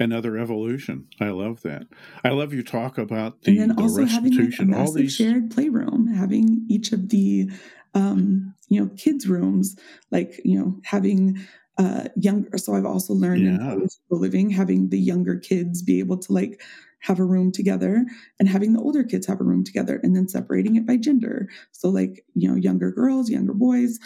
another 0.01 0.39
evolution. 0.39 1.07
I 1.21 1.29
love 1.29 1.63
that. 1.63 1.87
I 2.25 2.31
love 2.31 2.53
you 2.53 2.63
talk 2.63 2.99
about 2.99 3.43
the, 3.43 3.53
and 3.53 3.61
then 3.61 3.77
the 3.77 3.83
also 3.83 4.05
having 4.07 4.51
like 4.59 4.79
all 4.79 4.93
these 4.93 5.15
shared 5.15 5.51
playroom, 5.51 6.07
having 6.07 6.65
each 6.69 6.93
of 6.93 7.11
the 7.11 7.51
um, 7.95 8.55
you 8.71 8.81
know 8.81 8.91
kids 8.97 9.29
rooms, 9.29 9.77
like 10.11 10.41
you 10.45 10.59
know 10.59 10.81
having 10.85 11.39
uh, 11.77 12.09
younger. 12.17 12.57
So 12.57 12.75
I've 12.75 12.87
also 12.87 13.13
learned 13.13 13.45
yeah. 13.45 13.73
in 13.73 13.89
living 14.11 14.51
having 14.51 14.89
the 14.89 14.99
younger 14.99 15.37
kids 15.37 15.83
be 15.83 15.99
able 15.99 16.19
to 16.19 16.33
like 16.33 16.63
have 17.01 17.19
a 17.19 17.25
room 17.25 17.51
together 17.51 18.05
and 18.39 18.49
having 18.49 18.73
the 18.73 18.81
older 18.81 19.03
kids 19.03 19.27
have 19.27 19.41
a 19.41 19.45
room 19.45 19.65
together 19.65 19.99
and 20.03 20.15
then 20.15 20.29
separating 20.29 20.77
it 20.77 20.87
by 20.87 20.97
gender. 20.97 21.49
So 21.73 21.89
like 21.89 22.25
you 22.35 22.49
know 22.49 22.57
younger 22.57 22.91
girls, 22.91 23.29
younger 23.29 23.55
boys, 23.55 23.99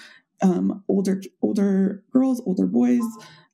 um, 0.42 0.82
older 0.88 1.22
older 1.42 2.02
girls, 2.12 2.42
older 2.46 2.66
boys. 2.66 3.04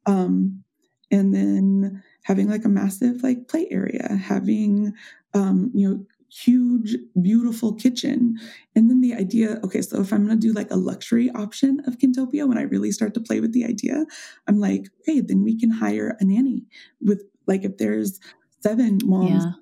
Um, 0.06 0.62
and 1.10 1.34
then 1.34 2.02
having 2.22 2.48
like 2.48 2.64
a 2.64 2.68
massive 2.68 3.22
like 3.22 3.48
play 3.48 3.66
area, 3.70 4.14
having 4.14 4.92
um, 5.34 5.70
you 5.74 5.88
know 5.88 6.06
huge 6.30 6.96
beautiful 7.20 7.74
kitchen 7.74 8.36
and 8.76 8.88
then 8.88 9.00
the 9.00 9.14
idea 9.14 9.58
okay 9.64 9.82
so 9.82 10.00
if 10.00 10.12
i'm 10.12 10.26
going 10.26 10.38
to 10.38 10.46
do 10.46 10.52
like 10.52 10.70
a 10.70 10.76
luxury 10.76 11.30
option 11.34 11.80
of 11.86 11.98
kintopia 11.98 12.46
when 12.46 12.58
i 12.58 12.62
really 12.62 12.92
start 12.92 13.14
to 13.14 13.20
play 13.20 13.40
with 13.40 13.52
the 13.52 13.64
idea 13.64 14.04
i'm 14.46 14.60
like 14.60 14.88
hey 15.06 15.20
then 15.20 15.42
we 15.42 15.58
can 15.58 15.70
hire 15.70 16.16
a 16.20 16.24
nanny 16.24 16.64
with 17.00 17.22
like 17.46 17.64
if 17.64 17.78
there's 17.78 18.20
seven 18.60 18.98
moms 19.04 19.44
yeah. 19.44 19.52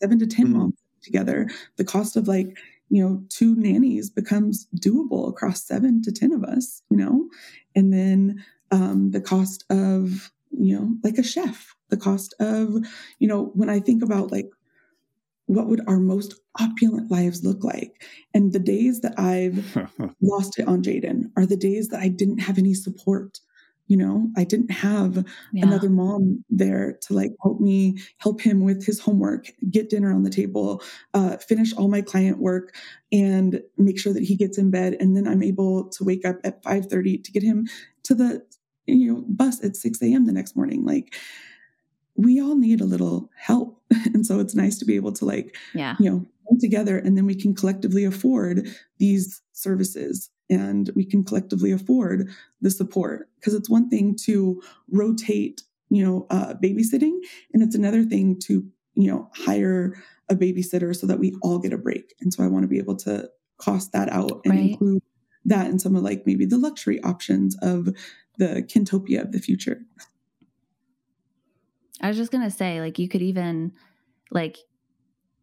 seven 0.00 0.18
to 0.18 0.26
10 0.26 0.46
mm-hmm. 0.46 0.58
moms 0.58 0.78
together 1.02 1.48
the 1.76 1.84
cost 1.84 2.16
of 2.16 2.26
like 2.26 2.56
you 2.88 3.02
know 3.02 3.22
two 3.28 3.54
nannies 3.56 4.08
becomes 4.08 4.66
doable 4.76 5.28
across 5.28 5.62
seven 5.62 6.00
to 6.02 6.10
ten 6.10 6.32
of 6.32 6.42
us 6.44 6.82
you 6.90 6.96
know 6.96 7.28
and 7.74 7.92
then 7.92 8.42
um, 8.70 9.10
the 9.10 9.20
cost 9.20 9.64
of 9.70 10.32
you 10.50 10.74
know 10.78 10.94
like 11.02 11.18
a 11.18 11.22
chef 11.22 11.74
the 11.94 11.96
cost 11.96 12.34
of, 12.40 12.84
you 13.18 13.28
know, 13.28 13.50
when 13.54 13.70
I 13.70 13.80
think 13.80 14.02
about 14.02 14.32
like 14.32 14.50
what 15.46 15.66
would 15.66 15.82
our 15.86 15.98
most 15.98 16.34
opulent 16.60 17.10
lives 17.10 17.44
look 17.44 17.62
like? 17.64 18.02
And 18.32 18.52
the 18.52 18.58
days 18.58 19.00
that 19.00 19.18
I've 19.18 19.76
lost 20.22 20.58
it 20.58 20.66
on 20.66 20.82
Jaden 20.82 21.30
are 21.36 21.46
the 21.46 21.56
days 21.56 21.88
that 21.88 22.00
I 22.00 22.08
didn't 22.08 22.38
have 22.38 22.58
any 22.58 22.74
support. 22.74 23.40
You 23.86 23.98
know, 23.98 24.30
I 24.34 24.44
didn't 24.44 24.70
have 24.70 25.26
yeah. 25.52 25.66
another 25.66 25.90
mom 25.90 26.42
there 26.48 26.98
to 27.02 27.12
like 27.12 27.32
help 27.42 27.60
me, 27.60 27.98
help 28.16 28.40
him 28.40 28.64
with 28.64 28.86
his 28.86 28.98
homework, 28.98 29.52
get 29.70 29.90
dinner 29.90 30.10
on 30.10 30.22
the 30.22 30.30
table, 30.30 30.82
uh, 31.12 31.36
finish 31.36 31.74
all 31.74 31.88
my 31.88 32.00
client 32.00 32.38
work, 32.38 32.74
and 33.12 33.60
make 33.76 33.98
sure 33.98 34.14
that 34.14 34.22
he 34.22 34.36
gets 34.36 34.56
in 34.56 34.70
bed. 34.70 34.96
And 35.00 35.14
then 35.14 35.28
I'm 35.28 35.42
able 35.42 35.90
to 35.90 36.04
wake 36.04 36.24
up 36.24 36.36
at 36.44 36.62
5:30 36.62 37.22
to 37.24 37.32
get 37.32 37.42
him 37.42 37.66
to 38.04 38.14
the 38.14 38.42
you 38.86 39.12
know 39.12 39.24
bus 39.28 39.62
at 39.62 39.76
6 39.76 40.00
a.m. 40.00 40.24
the 40.24 40.32
next 40.32 40.56
morning. 40.56 40.86
Like 40.86 41.14
we 42.16 42.40
all 42.40 42.56
need 42.56 42.80
a 42.80 42.86
little 42.86 43.30
help. 43.36 43.80
And 44.12 44.26
so 44.26 44.38
it's 44.38 44.54
nice 44.54 44.78
to 44.78 44.84
be 44.84 44.96
able 44.96 45.12
to 45.12 45.24
like, 45.24 45.56
yeah. 45.74 45.96
you 45.98 46.10
know, 46.10 46.26
come 46.48 46.58
together 46.58 46.98
and 46.98 47.16
then 47.16 47.26
we 47.26 47.34
can 47.34 47.54
collectively 47.54 48.04
afford 48.04 48.68
these 48.98 49.40
services 49.52 50.30
and 50.50 50.90
we 50.94 51.04
can 51.04 51.24
collectively 51.24 51.72
afford 51.72 52.28
the 52.60 52.70
support. 52.70 53.28
Because 53.36 53.54
it's 53.54 53.70
one 53.70 53.88
thing 53.88 54.16
to 54.24 54.62
rotate, 54.90 55.62
you 55.90 56.04
know, 56.04 56.26
uh, 56.30 56.54
babysitting, 56.62 57.18
and 57.52 57.62
it's 57.62 57.74
another 57.74 58.02
thing 58.04 58.38
to, 58.40 58.66
you 58.94 59.10
know, 59.10 59.30
hire 59.34 59.94
a 60.28 60.34
babysitter 60.34 60.94
so 60.94 61.06
that 61.06 61.18
we 61.18 61.34
all 61.42 61.58
get 61.58 61.72
a 61.72 61.78
break. 61.78 62.14
And 62.20 62.32
so 62.32 62.42
I 62.42 62.48
want 62.48 62.64
to 62.64 62.68
be 62.68 62.78
able 62.78 62.96
to 62.98 63.28
cost 63.58 63.92
that 63.92 64.10
out 64.10 64.40
and 64.44 64.54
right. 64.54 64.70
include 64.70 65.02
that 65.44 65.68
in 65.68 65.78
some 65.78 65.96
of 65.96 66.02
like 66.02 66.24
maybe 66.26 66.46
the 66.46 66.58
luxury 66.58 67.02
options 67.02 67.56
of 67.62 67.88
the 68.38 68.62
Kintopia 68.62 69.22
of 69.22 69.32
the 69.32 69.38
future. 69.38 69.82
I 72.04 72.08
was 72.08 72.18
just 72.18 72.30
gonna 72.30 72.50
say, 72.50 72.82
like, 72.82 72.98
you 72.98 73.08
could 73.08 73.22
even 73.22 73.72
like 74.30 74.58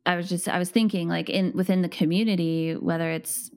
I 0.06 0.16
was 0.16 0.30
just 0.30 0.48
I 0.48 0.60
was 0.60 0.70
thinking 0.70 1.10
like 1.10 1.28
in 1.30 1.54
within 1.56 1.82
the 1.82 1.90
community, 1.90 2.74
whether 2.74 3.10
it's 3.10 3.50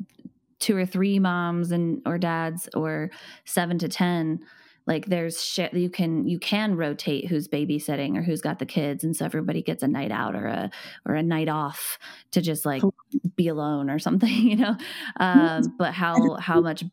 two 0.58 0.74
or 0.74 0.86
three 0.86 1.18
moms 1.18 1.70
and 1.70 2.00
or 2.06 2.16
dads 2.16 2.66
or 2.74 3.10
seven 3.44 3.78
to 3.80 3.88
ten, 3.88 4.40
like 4.86 5.06
there's 5.06 5.42
shit 5.42 5.74
you 5.74 5.90
can 5.90 6.26
you 6.26 6.38
can 6.38 6.76
rotate 6.76 7.28
who's 7.28 7.46
babysitting 7.46 8.16
or 8.16 8.22
who's 8.22 8.40
got 8.40 8.58
the 8.58 8.66
kids 8.66 9.04
and 9.04 9.14
so 9.14 9.26
everybody 9.26 9.62
gets 9.62 9.82
a 9.82 9.88
night 9.88 10.10
out 10.10 10.34
or 10.34 10.46
a 10.46 10.70
or 11.06 11.14
a 11.14 11.22
night 11.22 11.48
off 11.48 11.98
to 12.30 12.40
just 12.40 12.64
like 12.64 12.82
be 13.36 13.48
alone 13.48 13.90
or 13.90 13.98
something 13.98 14.32
you 14.32 14.56
know? 14.56 14.76
Um 15.18 15.74
but 15.78 15.92
how 15.92 16.36
how 16.36 16.60
much 16.60 16.84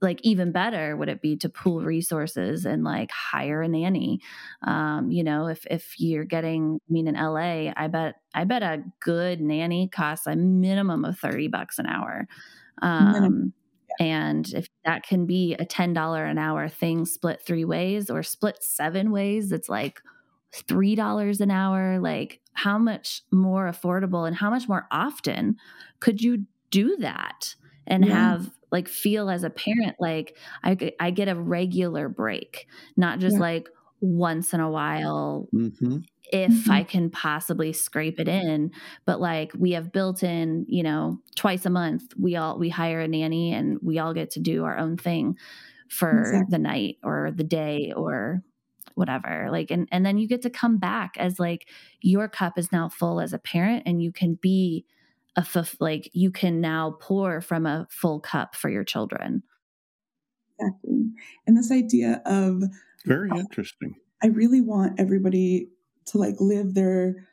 like 0.00 0.20
even 0.22 0.52
better 0.52 0.96
would 0.96 1.08
it 1.08 1.22
be 1.22 1.36
to 1.36 1.48
pool 1.48 1.80
resources 1.82 2.64
and 2.66 2.84
like 2.84 3.10
hire 3.10 3.62
a 3.62 3.68
nanny. 3.68 4.20
Um 4.62 5.10
you 5.10 5.22
know 5.24 5.46
if 5.46 5.66
if 5.70 5.94
you're 5.98 6.24
getting 6.24 6.80
i 6.88 6.92
mean 6.92 7.08
in 7.08 7.14
la 7.14 7.36
i 7.76 7.88
bet 7.88 8.16
i 8.34 8.44
bet 8.44 8.62
a 8.62 8.82
good 9.00 9.40
nanny 9.40 9.88
costs 9.88 10.26
a 10.26 10.36
minimum 10.36 11.04
of 11.04 11.18
30 11.18 11.48
bucks 11.48 11.78
an 11.78 11.86
hour. 11.86 12.26
Um 12.82 13.52
and 13.98 14.52
if 14.52 14.68
that 14.84 15.04
can 15.04 15.24
be 15.24 15.54
a 15.54 15.64
$10 15.64 16.30
an 16.30 16.36
hour 16.36 16.68
thing 16.68 17.06
split 17.06 17.40
three 17.40 17.64
ways 17.64 18.10
or 18.10 18.22
split 18.22 18.58
seven 18.62 19.10
ways 19.10 19.52
it's 19.52 19.68
like 19.68 20.00
$3 20.54 21.40
an 21.40 21.50
hour 21.50 21.98
like 21.98 22.40
how 22.54 22.78
much 22.78 23.22
more 23.30 23.70
affordable 23.70 24.26
and 24.26 24.36
how 24.36 24.50
much 24.50 24.68
more 24.68 24.86
often 24.90 25.56
could 26.00 26.20
you 26.22 26.44
do 26.70 26.96
that 26.98 27.54
and 27.86 28.04
yeah. 28.04 28.14
have 28.14 28.50
like 28.70 28.88
feel 28.88 29.30
as 29.30 29.44
a 29.44 29.50
parent 29.50 29.96
like 30.00 30.36
I 30.62 30.92
I 31.00 31.10
get 31.10 31.28
a 31.28 31.34
regular 31.34 32.08
break, 32.08 32.66
not 32.96 33.18
just 33.18 33.36
yeah. 33.36 33.40
like 33.40 33.68
once 34.00 34.52
in 34.52 34.60
a 34.60 34.70
while 34.70 35.48
mm-hmm. 35.54 35.98
if 36.24 36.52
mm-hmm. 36.52 36.70
I 36.70 36.82
can 36.84 37.10
possibly 37.10 37.72
scrape 37.72 38.20
it 38.20 38.28
in. 38.28 38.72
But 39.04 39.20
like 39.20 39.52
we 39.56 39.72
have 39.72 39.92
built 39.92 40.22
in, 40.22 40.66
you 40.68 40.82
know, 40.82 41.18
twice 41.34 41.66
a 41.66 41.70
month 41.70 42.12
we 42.18 42.36
all 42.36 42.58
we 42.58 42.68
hire 42.68 43.00
a 43.00 43.08
nanny 43.08 43.52
and 43.52 43.78
we 43.82 43.98
all 43.98 44.14
get 44.14 44.30
to 44.32 44.40
do 44.40 44.64
our 44.64 44.76
own 44.76 44.96
thing 44.96 45.36
for 45.88 46.20
exactly. 46.20 46.46
the 46.50 46.58
night 46.58 46.96
or 47.02 47.30
the 47.34 47.44
day 47.44 47.92
or 47.96 48.42
whatever 48.94 49.48
like 49.50 49.70
and 49.70 49.86
and 49.92 50.06
then 50.06 50.16
you 50.16 50.26
get 50.26 50.42
to 50.42 50.50
come 50.50 50.78
back 50.78 51.16
as 51.18 51.38
like 51.38 51.68
your 52.00 52.28
cup 52.28 52.56
is 52.56 52.72
now 52.72 52.88
full 52.88 53.20
as 53.20 53.34
a 53.34 53.38
parent 53.38 53.82
and 53.84 54.02
you 54.02 54.10
can 54.10 54.34
be 54.40 54.86
a 55.36 55.40
f- 55.40 55.76
like 55.80 56.10
you 56.12 56.30
can 56.30 56.60
now 56.60 56.96
pour 57.00 57.40
from 57.40 57.66
a 57.66 57.86
full 57.90 58.20
cup 58.20 58.54
for 58.54 58.68
your 58.68 58.84
children. 58.84 59.42
Exactly. 60.58 61.10
And 61.46 61.56
this 61.56 61.70
idea 61.70 62.22
of 62.24 62.62
very 63.04 63.30
uh, 63.30 63.36
interesting. 63.36 63.94
I 64.22 64.28
really 64.28 64.60
want 64.60 64.98
everybody 64.98 65.68
to 66.06 66.18
like 66.18 66.36
live 66.40 66.74
their 66.74 67.28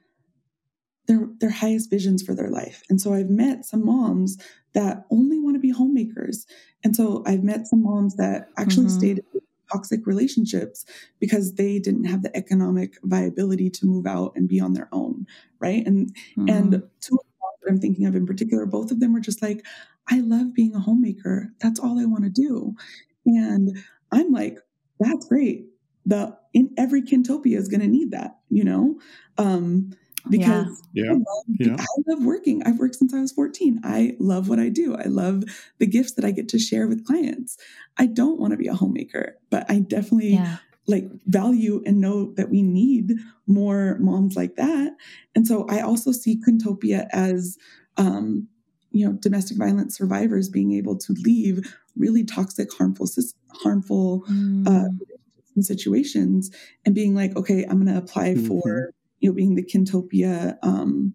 their 1.08 1.28
their 1.40 1.50
highest 1.50 1.90
visions 1.90 2.22
for 2.22 2.36
their 2.36 2.50
life. 2.50 2.84
And 2.90 3.00
so 3.00 3.14
i've 3.14 3.30
met 3.30 3.66
some 3.66 3.86
moms 3.86 4.38
that 4.74 5.06
only 5.12 5.40
want 5.40 5.56
to 5.56 5.60
be 5.60 5.72
homemakers. 5.72 6.46
And 6.84 6.96
so 6.96 7.24
i've 7.26 7.44
met 7.44 7.68
some 7.68 7.84
moms 7.84 8.16
that 8.16 8.50
actually 8.58 8.88
mm-hmm. 8.88 8.98
stayed 9.00 9.18
in 9.34 9.42
toxic 9.72 10.06
relationships 10.06 10.86
because 11.20 11.56
they 11.56 11.80
didn't 11.80 12.04
have 12.04 12.22
the 12.22 12.36
economic 12.38 12.98
viability 13.04 13.70
to 13.70 13.86
move 13.86 14.06
out 14.06 14.34
and 14.36 14.48
be 14.48 14.60
on 14.60 14.74
their 14.74 14.90
own 14.92 15.26
right? 15.64 15.88
And 15.88 16.14
mm-hmm. 16.38 16.50
and 16.50 16.72
to 17.02 17.20
that 17.64 17.72
I'm 17.72 17.80
thinking 17.80 18.06
of 18.06 18.16
in 18.16 18.26
particular, 18.26 18.66
both 18.66 18.92
of 18.92 19.00
them 19.00 19.14
were 19.14 19.20
just 19.20 19.42
like, 19.42 19.66
I 20.10 20.20
love 20.20 20.54
being 20.54 20.76
a 20.76 20.80
homemaker. 20.80 21.54
That's 21.60 21.80
all 21.80 22.00
I 22.00 22.06
want 22.06 22.24
to 22.24 22.30
do. 22.30 22.76
And 23.26 23.78
I'm 24.12 24.32
like, 24.32 24.60
that's 25.00 25.26
great. 25.28 25.66
The 26.06 26.38
in 26.54 26.70
every 26.78 27.02
Kintopia 27.02 27.58
is 27.58 27.68
going 27.68 27.82
to 27.82 27.88
need 27.88 28.12
that, 28.12 28.40
you 28.50 28.64
know, 28.64 29.00
um, 29.38 29.92
because 30.30 30.82
yeah. 30.94 31.12
I, 31.12 31.14
love, 31.14 31.46
yeah. 31.60 31.76
I 31.80 31.86
love 32.08 32.24
working. 32.24 32.64
I've 32.64 32.80
worked 32.80 32.96
since 32.96 33.14
I 33.14 33.20
was 33.20 33.32
14. 33.32 33.82
I 33.84 34.16
love 34.20 34.50
what 34.50 34.60
I 34.60 34.70
do. 34.70 34.96
I 34.96 35.06
love 35.06 35.44
the 35.80 35.88
gifts 35.88 36.14
that 36.14 36.26
I 36.26 36.32
get 36.32 36.50
to 36.50 36.60
share 36.60 36.88
with 36.88 37.06
clients. 37.06 37.58
I 37.98 38.06
don't 38.06 38.40
want 38.40 38.52
to 38.52 38.58
be 38.58 38.68
a 38.68 38.74
homemaker, 38.74 39.38
but 39.50 39.70
I 39.70 39.80
definitely 39.80 40.36
yeah 40.36 40.58
like 40.88 41.06
value 41.26 41.82
and 41.86 42.02
know 42.02 42.34
that 42.36 42.50
we 42.50 42.62
need 42.62 43.14
more 43.48 43.98
moms 44.00 44.36
like 44.36 44.56
that. 44.56 44.96
And 45.36 45.48
so 45.48 45.66
I 45.70 45.80
also 45.82 46.12
see 46.12 46.42
Kintopia 46.42 47.08
as, 47.12 47.58
um, 47.98 48.48
you 48.92 49.06
know, 49.06 49.14
domestic 49.14 49.58
violence 49.58 49.98
survivors 49.98 50.50
being 50.50 50.74
able 50.74 50.98
to 50.98 51.14
leave 51.24 51.74
really 51.96 52.24
toxic, 52.24 52.72
harmful, 52.74 53.08
harmful 53.64 54.24
mm. 54.30 54.68
uh, 54.68 54.90
situations 55.62 56.52
and 56.86 56.94
being 56.94 57.16
like, 57.16 57.36
okay, 57.36 57.64
I'm 57.64 57.84
going 57.84 57.94
to 57.94 57.98
apply 57.98 58.34
mm-hmm. 58.34 58.48
for, 58.48 58.92
you 59.20 59.30
know, 59.30 59.36
being 59.36 59.56
the 59.56 59.64
Kintopia, 59.64 60.58
um, 60.64 61.14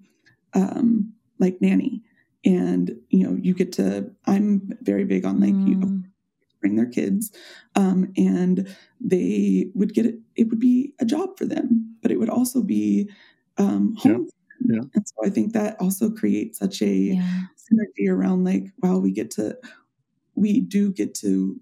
um, 0.54 1.12
like 1.38 1.60
nanny. 1.60 2.02
And, 2.44 2.96
you 3.10 3.24
know, 3.24 3.36
you 3.40 3.52
get 3.52 3.72
to, 3.74 4.10
I'm 4.24 4.72
very 4.80 5.04
big 5.04 5.24
on 5.24 5.40
like, 5.40 5.52
mm. 5.52 5.68
you 5.68 5.74
know, 5.74 6.02
bring 6.60 6.76
their 6.76 6.86
kids 6.86 7.30
um, 7.76 8.12
and 8.16 8.74
they 9.00 9.70
would 9.74 9.94
get 9.94 10.06
it 10.06 10.16
it 10.36 10.48
would 10.48 10.60
be 10.60 10.92
a 11.00 11.04
job 11.04 11.36
for 11.36 11.44
them 11.44 11.96
but 12.02 12.10
it 12.10 12.18
would 12.18 12.30
also 12.30 12.62
be 12.62 13.08
um, 13.58 13.94
home 13.96 14.28
yeah. 14.60 14.76
yeah. 14.76 14.82
and 14.94 15.08
so 15.08 15.14
i 15.24 15.30
think 15.30 15.52
that 15.52 15.76
also 15.80 16.10
creates 16.10 16.58
such 16.58 16.82
a 16.82 16.86
yeah. 16.86 17.40
synergy 17.56 18.08
around 18.08 18.44
like 18.44 18.64
wow 18.82 18.98
we 18.98 19.12
get 19.12 19.30
to 19.30 19.56
we 20.34 20.60
do 20.60 20.92
get 20.92 21.14
to 21.14 21.60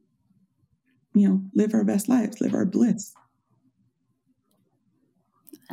you 1.14 1.28
know 1.28 1.40
live 1.54 1.74
our 1.74 1.84
best 1.84 2.08
lives 2.08 2.40
live 2.40 2.54
our 2.54 2.66
bliss 2.66 3.14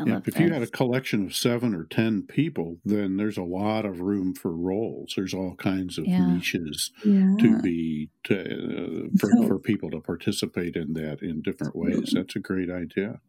yeah, 0.05 0.19
if 0.25 0.39
you 0.39 0.51
had 0.51 0.61
a 0.61 0.67
collection 0.67 1.25
of 1.25 1.35
seven 1.35 1.75
or 1.75 1.83
ten 1.83 2.23
people, 2.23 2.77
then 2.83 3.17
there's 3.17 3.37
a 3.37 3.43
lot 3.43 3.85
of 3.85 3.99
room 4.01 4.33
for 4.33 4.51
roles. 4.51 5.13
There's 5.15 5.33
all 5.33 5.55
kinds 5.55 5.97
of 5.97 6.05
yeah. 6.05 6.25
niches 6.25 6.91
yeah. 7.05 7.35
to 7.39 7.61
be 7.61 8.09
to, 8.25 8.39
uh, 8.41 9.17
for 9.19 9.29
so, 9.31 9.47
for 9.47 9.59
people 9.59 9.91
to 9.91 9.99
participate 9.99 10.75
in 10.75 10.93
that 10.93 11.21
in 11.21 11.41
different 11.41 11.73
totally. 11.73 11.99
ways. 11.99 12.11
That's 12.13 12.35
a 12.35 12.39
great 12.39 12.69
idea. 12.71 13.19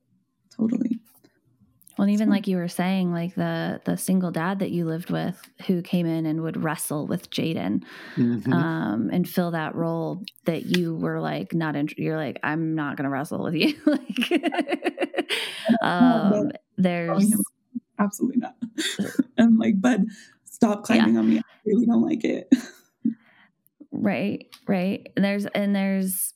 Totally. 0.57 1.01
Well, 1.97 2.09
even 2.09 2.29
like 2.29 2.49
you 2.49 2.57
were 2.57 2.69
saying, 2.69 3.13
like 3.13 3.35
the 3.35 3.81
the 3.85 3.97
single 3.97 4.33
dad 4.33 4.59
that 4.59 4.71
you 4.71 4.85
lived 4.85 5.11
with, 5.11 5.41
who 5.67 5.81
came 5.81 6.07
in 6.07 6.27
and 6.27 6.43
would 6.43 6.63
wrestle 6.63 7.07
with 7.07 7.31
Jaden, 7.31 7.85
mm-hmm. 8.17 8.53
um, 8.53 9.11
and 9.13 9.29
fill 9.29 9.53
that 9.53 9.77
role 9.77 10.25
that 10.45 10.65
you 10.65 10.97
were 10.97 11.21
like 11.21 11.55
not. 11.55 11.77
In, 11.77 11.89
you're 11.97 12.17
like, 12.17 12.41
I'm 12.43 12.75
not 12.75 12.97
going 12.97 13.05
to 13.05 13.11
wrestle 13.11 13.45
with 13.45 13.55
you. 13.55 13.77
like, 13.87 15.31
um, 15.83 16.51
there's 16.77 17.33
absolutely 18.01 18.41
not. 18.41 18.57
I'm 19.39 19.57
like, 19.59 19.81
bud, 19.81 20.07
stop 20.45 20.83
climbing 20.83 21.15
yeah. 21.15 21.21
on 21.21 21.31
me. 21.31 21.39
I 21.39 21.43
really 21.65 21.87
don't 21.87 22.03
like 22.03 22.25
it. 22.25 22.53
right, 23.93 24.47
right. 24.67 25.09
And 25.15 25.25
there's 25.25 25.47
and 25.47 25.77
there's 25.77 26.35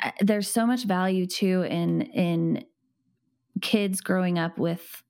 uh, 0.00 0.12
there's 0.20 0.48
so 0.48 0.64
much 0.64 0.84
value 0.84 1.26
too 1.26 1.62
in 1.62 2.02
in 2.02 2.64
kids 3.60 4.00
growing 4.00 4.38
up 4.38 4.58
with 4.58 5.02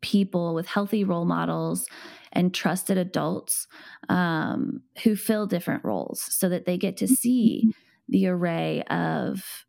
people 0.00 0.54
with 0.54 0.66
healthy 0.66 1.04
role 1.04 1.24
models 1.24 1.86
and 2.32 2.54
trusted 2.54 2.98
adults 2.98 3.66
um, 4.08 4.82
who 5.02 5.16
fill 5.16 5.46
different 5.46 5.84
roles 5.84 6.22
so 6.30 6.48
that 6.48 6.66
they 6.66 6.76
get 6.76 6.96
to 6.98 7.08
see 7.08 7.62
mm-hmm. 7.64 7.70
the 8.08 8.26
array 8.28 8.82
of 8.90 9.66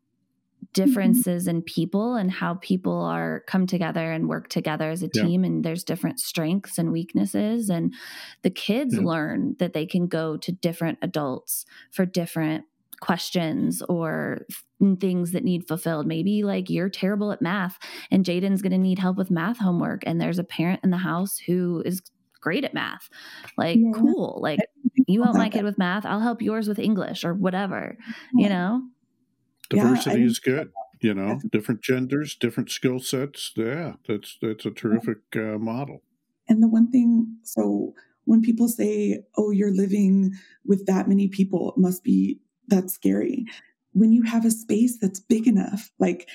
differences 0.74 1.44
mm-hmm. 1.44 1.58
in 1.58 1.62
people 1.62 2.16
and 2.16 2.30
how 2.30 2.56
people 2.56 3.02
are 3.02 3.44
come 3.48 3.66
together 3.66 4.12
and 4.12 4.28
work 4.28 4.50
together 4.50 4.90
as 4.90 5.02
a 5.02 5.10
yeah. 5.14 5.24
team 5.24 5.44
and 5.44 5.64
there's 5.64 5.84
different 5.84 6.20
strengths 6.20 6.78
and 6.78 6.92
weaknesses 6.92 7.70
and 7.70 7.94
the 8.42 8.50
kids 8.50 8.96
yeah. 8.96 9.02
learn 9.02 9.56
that 9.60 9.74
they 9.74 9.86
can 9.86 10.08
go 10.08 10.38
to 10.38 10.52
different 10.52 10.98
adults 11.02 11.66
for 11.92 12.06
different 12.06 12.66
questions 13.00 13.82
or 13.84 14.39
things 15.00 15.32
that 15.32 15.43
need 15.43 15.68
fulfilled. 15.68 16.08
Maybe 16.08 16.43
like 16.43 16.70
you're 16.70 16.89
terrible 16.89 17.32
at 17.32 17.41
math 17.41 17.78
and 18.12 18.26
Jaden's 18.26 18.62
going 18.62 18.72
to 18.72 18.78
need 18.78 19.00
help 19.00 19.18
with 19.18 19.32
math 19.32 19.60
homework 19.60 20.04
and 20.06 20.20
there's 20.20 20.39
a 20.39 20.43
parent 20.43 20.82
in 20.84 20.89
the 20.89 20.98
house 20.98 21.38
who 21.38 21.82
is 21.86 22.02
great 22.41 22.64
at 22.64 22.74
math. 22.74 23.10
Like 23.58 23.78
yeah. 23.80 23.91
cool. 23.93 24.39
Like 24.41 24.60
you 25.08 25.24
help 25.24 25.36
my 25.36 25.50
kid 25.50 25.64
with 25.64 25.78
math, 25.78 26.06
I'll 26.06 26.20
help 26.20 26.41
yours 26.41 26.68
with 26.68 26.80
English 26.80 27.24
or 27.24 27.34
whatever, 27.34 27.98
you 28.34 28.50
know? 28.50 28.84
Diversity 29.70 30.20
yeah, 30.20 30.26
is 30.26 30.39
good. 30.39 30.72
you 31.02 31.14
know 31.14 31.39
different 31.52 31.82
genders 31.82 32.36
different 32.36 32.72
skill 32.72 33.00
sets 33.00 33.52
yeah 33.56 33.93
that's 34.08 34.38
that's 34.41 34.66
a 34.66 34.72
terrific 34.72 35.20
uh, 35.36 35.58
model 35.58 36.02
and 36.48 36.64
the 36.64 36.68
one 36.68 36.89
thing 36.89 37.38
so 37.43 37.93
when 38.26 38.41
people 38.41 38.68
say 38.68 39.20
oh 39.38 39.52
you're 39.52 39.74
living 39.74 40.32
with 40.66 40.86
that 40.86 41.08
many 41.08 41.28
people 41.28 41.72
it 41.72 41.80
must 41.80 42.04
be 42.04 42.39
that's 42.68 42.93
scary. 42.93 43.45
When 43.93 44.11
you 44.11 44.24
have 44.24 44.45
a 44.45 44.51
space 44.51 44.97
that's 44.99 45.20
big 45.20 45.47
enough 45.47 45.91
like 45.99 46.30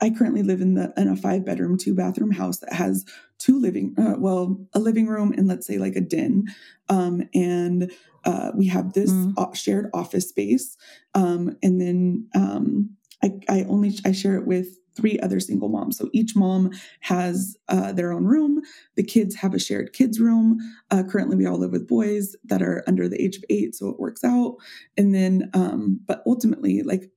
I 0.00 0.10
currently 0.10 0.42
live 0.42 0.60
in 0.60 0.74
the 0.74 0.92
in 0.96 1.08
a 1.08 1.16
five 1.16 1.44
bedroom, 1.44 1.78
two 1.78 1.94
bathroom 1.94 2.30
house 2.30 2.58
that 2.58 2.72
has 2.72 3.04
two 3.38 3.60
living, 3.60 3.94
uh, 3.98 4.16
well, 4.18 4.58
a 4.74 4.78
living 4.78 5.06
room 5.06 5.32
and 5.32 5.46
let's 5.46 5.66
say 5.66 5.78
like 5.78 5.96
a 5.96 6.00
den, 6.00 6.44
um, 6.88 7.22
and 7.34 7.90
uh, 8.24 8.52
we 8.54 8.66
have 8.66 8.92
this 8.92 9.10
mm. 9.10 9.56
shared 9.56 9.88
office 9.94 10.28
space, 10.28 10.76
um, 11.14 11.56
and 11.62 11.80
then 11.80 12.28
um, 12.34 12.90
I, 13.22 13.32
I 13.48 13.62
only 13.68 13.94
I 14.04 14.12
share 14.12 14.36
it 14.36 14.46
with 14.46 14.76
three 14.98 15.18
other 15.20 15.38
single 15.38 15.68
moms. 15.68 15.96
So 15.96 16.10
each 16.12 16.34
mom 16.34 16.72
has 17.00 17.56
uh, 17.68 17.92
their 17.92 18.12
own 18.12 18.24
room. 18.24 18.60
The 18.96 19.04
kids 19.04 19.36
have 19.36 19.54
a 19.54 19.58
shared 19.60 19.92
kids 19.92 20.18
room. 20.18 20.58
Uh, 20.90 21.04
currently, 21.08 21.36
we 21.36 21.46
all 21.46 21.56
live 21.56 21.70
with 21.70 21.86
boys 21.86 22.34
that 22.44 22.62
are 22.62 22.82
under 22.88 23.08
the 23.08 23.22
age 23.22 23.36
of 23.36 23.44
eight, 23.48 23.76
so 23.76 23.88
it 23.88 24.00
works 24.00 24.24
out. 24.24 24.56
And 24.96 25.14
then, 25.14 25.50
um, 25.54 26.00
but 26.04 26.22
ultimately, 26.26 26.82
like 26.82 27.10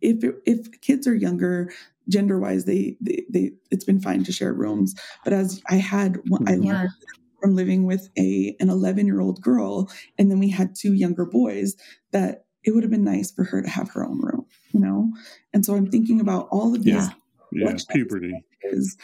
if 0.00 0.24
if 0.46 0.80
kids 0.80 1.06
are 1.06 1.14
younger, 1.14 1.70
gender 2.08 2.40
wise, 2.40 2.64
they, 2.64 2.96
they 3.02 3.24
they 3.28 3.52
it's 3.70 3.84
been 3.84 4.00
fine 4.00 4.24
to 4.24 4.32
share 4.32 4.54
rooms. 4.54 4.94
But 5.22 5.34
as 5.34 5.60
I 5.68 5.76
had, 5.76 6.18
I 6.46 6.52
learned. 6.52 6.64
Yeah. 6.64 6.86
From 7.42 7.54
living 7.54 7.84
with 7.84 8.08
a 8.18 8.56
an 8.60 8.70
11 8.70 9.06
year 9.06 9.20
old 9.20 9.42
girl, 9.42 9.90
and 10.18 10.30
then 10.30 10.38
we 10.38 10.48
had 10.48 10.74
two 10.74 10.94
younger 10.94 11.26
boys. 11.26 11.76
That 12.10 12.46
it 12.66 12.74
would 12.74 12.82
have 12.82 12.90
been 12.90 13.04
nice 13.04 13.30
for 13.30 13.44
her 13.44 13.62
to 13.62 13.68
have 13.68 13.90
her 13.90 14.04
own 14.04 14.20
room, 14.20 14.44
you 14.72 14.80
know? 14.80 15.12
And 15.54 15.64
so 15.64 15.76
I'm 15.76 15.88
thinking 15.88 16.20
about 16.20 16.48
all 16.50 16.74
of 16.74 16.82
these 16.82 16.94
yeah, 16.94 17.10
yeah 17.56 17.74
puberty. 17.90 18.32
is 18.62 18.96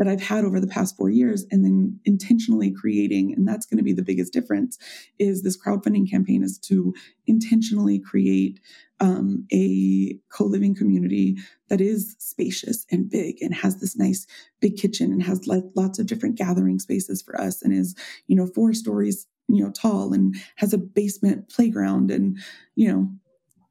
that 0.00 0.08
I've 0.08 0.22
had 0.22 0.46
over 0.46 0.58
the 0.58 0.66
past 0.66 0.96
four 0.96 1.10
years 1.10 1.44
and 1.50 1.62
then 1.62 2.00
intentionally 2.06 2.72
creating, 2.72 3.34
and 3.34 3.46
that's 3.46 3.66
going 3.66 3.76
to 3.76 3.84
be 3.84 3.92
the 3.92 4.02
biggest 4.02 4.32
difference, 4.32 4.78
is 5.18 5.42
this 5.42 5.58
crowdfunding 5.62 6.10
campaign 6.10 6.42
is 6.42 6.58
to 6.60 6.94
intentionally 7.26 7.98
create 7.98 8.60
um, 9.00 9.46
a 9.52 10.18
co-living 10.32 10.74
community 10.74 11.36
that 11.68 11.82
is 11.82 12.16
spacious 12.18 12.86
and 12.90 13.10
big 13.10 13.42
and 13.42 13.54
has 13.54 13.78
this 13.78 13.94
nice 13.94 14.26
big 14.60 14.78
kitchen 14.78 15.12
and 15.12 15.22
has 15.22 15.46
lots 15.46 15.98
of 15.98 16.06
different 16.06 16.36
gathering 16.36 16.78
spaces 16.78 17.20
for 17.20 17.38
us 17.38 17.60
and 17.60 17.74
is, 17.74 17.94
you 18.26 18.34
know, 18.34 18.46
four 18.46 18.72
stories 18.72 19.26
you 19.52 19.64
know 19.64 19.70
tall 19.72 20.12
and 20.12 20.36
has 20.56 20.72
a 20.72 20.78
basement 20.78 21.48
playground 21.48 22.10
and 22.10 22.38
you 22.76 22.90
know 22.90 23.10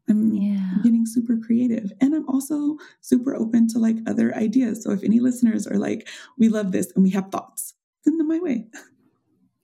I'm 0.09 0.33
yeah. 0.33 0.75
getting 0.83 1.05
super 1.05 1.37
creative. 1.37 1.91
And 2.01 2.13
I'm 2.13 2.27
also 2.27 2.77
super 3.01 3.35
open 3.35 3.67
to 3.69 3.79
like 3.79 3.97
other 4.07 4.35
ideas. 4.35 4.83
So 4.83 4.91
if 4.91 5.03
any 5.03 5.19
listeners 5.19 5.67
are 5.67 5.77
like, 5.77 6.07
we 6.37 6.49
love 6.49 6.71
this 6.71 6.91
and 6.95 7.03
we 7.03 7.11
have 7.11 7.31
thoughts, 7.31 7.73
send 8.03 8.19
them 8.19 8.27
my 8.27 8.39
way. 8.39 8.67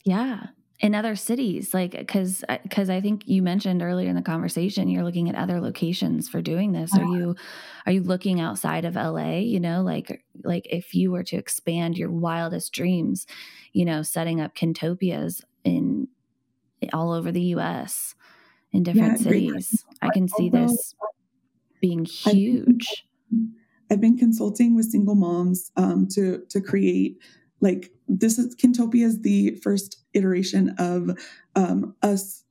Yeah. 0.04 0.48
In 0.82 0.94
other 0.94 1.16
cities, 1.16 1.74
like, 1.74 2.08
cause, 2.10 2.44
uh, 2.50 2.58
cause 2.70 2.90
I 2.90 3.00
think 3.00 3.28
you 3.28 3.42
mentioned 3.42 3.82
earlier 3.82 4.10
in 4.10 4.16
the 4.16 4.22
conversation, 4.22 4.90
you're 4.90 5.06
looking 5.06 5.30
at 5.30 5.36
other 5.36 5.62
locations 5.62 6.28
for 6.28 6.42
doing 6.42 6.74
this. 6.74 6.94
Are 6.94 7.02
uh-huh. 7.02 7.14
you, 7.14 7.36
are 7.86 7.92
you 7.94 8.04
looking 8.04 8.42
outside 8.42 8.84
of 8.84 8.96
LA? 8.96 9.38
You 9.38 9.62
know, 9.62 9.84
like, 9.84 10.24
like 10.44 10.68
if 10.70 10.94
you 10.94 11.12
were 11.12 11.24
to 11.24 11.38
expand 11.38 11.98
your 11.98 12.12
wildest 12.12 12.74
dreams, 12.74 13.26
you 13.72 13.86
know, 13.86 14.02
setting 14.02 14.42
up 14.42 14.54
Kintopias 14.54 15.42
in 15.64 16.10
all 16.94 17.14
over 17.14 17.32
the 17.32 17.42
US 17.56 18.16
in 18.76 18.84
different 18.84 19.20
yeah, 19.22 19.24
cities. 19.24 19.86
I 20.02 20.10
can 20.10 20.28
see 20.28 20.50
this 20.50 20.96
being 21.82 22.06
huge. 22.06 23.06
I've 23.90 24.02
been 24.02 24.18
consulting 24.18 24.76
with 24.76 24.86
single 24.86 25.16
moms 25.16 25.72
um, 25.78 26.08
to 26.12 26.44
to 26.50 26.62
create 26.62 27.18
like 27.62 27.92
this 28.08 28.38
is 28.38 28.56
Kintopia 28.56 29.06
is 29.06 29.22
the 29.22 29.56
first 29.64 30.04
iteration 30.14 30.76
of 30.78 31.18
um, 31.56 31.96
us 32.02 32.44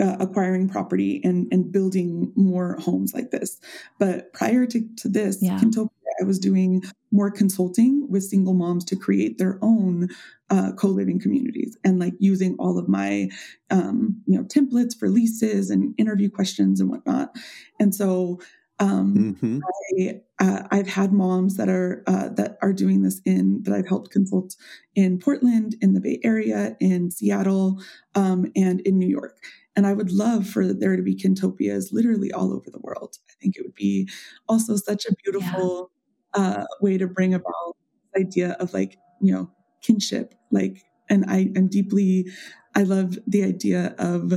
uh, 0.00 0.16
acquiring 0.18 0.68
property 0.68 1.20
and 1.22 1.46
and 1.52 1.70
building 1.70 2.32
more 2.34 2.76
homes 2.80 3.14
like 3.14 3.30
this. 3.30 3.60
But 3.98 4.32
prior 4.32 4.66
to, 4.66 4.88
to 4.96 5.08
this, 5.08 5.38
yeah. 5.40 5.58
Kintopia 5.58 5.90
I 6.22 6.24
was 6.24 6.38
doing 6.38 6.84
more 7.10 7.32
consulting 7.32 8.06
with 8.08 8.22
single 8.22 8.54
moms 8.54 8.84
to 8.86 8.96
create 8.96 9.38
their 9.38 9.58
own 9.60 10.08
uh, 10.50 10.70
co-living 10.72 11.18
communities 11.18 11.76
and 11.84 11.98
like 11.98 12.14
using 12.20 12.54
all 12.60 12.78
of 12.78 12.88
my 12.88 13.28
um, 13.70 14.22
you 14.26 14.38
know 14.38 14.44
templates 14.44 14.96
for 14.96 15.08
leases 15.08 15.68
and 15.68 15.94
interview 15.98 16.30
questions 16.30 16.80
and 16.80 16.88
whatnot. 16.88 17.34
And 17.80 17.92
so 17.92 18.40
um, 18.78 19.36
mm-hmm. 19.42 19.58
I, 20.00 20.20
uh, 20.40 20.66
I've 20.70 20.88
had 20.88 21.12
moms 21.12 21.56
that 21.56 21.68
are 21.68 22.02
uh, 22.06 22.28
that 22.30 22.58
are 22.62 22.72
doing 22.72 23.02
this 23.02 23.20
in 23.24 23.62
that 23.62 23.74
I've 23.74 23.88
helped 23.88 24.10
consult 24.10 24.56
in 24.94 25.18
Portland, 25.18 25.76
in 25.80 25.94
the 25.94 26.00
Bay 26.00 26.20
Area, 26.24 26.76
in 26.80 27.10
Seattle, 27.10 27.80
um, 28.14 28.50
and 28.56 28.80
in 28.80 28.98
New 28.98 29.08
York. 29.08 29.38
And 29.76 29.86
I 29.86 29.92
would 29.92 30.10
love 30.10 30.46
for 30.46 30.72
there 30.72 30.96
to 30.96 31.02
be 31.02 31.14
Kintopias 31.14 31.92
literally 31.92 32.32
all 32.32 32.52
over 32.52 32.70
the 32.70 32.80
world. 32.80 33.18
I 33.30 33.34
think 33.40 33.56
it 33.56 33.62
would 33.62 33.74
be 33.74 34.08
also 34.48 34.76
such 34.76 35.06
a 35.06 35.14
beautiful 35.22 35.91
uh, 36.34 36.64
way 36.80 36.98
to 36.98 37.06
bring 37.06 37.34
about 37.34 37.76
this 38.12 38.22
idea 38.22 38.56
of 38.60 38.72
like, 38.72 38.98
you 39.20 39.32
know, 39.32 39.50
kinship. 39.82 40.34
Like, 40.50 40.84
and 41.08 41.24
I 41.28 41.50
am 41.56 41.68
deeply, 41.68 42.26
I 42.74 42.82
love 42.82 43.18
the 43.26 43.44
idea 43.44 43.94
of 43.98 44.32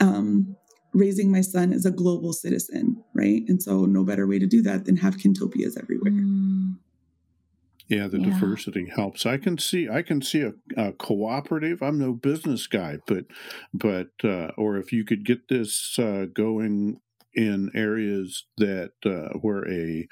um, 0.00 0.56
raising 0.92 1.30
my 1.30 1.40
son 1.40 1.72
as 1.72 1.86
a 1.86 1.90
global 1.90 2.32
citizen, 2.32 3.02
right? 3.14 3.42
And 3.48 3.62
so, 3.62 3.84
no 3.86 4.04
better 4.04 4.26
way 4.26 4.38
to 4.38 4.46
do 4.46 4.62
that 4.62 4.84
than 4.84 4.96
have 4.96 5.18
kintopias 5.18 5.76
everywhere. 5.80 6.12
Mm. 6.12 6.76
Yeah, 7.88 8.06
the 8.06 8.20
yeah. 8.20 8.30
diversity 8.30 8.90
helps. 8.94 9.24
I 9.24 9.38
can 9.38 9.56
see, 9.56 9.88
I 9.88 10.02
can 10.02 10.20
see 10.20 10.42
a, 10.42 10.52
a, 10.76 10.92
cooperative. 10.92 11.82
I'm 11.82 11.98
no 11.98 12.12
business 12.12 12.66
guy, 12.66 12.98
but, 13.06 13.24
but, 13.72 14.10
uh, 14.22 14.50
or 14.58 14.76
if 14.76 14.92
you 14.92 15.06
could 15.06 15.24
get 15.24 15.48
this 15.48 15.98
uh, 15.98 16.26
going 16.32 17.00
in 17.34 17.70
areas 17.74 18.44
that 18.58 18.92
uh, 19.06 19.38
where 19.38 19.66
a 19.70 20.06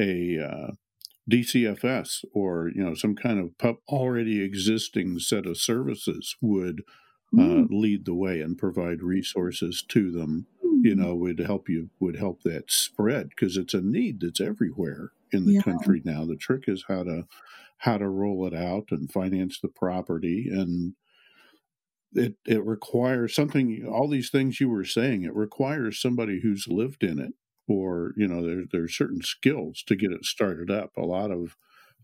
a 0.00 0.38
uh, 0.42 0.70
DCFS 1.30 2.24
or 2.32 2.70
you 2.74 2.82
know 2.82 2.94
some 2.94 3.14
kind 3.14 3.38
of 3.38 3.56
pub 3.58 3.76
already 3.88 4.42
existing 4.42 5.18
set 5.18 5.46
of 5.46 5.58
services 5.58 6.36
would 6.40 6.82
uh, 7.32 7.42
mm. 7.42 7.66
lead 7.70 8.04
the 8.04 8.14
way 8.14 8.40
and 8.40 8.58
provide 8.58 9.02
resources 9.02 9.84
to 9.88 10.10
them. 10.10 10.46
Mm. 10.64 10.84
You 10.84 10.96
know, 10.96 11.14
would 11.14 11.38
help 11.40 11.68
you 11.68 11.90
would 12.00 12.16
help 12.16 12.42
that 12.42 12.70
spread 12.70 13.30
because 13.30 13.56
it's 13.56 13.74
a 13.74 13.80
need 13.80 14.20
that's 14.20 14.40
everywhere 14.40 15.12
in 15.32 15.46
the 15.46 15.54
yeah. 15.54 15.62
country 15.62 16.02
now. 16.04 16.24
The 16.24 16.36
trick 16.36 16.64
is 16.66 16.84
how 16.88 17.04
to 17.04 17.26
how 17.78 17.98
to 17.98 18.08
roll 18.08 18.46
it 18.46 18.54
out 18.54 18.88
and 18.90 19.10
finance 19.10 19.58
the 19.60 19.68
property 19.68 20.48
and 20.50 20.94
it 22.12 22.34
it 22.44 22.64
requires 22.64 23.34
something 23.34 23.86
all 23.86 24.08
these 24.08 24.30
things 24.30 24.60
you 24.60 24.68
were 24.68 24.84
saying 24.84 25.22
it 25.22 25.34
requires 25.34 26.00
somebody 26.00 26.40
who's 26.42 26.66
lived 26.68 27.02
in 27.02 27.18
it 27.18 27.32
or 27.70 28.12
you 28.16 28.26
know 28.26 28.44
there, 28.44 28.64
there's 28.70 28.96
certain 28.96 29.22
skills 29.22 29.82
to 29.86 29.96
get 29.96 30.12
it 30.12 30.24
started 30.24 30.70
up 30.70 30.90
a 30.96 31.02
lot 31.02 31.30
of 31.30 31.56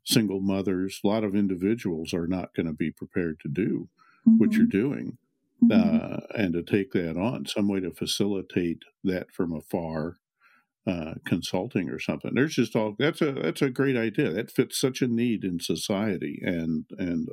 single 0.05 0.41
mothers 0.41 1.01
a 1.05 1.07
lot 1.07 1.25
of 1.25 1.35
individuals 1.35 2.14
are 2.14 2.27
not 2.27 2.55
going 2.55 2.67
to 2.67 2.73
be 2.73 2.91
prepared 2.91 3.41
to 3.41 3.49
do 3.49 3.89
mm-hmm. 4.27 4.39
what 4.39 4.53
you're 4.53 4.67
doing 4.67 5.19
mm-hmm. 5.62 5.97
uh, 5.97 6.19
and 6.35 6.55
to 6.55 6.62
take 6.62 6.93
that 6.93 7.17
on 7.17 7.45
some 7.45 7.69
way 7.69 7.81
to 7.81 7.91
facilitate 7.91 8.83
that 9.03 9.31
from 9.33 9.53
afar 9.53 10.17
uh, 10.87 11.14
consulting 11.25 11.91
or 11.91 11.99
something 11.99 12.33
there's 12.35 12.55
just 12.55 12.77
all 12.77 12.95
that's 12.99 13.21
a 13.21 13.33
that's 13.33 13.62
a 13.62 13.71
great 13.71 13.97
idea 13.97 14.31
that 14.31 14.53
fits 14.53 14.79
such 14.79 15.03
a 15.03 15.09
need 15.09 15.43
in 15.43 15.59
society 15.59 16.41
and 16.45 16.85
and 16.97 17.29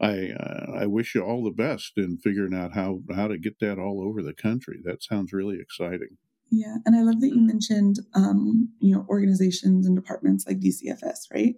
I 0.00 0.30
uh, 0.30 0.72
I 0.80 0.86
wish 0.86 1.14
you 1.14 1.22
all 1.22 1.44
the 1.44 1.52
best 1.52 1.92
in 1.96 2.18
figuring 2.18 2.54
out 2.54 2.72
how 2.72 3.02
how 3.14 3.28
to 3.28 3.38
get 3.38 3.60
that 3.60 3.78
all 3.78 4.02
over 4.02 4.20
the 4.20 4.34
country. 4.34 4.80
That 4.82 5.00
sounds 5.00 5.32
really 5.32 5.60
exciting. 5.60 6.18
Yeah, 6.52 6.76
and 6.84 6.94
I 6.94 7.00
love 7.00 7.22
that 7.22 7.30
you 7.30 7.40
mentioned, 7.40 8.00
um, 8.12 8.68
you 8.78 8.94
know, 8.94 9.06
organizations 9.08 9.86
and 9.86 9.96
departments 9.96 10.46
like 10.46 10.60
DCFS, 10.60 11.32
right? 11.32 11.54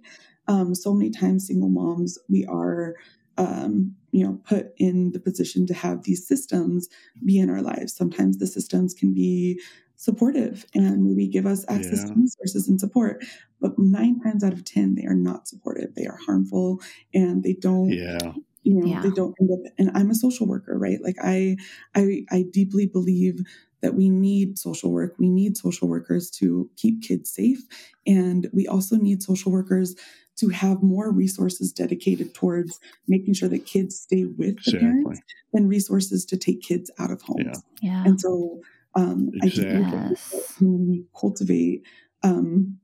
Um, 0.47 0.73
so 0.73 0.95
many 0.95 1.11
times, 1.11 1.49
single 1.49 1.69
moms, 1.69 2.17
we 2.29 2.47
are, 2.47 2.95
um, 3.37 3.97
you 4.13 4.25
know, 4.25 4.39
put 4.45 4.69
in 4.79 5.11
the 5.11 5.19
position 5.19 5.67
to 5.67 5.75
have 5.75 6.05
these 6.05 6.29
systems 6.29 6.89
be 7.25 7.41
in 7.41 7.51
our 7.51 7.61
lives. 7.61 7.97
Sometimes 7.97 8.39
the 8.39 8.47
systems 8.47 8.95
can 8.95 9.13
be 9.13 9.61
supportive 9.97 10.65
and 10.75 11.05
maybe 11.05 11.27
give 11.27 11.45
us 11.45 11.65
access 11.69 12.03
yeah. 12.03 12.15
to 12.15 12.21
resources 12.21 12.69
and 12.69 12.79
support, 12.79 13.25
but 13.61 13.77
nine 13.77 14.21
times 14.21 14.45
out 14.45 14.53
of 14.53 14.65
ten, 14.65 14.95
they 14.95 15.07
are 15.07 15.15
not 15.17 15.49
supportive. 15.49 15.97
They 15.97 16.07
are 16.07 16.21
harmful, 16.25 16.81
and 17.13 17.43
they 17.43 17.55
don't. 17.55 17.91
Yeah 17.91 18.33
you 18.65 18.75
know 18.75 18.87
yeah. 18.87 19.03
they 19.03 19.11
don't 19.11 19.35
end 19.41 19.51
up 19.53 19.73
and 19.79 19.91
i'm 19.95 20.11
a 20.11 20.15
social 20.15 20.47
worker 20.47 20.79
right 20.79 21.03
like 21.03 21.17
i 21.23 21.55
i 21.95 22.25
i 22.31 22.45
deeply 22.51 22.87
believe 22.87 23.41
that 23.85 23.95
we 23.95 24.09
need 24.09 24.59
social 24.59 24.91
work. 24.91 25.15
We 25.19 25.29
need 25.29 25.59
social 25.59 25.89
workers 25.89 26.31
to 26.39 26.71
keep 26.79 27.03
kids 27.03 27.29
safe. 27.31 27.59
And 28.07 28.49
we 28.51 28.67
also 28.67 28.97
need 28.97 29.23
social 29.23 29.53
workers 29.53 29.95
to 30.37 30.49
have 30.49 30.83
more 30.83 31.13
resources 31.13 31.71
dedicated 31.71 32.33
towards 32.33 32.81
making 33.07 33.35
sure 33.35 33.51
that 33.51 33.67
kids 33.67 34.01
stay 34.01 34.25
with 34.25 34.57
the 34.65 34.77
exactly. 34.77 34.81
parents 34.81 35.21
than 35.53 35.69
resources 35.69 36.25
to 36.25 36.39
take 36.39 36.63
kids 36.63 36.91
out 36.99 37.11
of 37.11 37.21
homes. 37.21 37.63
Yeah. 37.83 37.93
yeah. 37.93 38.05
And 38.07 38.19
so 38.19 38.63
um, 38.95 39.29
exactly. 39.43 39.85
I 39.85 40.15
think 40.15 40.45
when 40.61 40.89
we 40.89 41.05
cultivate 41.15 41.83
um, 42.23 42.79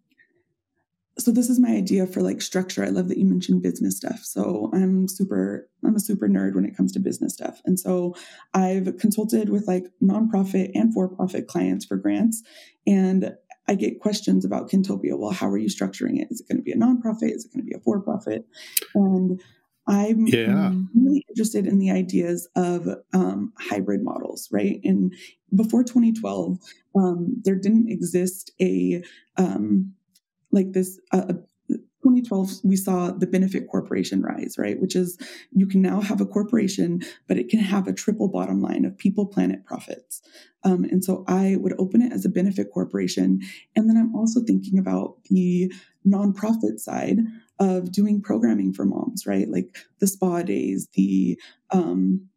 so 1.21 1.31
this 1.31 1.51
is 1.51 1.61
my 1.61 1.71
idea 1.71 2.07
for 2.07 2.23
like 2.23 2.41
structure. 2.43 2.85
I 2.85 2.89
love 2.89 3.09
that 3.09 3.19
you 3.19 3.27
mentioned 3.27 3.63
business 3.63 3.97
stuff. 3.97 4.21
So 4.25 4.71
I'm 4.73 5.07
super, 5.09 5.69
I'm 5.85 5.97
a 5.97 6.01
super 6.01 6.29
nerd 6.29 6.55
when 6.55 6.65
it 6.65 6.77
comes 6.77 6.93
to 6.93 7.01
business 7.01 7.35
stuff. 7.35 7.61
And 7.65 7.79
so 7.79 8.15
I've 8.55 8.97
consulted 8.99 9.51
with 9.51 9.67
like 9.69 9.87
nonprofit 10.03 10.73
and 10.75 10.93
for-profit 10.93 11.47
clients 11.47 11.85
for 11.85 11.97
grants. 11.97 12.43
And 12.87 13.35
I 13.69 13.75
get 13.75 14.01
questions 14.01 14.45
about 14.45 14.71
Kintopia. 14.71 15.19
Well, 15.19 15.31
how 15.31 15.49
are 15.49 15.59
you 15.59 15.69
structuring 15.69 16.21
it? 16.21 16.29
Is 16.31 16.41
it 16.41 16.49
going 16.49 16.59
to 16.59 16.63
be 16.63 16.73
a 16.73 16.77
nonprofit? 16.77 17.35
Is 17.35 17.45
it 17.45 17.53
going 17.53 17.65
to 17.65 17.71
be 17.71 17.77
a 17.77 17.81
for-profit? 17.81 18.47
And 18.95 19.41
I'm 19.87 20.27
yeah. 20.27 20.73
really 20.95 21.25
interested 21.29 21.67
in 21.67 21.79
the 21.79 21.91
ideas 21.91 22.49
of 22.55 22.89
um, 23.13 23.53
hybrid 23.59 24.03
models, 24.03 24.49
right? 24.53 24.81
And 24.85 25.15
before 25.55 25.83
2012, 25.83 26.59
um, 26.97 27.41
there 27.43 27.57
didn't 27.57 27.91
exist 27.91 28.53
a 28.61 29.03
um, 29.37 29.95
like 30.53 30.73
this 30.73 30.99
uh, 31.13 31.33
2012 32.03 32.61
we 32.65 32.77
saw 32.77 33.11
the 33.11 33.27
benefit 33.27 33.69
corporation 33.69 34.23
rise 34.23 34.57
right? 34.57 34.81
Which 34.81 34.97
is 34.97 35.19
you 35.53 35.67
can 35.67 35.83
now 35.83 36.01
have 36.01 36.21
a 36.21 36.27
corporation 36.27 37.03
but 37.29 37.37
it 37.37 37.49
can 37.49 37.61
have 37.61 37.87
a 37.87 37.93
triple 37.93 38.29
bottom 38.29 38.61
line 38.61 38.85
of 38.85 38.97
people 38.97 39.27
planet 39.27 39.67
profits. 39.67 40.23
Um, 40.65 40.85
and 40.85 41.05
so 41.05 41.25
i 41.29 41.57
would 41.57 41.75
open 41.79 42.03
it 42.03 42.13
as 42.13 42.25
a 42.25 42.31
benefit 42.31 42.71
corporation. 42.73 43.41
And 43.77 43.89
then 43.89 43.97
i'm 43.97 44.15
also 44.15 44.41
thinking 44.41 44.79
about 44.79 45.23
the 45.25 45.73
nonprofit 46.07 46.79
side 46.79 47.19
of 47.59 47.93
doing 47.93 48.23
programming 48.23 48.73
for 48.73 48.87
moms 48.87 49.27
right? 49.27 49.49
Like 49.49 49.77
the 50.01 50.07
spa 50.07 50.43
days 50.43 50.89
the 50.95 51.39
um, 51.71 52.29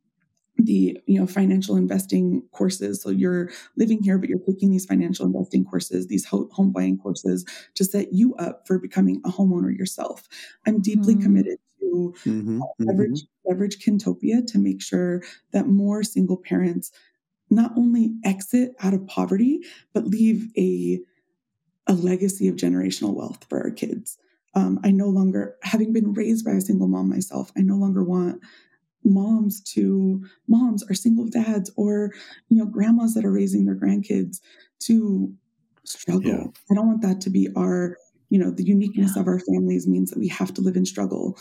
the 0.65 0.97
you 1.05 1.19
know 1.19 1.27
financial 1.27 1.75
investing 1.75 2.41
courses 2.51 3.01
so 3.01 3.09
you're 3.09 3.49
living 3.75 4.01
here 4.01 4.17
but 4.17 4.29
you're 4.29 4.39
taking 4.39 4.71
these 4.71 4.85
financial 4.85 5.25
investing 5.25 5.65
courses 5.65 6.07
these 6.07 6.25
home 6.25 6.71
buying 6.71 6.97
courses 6.97 7.45
to 7.75 7.83
set 7.83 8.13
you 8.13 8.33
up 8.35 8.65
for 8.65 8.79
becoming 8.79 9.21
a 9.25 9.29
homeowner 9.29 9.75
yourself 9.75 10.27
i'm 10.65 10.81
deeply 10.81 11.13
mm-hmm. 11.13 11.23
committed 11.23 11.57
to 11.79 12.13
mm-hmm. 12.25 12.61
Uh, 12.61 12.65
leverage 12.79 13.21
mm-hmm. 13.21 13.49
leverage 13.49 13.77
kintopia 13.83 14.45
to 14.45 14.57
make 14.57 14.81
sure 14.81 15.21
that 15.51 15.67
more 15.67 16.03
single 16.03 16.37
parents 16.37 16.91
not 17.49 17.71
only 17.77 18.15
exit 18.23 18.71
out 18.81 18.93
of 18.93 19.05
poverty 19.07 19.61
but 19.93 20.05
leave 20.05 20.47
a 20.57 20.99
a 21.87 21.93
legacy 21.93 22.47
of 22.47 22.55
generational 22.55 23.13
wealth 23.13 23.45
for 23.49 23.61
our 23.61 23.71
kids 23.71 24.17
um, 24.55 24.79
i 24.83 24.91
no 24.91 25.07
longer 25.07 25.55
having 25.63 25.91
been 25.91 26.13
raised 26.13 26.45
by 26.45 26.51
a 26.51 26.61
single 26.61 26.87
mom 26.87 27.09
myself 27.09 27.51
i 27.57 27.61
no 27.61 27.75
longer 27.75 28.03
want 28.03 28.41
moms 29.05 29.61
to 29.61 30.23
moms 30.47 30.83
or 30.89 30.93
single 30.93 31.27
dads 31.27 31.71
or 31.75 32.11
you 32.49 32.57
know 32.57 32.65
grandmas 32.65 33.13
that 33.13 33.25
are 33.25 33.31
raising 33.31 33.65
their 33.65 33.75
grandkids 33.75 34.39
to 34.79 35.33
struggle 35.83 36.31
yeah. 36.31 36.45
i 36.71 36.75
don't 36.75 36.87
want 36.87 37.01
that 37.01 37.21
to 37.21 37.29
be 37.29 37.49
our 37.55 37.97
you 38.29 38.39
know 38.39 38.51
the 38.51 38.63
uniqueness 38.63 39.13
yeah. 39.15 39.21
of 39.21 39.27
our 39.27 39.39
families 39.39 39.87
means 39.87 40.09
that 40.09 40.19
we 40.19 40.27
have 40.27 40.53
to 40.53 40.61
live 40.61 40.75
in 40.75 40.85
struggle 40.85 41.37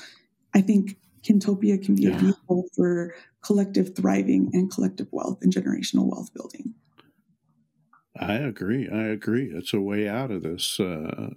i 0.55 0.61
think 0.61 0.97
kintopia 1.23 1.83
can 1.83 1.95
be 1.95 2.03
yeah. 2.03 2.17
a 2.17 2.19
vehicle 2.19 2.65
for 2.75 3.15
collective 3.43 3.95
thriving 3.95 4.51
and 4.53 4.71
collective 4.73 5.07
wealth 5.13 5.39
and 5.43 5.53
generational 5.53 6.11
wealth 6.11 6.33
building 6.35 6.75
I 8.15 8.35
agree. 8.35 8.89
I 8.89 9.05
agree. 9.05 9.51
It's 9.55 9.73
a 9.73 9.81
way 9.81 10.07
out 10.07 10.31
of 10.31 10.43
this 10.43 10.79
uh, 10.79 11.31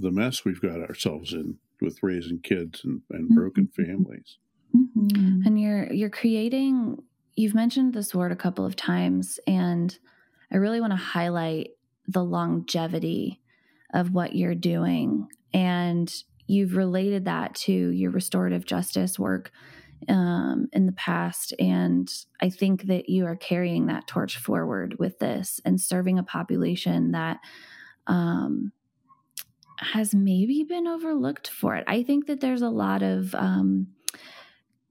the 0.00 0.10
mess 0.12 0.44
we've 0.44 0.60
got 0.60 0.80
ourselves 0.80 1.32
in 1.32 1.56
with 1.80 2.02
raising 2.02 2.40
kids 2.40 2.82
and, 2.84 3.02
and 3.10 3.24
mm-hmm. 3.24 3.34
broken 3.34 3.68
families. 3.68 4.38
Mm-hmm. 5.12 5.46
And 5.46 5.60
you're 5.60 5.92
you're 5.92 6.10
creating 6.10 7.02
you've 7.36 7.54
mentioned 7.54 7.94
this 7.94 8.14
word 8.14 8.32
a 8.32 8.36
couple 8.36 8.66
of 8.66 8.76
times 8.76 9.38
and 9.46 9.96
I 10.52 10.56
really 10.56 10.80
want 10.80 10.92
to 10.92 10.96
highlight 10.96 11.70
the 12.08 12.24
longevity 12.24 13.40
of 13.94 14.12
what 14.12 14.34
you're 14.34 14.54
doing 14.54 15.28
and 15.54 16.12
you've 16.46 16.76
related 16.76 17.26
that 17.26 17.54
to 17.54 17.72
your 17.72 18.10
restorative 18.10 18.64
justice 18.64 19.18
work 19.18 19.52
um, 20.08 20.68
in 20.72 20.86
the 20.86 20.92
past. 20.92 21.52
And 21.58 22.10
I 22.40 22.50
think 22.50 22.84
that 22.84 23.08
you 23.08 23.26
are 23.26 23.36
carrying 23.36 23.86
that 23.86 24.06
torch 24.06 24.36
forward 24.38 24.96
with 24.98 25.18
this 25.18 25.60
and 25.64 25.80
serving 25.80 26.18
a 26.18 26.24
population 26.24 27.12
that 27.12 27.38
um, 28.06 28.72
has 29.78 30.14
maybe 30.14 30.64
been 30.64 30.86
overlooked 30.86 31.48
for 31.48 31.76
it. 31.76 31.84
I 31.86 32.02
think 32.02 32.26
that 32.26 32.40
there's 32.40 32.62
a 32.62 32.68
lot 32.68 33.02
of 33.02 33.34
um, 33.34 33.88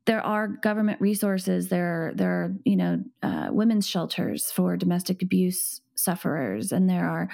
there 0.09 0.25
are 0.25 0.47
government 0.47 0.99
resources. 0.99 1.69
There, 1.69 2.13
there 2.15 2.31
are 2.31 2.55
you 2.65 2.75
know 2.75 3.03
uh, 3.21 3.49
women's 3.51 3.87
shelters 3.87 4.49
for 4.49 4.75
domestic 4.75 5.21
abuse 5.21 5.81
sufferers, 5.93 6.71
and 6.71 6.89
there 6.89 7.07
are 7.07 7.29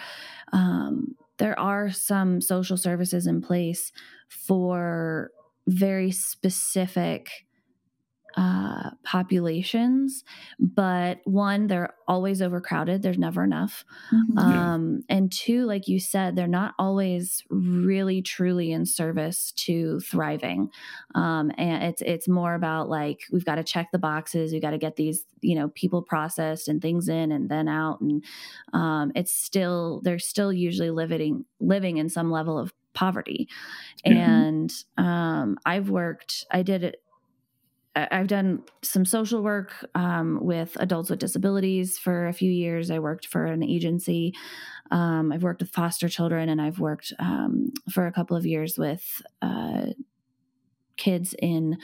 um, 0.52 1.16
there 1.38 1.58
are 1.58 1.90
some 1.90 2.42
social 2.42 2.76
services 2.76 3.28
in 3.28 3.42
place 3.42 3.94
for 4.28 5.32
very 5.68 6.12
specific 6.12 7.46
uh, 8.38 8.92
populations, 9.04 10.24
but 10.60 11.20
one, 11.24 11.68
they're 11.68 11.94
always 12.08 12.42
overcrowded. 12.42 13.02
There's 13.02 13.18
never 13.18 13.44
enough. 13.44 13.86
Mm-hmm. 14.14 14.38
Um, 14.38 15.04
and 15.08 15.32
two, 15.32 15.66
like 15.66 15.88
you 15.88 16.00
said, 16.00 16.36
they're 16.36 16.48
not 16.48 16.74
always 16.78 17.44
really 17.50 18.22
truly 18.22 18.72
in 18.72 18.86
service 18.86 19.54
to 19.54 20.00
thriving. 20.02 20.70
Um, 21.14 21.52
and 21.58 21.84
it's 21.84 22.02
it's 22.02 22.28
more 22.28 22.56
about 22.56 22.90
like 22.90 23.22
we've 23.32 23.46
got 23.46 23.56
to 23.56 23.64
check 23.64 23.90
the 23.92 24.00
boxes. 24.00 24.52
We've 24.52 24.62
got 24.62 24.72
to 24.72 24.78
get 24.78 24.98
these 24.98 25.26
you 25.42 25.56
know 25.56 25.70
people 25.70 26.02
processed 26.02 26.68
and 26.68 26.82
things 26.82 27.08
in 27.08 27.32
and 27.32 27.50
then 27.50 27.68
out. 27.68 28.02
And 28.02 28.24
um, 28.74 29.12
it's 29.16 29.34
still 29.34 30.02
they're 30.04 30.20
still 30.20 30.52
usually 30.52 30.92
living 30.92 31.46
living 31.60 31.98
in 31.98 32.10
some 32.10 32.32
level 32.32 32.60
of 32.60 32.74
poverty. 32.94 33.48
Mm-hmm. 34.06 34.18
And 34.18 34.74
um, 34.98 35.58
I've 35.66 35.90
worked. 35.90 36.46
I 36.52 36.64
did 36.64 36.84
it 36.84 37.02
I've 37.96 38.28
done 38.28 38.64
some 38.82 39.06
social 39.06 39.42
work 39.42 39.74
um, 39.96 40.40
with 40.42 40.76
adults 40.80 41.10
with 41.10 41.20
disabilities 41.20 41.98
for 41.98 42.28
a 42.28 42.34
few 42.34 42.52
years. 42.52 42.92
I 42.92 43.00
worked 43.00 43.28
for 43.28 43.46
an 43.46 43.64
agency. 43.64 44.34
Um, 44.92 45.32
I've 45.32 45.44
worked 45.44 45.62
with 45.62 45.72
foster 45.72 46.10
children, 46.10 46.50
and 46.50 46.62
I've 46.62 46.80
worked 46.80 47.14
um, 47.20 47.72
for 47.90 48.06
a 48.06 48.12
couple 48.12 48.36
of 48.36 48.46
years 48.46 48.78
with 48.78 49.22
uh, 49.42 49.88
kids 50.98 51.34
in 51.40 51.78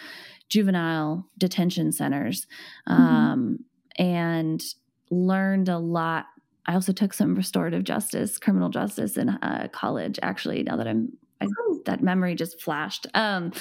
juvenile 0.50 1.28
detention 1.38 1.92
centers, 1.92 2.46
mm-hmm. 2.88 3.02
Um, 3.02 3.60
and 3.98 4.62
learned 5.10 5.70
a 5.70 5.78
lot. 5.78 6.26
I 6.66 6.74
also 6.74 6.92
took 6.92 7.14
some 7.14 7.36
restorative 7.36 7.84
justice, 7.84 8.38
criminal 8.38 8.70
justice 8.70 9.18
in 9.18 9.30
uh, 9.30 9.70
college. 9.72 10.20
Actually, 10.22 10.64
now 10.64 10.76
that 10.76 10.88
I'm 10.88 11.18
I, 11.42 11.48
that 11.86 12.02
memory 12.02 12.36
just 12.36 12.62
flashed. 12.62 13.08
Um, 13.14 13.52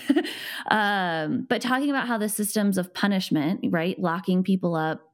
um, 0.70 1.46
but 1.48 1.62
talking 1.62 1.90
about 1.90 2.08
how 2.08 2.18
the 2.18 2.28
systems 2.28 2.78
of 2.78 2.92
punishment, 2.94 3.60
right, 3.70 3.98
locking 3.98 4.42
people 4.42 4.74
up, 4.74 5.12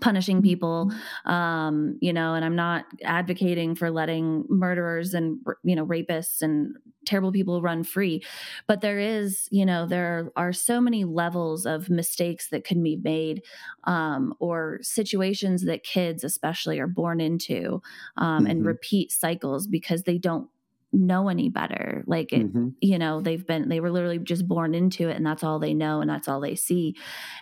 punishing 0.00 0.42
people 0.42 0.90
mm-hmm. 0.90 1.30
um 1.30 1.96
you 2.00 2.12
know 2.12 2.34
and 2.34 2.44
i'm 2.44 2.56
not 2.56 2.84
advocating 3.04 3.74
for 3.74 3.90
letting 3.90 4.44
murderers 4.48 5.14
and 5.14 5.38
you 5.62 5.76
know 5.76 5.86
rapists 5.86 6.42
and 6.42 6.74
terrible 7.06 7.30
people 7.30 7.62
run 7.62 7.84
free 7.84 8.22
but 8.66 8.80
there 8.80 8.98
is 8.98 9.46
you 9.50 9.64
know 9.64 9.86
there 9.86 10.30
are 10.36 10.52
so 10.52 10.80
many 10.80 11.04
levels 11.04 11.66
of 11.66 11.90
mistakes 11.90 12.48
that 12.48 12.64
can 12.64 12.82
be 12.82 12.96
made 12.96 13.42
um, 13.84 14.34
or 14.40 14.78
situations 14.82 15.64
that 15.64 15.84
kids 15.84 16.24
especially 16.24 16.80
are 16.80 16.86
born 16.86 17.20
into 17.20 17.80
um, 18.16 18.40
mm-hmm. 18.40 18.50
and 18.50 18.66
repeat 18.66 19.12
cycles 19.12 19.66
because 19.66 20.02
they 20.04 20.18
don't 20.18 20.48
know 20.94 21.28
any 21.28 21.48
better 21.48 22.04
like 22.06 22.32
it, 22.32 22.46
mm-hmm. 22.46 22.68
you 22.80 22.98
know 22.98 23.20
they've 23.20 23.46
been 23.46 23.68
they 23.68 23.80
were 23.80 23.90
literally 23.90 24.18
just 24.18 24.46
born 24.46 24.74
into 24.74 25.08
it 25.08 25.16
and 25.16 25.26
that's 25.26 25.42
all 25.42 25.58
they 25.58 25.74
know 25.74 26.00
and 26.00 26.08
that's 26.08 26.28
all 26.28 26.40
they 26.40 26.54
see 26.54 26.94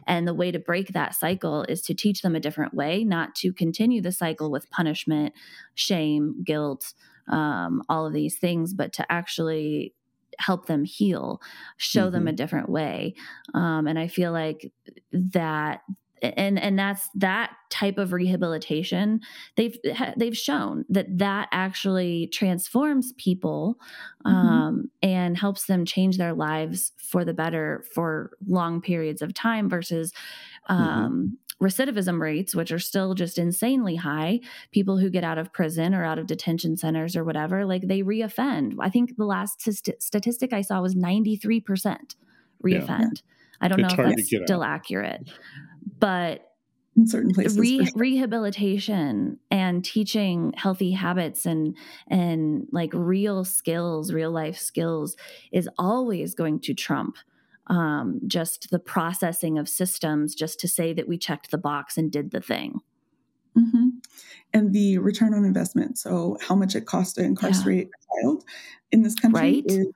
and 0.07 0.26
the 0.26 0.34
way 0.34 0.50
to 0.50 0.59
break 0.59 0.88
that 0.88 1.14
cycle 1.14 1.64
is 1.68 1.82
to 1.82 1.94
teach 1.94 2.22
them 2.22 2.34
a 2.34 2.40
different 2.40 2.74
way 2.74 3.05
not 3.05 3.34
to 3.34 3.53
continue 3.53 4.00
the 4.00 4.12
cycle 4.12 4.50
with 4.50 4.70
punishment 4.70 5.34
shame 5.74 6.42
guilt 6.44 6.94
um, 7.28 7.82
all 7.88 8.07
of 8.07 8.12
these 8.12 8.38
things 8.38 8.74
but 8.74 8.92
to 8.92 9.12
actually 9.12 9.94
help 10.38 10.66
them 10.66 10.84
heal 10.84 11.40
show 11.76 12.05
mm-hmm. 12.05 12.12
them 12.12 12.28
a 12.28 12.32
different 12.32 12.68
way 12.68 13.14
um, 13.55 13.86
and 13.86 13.98
i 13.98 14.09
feel 14.09 14.32
like 14.32 14.72
that 15.12 15.82
and 16.22 16.58
and 16.58 16.78
that's 16.78 17.08
that 17.14 17.50
type 17.68 17.98
of 17.98 18.12
rehabilitation 18.12 19.20
they've 19.56 19.76
they've 20.16 20.36
shown 20.36 20.84
that 20.88 21.06
that 21.18 21.48
actually 21.52 22.28
transforms 22.32 23.12
people 23.18 23.76
mm-hmm. 24.24 24.36
um, 24.36 24.90
and 25.02 25.36
helps 25.36 25.66
them 25.66 25.84
change 25.84 26.18
their 26.18 26.32
lives 26.32 26.92
for 26.98 27.24
the 27.24 27.34
better 27.34 27.84
for 27.94 28.30
long 28.46 28.80
periods 28.80 29.20
of 29.20 29.34
time 29.34 29.68
versus 29.68 30.12
mm-hmm. 30.70 30.82
um, 30.82 31.36
mm-hmm. 31.60 31.64
recidivism 31.64 32.20
rates 32.20 32.54
which 32.54 32.70
are 32.70 32.78
still 32.78 33.14
just 33.14 33.36
insanely 33.36 33.96
high 33.96 34.38
people 34.70 34.98
who 34.98 35.10
get 35.10 35.24
out 35.24 35.38
of 35.38 35.52
prison 35.52 35.94
or 35.94 36.04
out 36.04 36.18
of 36.18 36.26
detention 36.26 36.76
centers 36.76 37.16
or 37.16 37.24
whatever 37.24 37.64
like 37.66 37.88
they 37.88 38.02
reoffend 38.02 38.74
i 38.80 38.88
think 38.88 39.16
the 39.16 39.24
last 39.24 39.60
st- 39.60 40.00
statistic 40.00 40.52
i 40.52 40.60
saw 40.60 40.80
was 40.80 40.94
93% 40.94 42.14
reoffend 42.64 42.98
yeah. 42.98 43.06
i 43.60 43.66
don't 43.66 43.80
it's 43.80 43.96
know 43.96 44.04
if 44.04 44.16
that's 44.16 44.28
still 44.28 44.62
out. 44.62 44.68
accurate 44.68 45.28
but 46.03 46.48
in 46.96 47.07
certain 47.07 47.32
places 47.32 47.57
Re- 47.57 47.86
sure. 47.86 47.92
rehabilitation 47.94 49.38
and 49.53 49.84
teaching 49.84 50.53
healthy 50.57 50.90
habits 50.90 51.46
and 51.46 51.76
and 52.09 52.66
like 52.72 52.90
real 52.92 53.44
skills 53.44 54.12
real 54.12 54.32
life 54.32 54.59
skills 54.59 55.16
is 55.53 55.68
always 55.78 56.34
going 56.34 56.61
to 56.61 56.74
trump 56.74 57.16
um, 57.68 58.20
just 58.26 58.70
the 58.70 58.80
processing 58.80 59.57
of 59.57 59.68
systems 59.68 60.34
just 60.34 60.59
to 60.59 60.68
say 60.68 60.92
that 60.92 61.07
we 61.07 61.16
checked 61.16 61.53
the 61.53 61.57
box 61.57 61.96
and 61.96 62.11
did 62.11 62.32
the 62.32 62.40
thing 62.40 62.80
mm-hmm. 63.57 63.88
and 64.53 64.72
the 64.72 64.98
return 64.98 65.32
on 65.32 65.44
investment 65.44 65.96
so 65.96 66.36
how 66.46 66.57
much 66.57 66.74
it 66.74 66.84
costs 66.84 67.14
to 67.14 67.22
incarcerate 67.22 67.88
yeah. 67.88 68.20
a 68.20 68.22
child 68.22 68.44
in 68.90 69.03
this 69.03 69.14
country 69.14 69.40
right? 69.40 69.64
is 69.66 69.86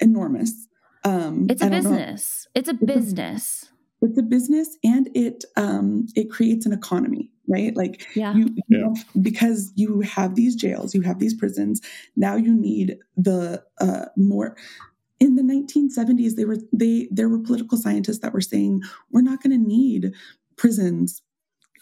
enormous 0.00 0.68
um, 1.04 1.46
it's 1.48 1.62
a 1.62 1.70
business 1.70 2.46
it's 2.54 2.68
a 2.68 2.74
business 2.74 3.70
it's 4.00 4.18
a 4.18 4.22
business 4.22 4.76
and 4.84 5.08
it 5.14 5.44
um, 5.56 6.06
it 6.14 6.30
creates 6.30 6.66
an 6.66 6.72
economy 6.72 7.30
right 7.48 7.76
like 7.76 8.06
yeah. 8.14 8.34
you, 8.34 8.54
you 8.68 8.78
know, 8.78 8.94
because 9.20 9.72
you 9.74 10.00
have 10.00 10.34
these 10.34 10.54
jails 10.54 10.94
you 10.94 11.02
have 11.02 11.18
these 11.18 11.34
prisons 11.34 11.80
now 12.16 12.36
you 12.36 12.54
need 12.54 12.98
the 13.16 13.62
uh, 13.80 14.06
more 14.16 14.56
in 15.20 15.34
the 15.34 15.42
1970s 15.42 16.36
they 16.36 16.44
were 16.44 16.58
they 16.72 17.08
there 17.10 17.28
were 17.28 17.38
political 17.38 17.78
scientists 17.78 18.20
that 18.20 18.32
were 18.32 18.40
saying 18.40 18.82
we're 19.10 19.22
not 19.22 19.42
going 19.42 19.50
to 19.50 19.68
need 19.68 20.12
prisons 20.56 21.22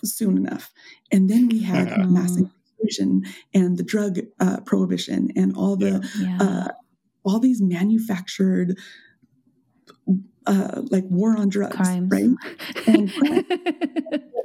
soon 0.05 0.37
enough 0.37 0.73
and 1.11 1.29
then 1.29 1.49
we 1.49 1.62
had 1.62 1.89
uh-huh. 1.89 2.05
mass 2.09 2.37
incarceration 2.37 3.25
and 3.55 3.77
the 3.77 3.83
drug 3.83 4.19
uh, 4.41 4.61
prohibition 4.61 5.31
and 5.37 5.57
all 5.57 5.77
the 5.77 6.07
yeah. 6.19 6.39
uh, 6.41 6.69
all 7.25 7.41
these 7.41 7.61
manufactured 7.61 8.79
uh, 10.47 10.82
like 10.90 11.05
war 11.05 11.36
on 11.36 11.49
drugs, 11.49 11.76
Crimes. 11.76 12.11
right? 12.11 12.30
And, 12.86 13.11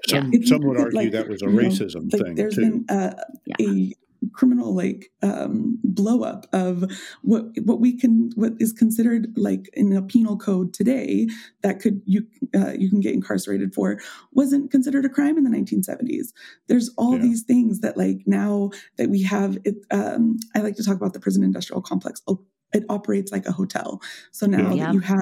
some, 0.08 0.44
some 0.46 0.62
would 0.64 0.80
argue 0.80 1.00
like, 1.00 1.12
that 1.12 1.30
was 1.30 1.42
a 1.42 1.46
racism 1.46 2.12
know, 2.12 2.18
like 2.18 2.26
thing. 2.26 2.36
There's 2.36 2.56
too. 2.56 2.62
been 2.62 2.86
uh, 2.90 3.14
yeah. 3.46 3.68
a 3.68 3.94
criminal 4.34 4.76
like 4.76 5.12
um, 5.24 5.80
blow 5.84 6.24
up 6.24 6.46
of 6.54 6.86
what 7.22 7.46
what 7.64 7.80
we 7.80 7.98
can 7.98 8.32
what 8.36 8.54
is 8.60 8.72
considered 8.72 9.28
like 9.36 9.70
in 9.74 9.94
a 9.94 10.02
penal 10.02 10.38
code 10.38 10.74
today 10.74 11.28
that 11.64 11.80
could 11.80 12.02
you 12.06 12.26
uh, 12.56 12.74
you 12.78 12.90
can 12.90 13.00
get 13.00 13.14
incarcerated 13.14 13.74
for 13.74 14.00
wasn't 14.32 14.70
considered 14.70 15.06
a 15.06 15.10
crime 15.10 15.38
in 15.38 15.44
the 15.44 15.50
1970s. 15.50 16.28
There's 16.68 16.90
all 16.98 17.16
yeah. 17.16 17.24
these 17.24 17.44
things 17.44 17.80
that 17.80 17.98
like 17.98 18.22
now 18.26 18.70
that 18.98 19.10
we 19.10 19.24
have 19.24 19.58
it. 19.64 19.76
Um, 19.90 20.38
I 20.56 20.60
like 20.60 20.76
to 20.76 20.84
talk 20.84 20.96
about 20.96 21.14
the 21.14 21.20
prison 21.20 21.44
industrial 21.44 21.82
complex 21.82 22.22
it 22.74 22.84
operates 22.90 23.32
like 23.32 23.46
a 23.46 23.52
hotel. 23.52 24.02
So 24.32 24.46
now 24.46 24.74
that 24.74 24.94
you 24.94 25.00
have 25.00 25.22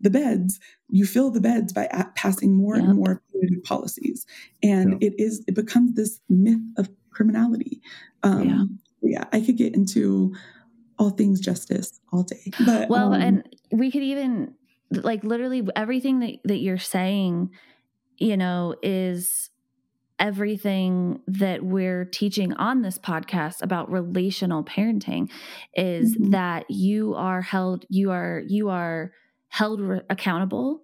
the 0.00 0.10
beds, 0.10 0.58
you 0.88 1.04
fill 1.04 1.30
the 1.30 1.40
beds 1.40 1.72
by 1.72 1.88
passing 2.14 2.56
more 2.56 2.76
yep. 2.76 2.84
and 2.84 2.96
more 2.96 3.22
policies, 3.64 4.26
and 4.62 5.02
it 5.02 5.14
is 5.18 5.44
it 5.46 5.54
becomes 5.54 5.94
this 5.94 6.20
myth 6.28 6.60
of 6.76 6.88
criminality. 7.10 7.80
Um, 8.22 8.80
yeah. 9.02 9.18
yeah, 9.18 9.24
I 9.32 9.40
could 9.40 9.56
get 9.56 9.74
into 9.74 10.34
all 10.98 11.10
things 11.10 11.40
justice 11.40 12.00
all 12.12 12.22
day. 12.22 12.50
But 12.64 12.88
well, 12.88 13.12
um, 13.12 13.20
and 13.20 13.56
we 13.70 13.90
could 13.90 14.02
even 14.02 14.54
like 14.90 15.24
literally 15.24 15.66
everything 15.74 16.20
that 16.20 16.38
that 16.44 16.58
you're 16.58 16.78
saying, 16.78 17.50
you 18.18 18.36
know, 18.36 18.74
is 18.82 19.50
everything 20.18 21.20
that 21.26 21.62
we're 21.62 22.04
teaching 22.04 22.52
on 22.54 22.82
this 22.82 22.98
podcast 22.98 23.62
about 23.62 23.90
relational 23.90 24.64
parenting 24.64 25.30
is 25.74 26.14
mm-hmm. 26.14 26.30
that 26.30 26.64
you 26.70 27.14
are 27.14 27.42
held 27.42 27.84
you 27.88 28.10
are 28.10 28.42
you 28.46 28.70
are 28.70 29.12
held 29.48 29.80
re- 29.80 30.00
accountable 30.08 30.80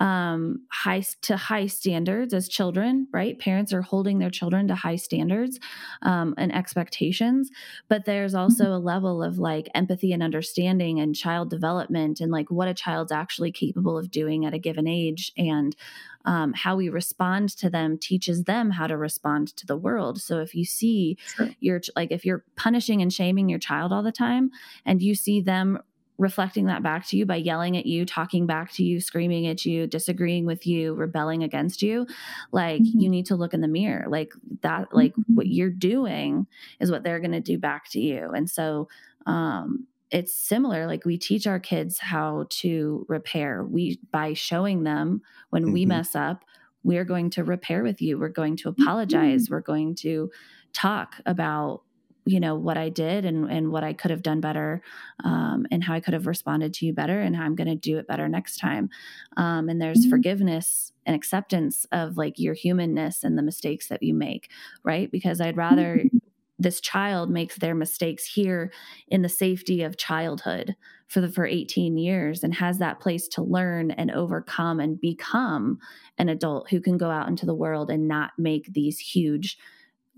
um, 0.00 0.62
high 0.70 1.02
to 1.20 1.36
high 1.36 1.66
standards 1.66 2.32
as 2.32 2.48
children, 2.48 3.06
right? 3.12 3.38
Parents 3.38 3.72
are 3.72 3.82
holding 3.82 4.18
their 4.18 4.30
children 4.30 4.66
to 4.68 4.74
high 4.74 4.96
standards 4.96 5.60
um, 6.02 6.34
and 6.38 6.54
expectations, 6.54 7.50
but 7.88 8.06
there's 8.06 8.34
also 8.34 8.64
mm-hmm. 8.64 8.72
a 8.72 8.78
level 8.78 9.22
of 9.22 9.38
like 9.38 9.68
empathy 9.74 10.12
and 10.12 10.22
understanding 10.22 10.98
and 10.98 11.14
child 11.14 11.50
development 11.50 12.20
and 12.20 12.32
like 12.32 12.50
what 12.50 12.66
a 12.66 12.74
child's 12.74 13.12
actually 13.12 13.52
capable 13.52 13.98
of 13.98 14.10
doing 14.10 14.46
at 14.46 14.54
a 14.54 14.58
given 14.58 14.88
age 14.88 15.32
and 15.36 15.76
um, 16.24 16.52
how 16.54 16.76
we 16.76 16.88
respond 16.88 17.50
to 17.50 17.70
them 17.70 17.98
teaches 17.98 18.44
them 18.44 18.70
how 18.70 18.86
to 18.86 18.96
respond 18.96 19.54
to 19.56 19.66
the 19.66 19.76
world. 19.76 20.20
So 20.20 20.40
if 20.40 20.54
you 20.54 20.64
see 20.64 21.16
sure. 21.36 21.50
your 21.60 21.80
like 21.96 22.10
if 22.10 22.24
you're 22.24 22.44
punishing 22.56 23.00
and 23.00 23.12
shaming 23.12 23.48
your 23.48 23.58
child 23.58 23.92
all 23.92 24.02
the 24.02 24.12
time 24.12 24.50
and 24.84 25.00
you 25.00 25.14
see 25.14 25.40
them 25.40 25.78
reflecting 26.20 26.66
that 26.66 26.82
back 26.82 27.06
to 27.06 27.16
you 27.16 27.24
by 27.24 27.36
yelling 27.36 27.78
at 27.78 27.86
you, 27.86 28.04
talking 28.04 28.46
back 28.46 28.70
to 28.72 28.84
you, 28.84 29.00
screaming 29.00 29.46
at 29.46 29.64
you, 29.64 29.86
disagreeing 29.86 30.44
with 30.44 30.66
you, 30.66 30.92
rebelling 30.92 31.42
against 31.42 31.80
you, 31.80 32.06
like 32.52 32.82
mm-hmm. 32.82 33.00
you 33.00 33.08
need 33.08 33.24
to 33.24 33.36
look 33.36 33.54
in 33.54 33.62
the 33.62 33.68
mirror. 33.68 34.04
Like 34.06 34.32
that, 34.60 34.94
like 34.94 35.12
mm-hmm. 35.12 35.34
what 35.34 35.46
you're 35.46 35.70
doing 35.70 36.46
is 36.78 36.90
what 36.90 37.04
they're 37.04 37.20
going 37.20 37.32
to 37.32 37.40
do 37.40 37.56
back 37.56 37.88
to 37.92 38.00
you. 38.00 38.28
And 38.28 38.48
so, 38.50 38.88
um, 39.24 39.86
it's 40.10 40.34
similar 40.34 40.86
like 40.86 41.04
we 41.04 41.16
teach 41.16 41.46
our 41.46 41.60
kids 41.60 41.98
how 41.98 42.44
to 42.50 43.06
repair 43.08 43.62
we 43.62 44.00
by 44.10 44.32
showing 44.32 44.82
them 44.82 45.22
when 45.50 45.62
mm-hmm. 45.62 45.72
we 45.72 45.86
mess 45.86 46.16
up 46.16 46.44
we're 46.82 47.04
going 47.04 47.30
to 47.30 47.44
repair 47.44 47.84
with 47.84 48.02
you 48.02 48.18
we're 48.18 48.28
going 48.28 48.56
to 48.56 48.68
apologize 48.68 49.44
mm-hmm. 49.44 49.54
we're 49.54 49.60
going 49.60 49.94
to 49.94 50.28
talk 50.72 51.14
about 51.26 51.82
you 52.24 52.40
know 52.40 52.54
what 52.54 52.76
I 52.76 52.88
did 52.88 53.24
and 53.24 53.50
and 53.50 53.70
what 53.70 53.84
I 53.84 53.92
could 53.92 54.10
have 54.10 54.22
done 54.22 54.40
better, 54.40 54.82
um, 55.24 55.66
and 55.70 55.82
how 55.82 55.94
I 55.94 56.00
could 56.00 56.14
have 56.14 56.26
responded 56.26 56.74
to 56.74 56.86
you 56.86 56.92
better, 56.92 57.20
and 57.20 57.34
how 57.34 57.44
I'm 57.44 57.54
going 57.54 57.68
to 57.68 57.74
do 57.74 57.98
it 57.98 58.06
better 58.06 58.28
next 58.28 58.58
time. 58.58 58.90
Um, 59.36 59.68
and 59.68 59.80
there's 59.80 60.00
mm-hmm. 60.00 60.10
forgiveness 60.10 60.92
and 61.06 61.16
acceptance 61.16 61.86
of 61.92 62.16
like 62.16 62.38
your 62.38 62.54
humanness 62.54 63.24
and 63.24 63.36
the 63.36 63.42
mistakes 63.42 63.88
that 63.88 64.02
you 64.02 64.14
make, 64.14 64.50
right? 64.84 65.10
Because 65.10 65.40
I'd 65.40 65.56
rather 65.56 65.96
mm-hmm. 66.04 66.18
this 66.58 66.80
child 66.80 67.30
makes 67.30 67.56
their 67.56 67.74
mistakes 67.74 68.26
here 68.26 68.72
in 69.08 69.22
the 69.22 69.28
safety 69.28 69.82
of 69.82 69.96
childhood 69.96 70.76
for 71.10 71.20
the 71.20 71.28
for 71.28 71.44
18 71.44 71.98
years 71.98 72.44
and 72.44 72.54
has 72.54 72.78
that 72.78 73.00
place 73.00 73.26
to 73.26 73.42
learn 73.42 73.90
and 73.90 74.12
overcome 74.12 74.78
and 74.78 75.00
become 75.00 75.78
an 76.18 76.28
adult 76.28 76.70
who 76.70 76.80
can 76.80 76.96
go 76.96 77.10
out 77.10 77.28
into 77.28 77.46
the 77.46 77.54
world 77.54 77.90
and 77.90 78.06
not 78.06 78.30
make 78.38 78.72
these 78.72 79.00
huge 79.00 79.58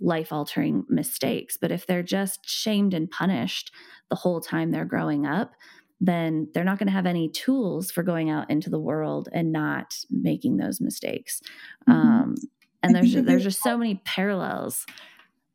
life 0.01 0.33
altering 0.33 0.85
mistakes. 0.89 1.57
But 1.57 1.71
if 1.71 1.87
they're 1.87 2.03
just 2.03 2.49
shamed 2.49 2.95
and 2.95 3.11
punished 3.11 3.73
the 4.11 4.17
whole 4.17 4.41
time 4.41 4.71
they're 4.71 4.85
growing 4.85 5.27
up, 5.27 5.53
then 6.01 6.49
they're 6.53 6.65
not 6.65 6.79
going 6.79 6.89
to 6.89 6.93
have 6.93 7.07
any 7.07 7.29
tools 7.29 7.91
for 7.93 8.03
going 8.03 8.29
out 8.29 8.51
into 8.51 8.69
the 8.69 8.81
world 8.81 9.29
and 9.33 9.53
not 9.53 9.95
making 10.11 10.57
those 10.57 10.81
mistakes. 10.81 11.41
Mm-hmm. 11.89 11.93
Um, 11.93 12.35
and 12.83 12.95
there's 12.95 13.15
there's 13.15 13.45
just 13.45 13.63
so 13.63 13.79
many 13.79 14.03
parallels. 14.05 14.85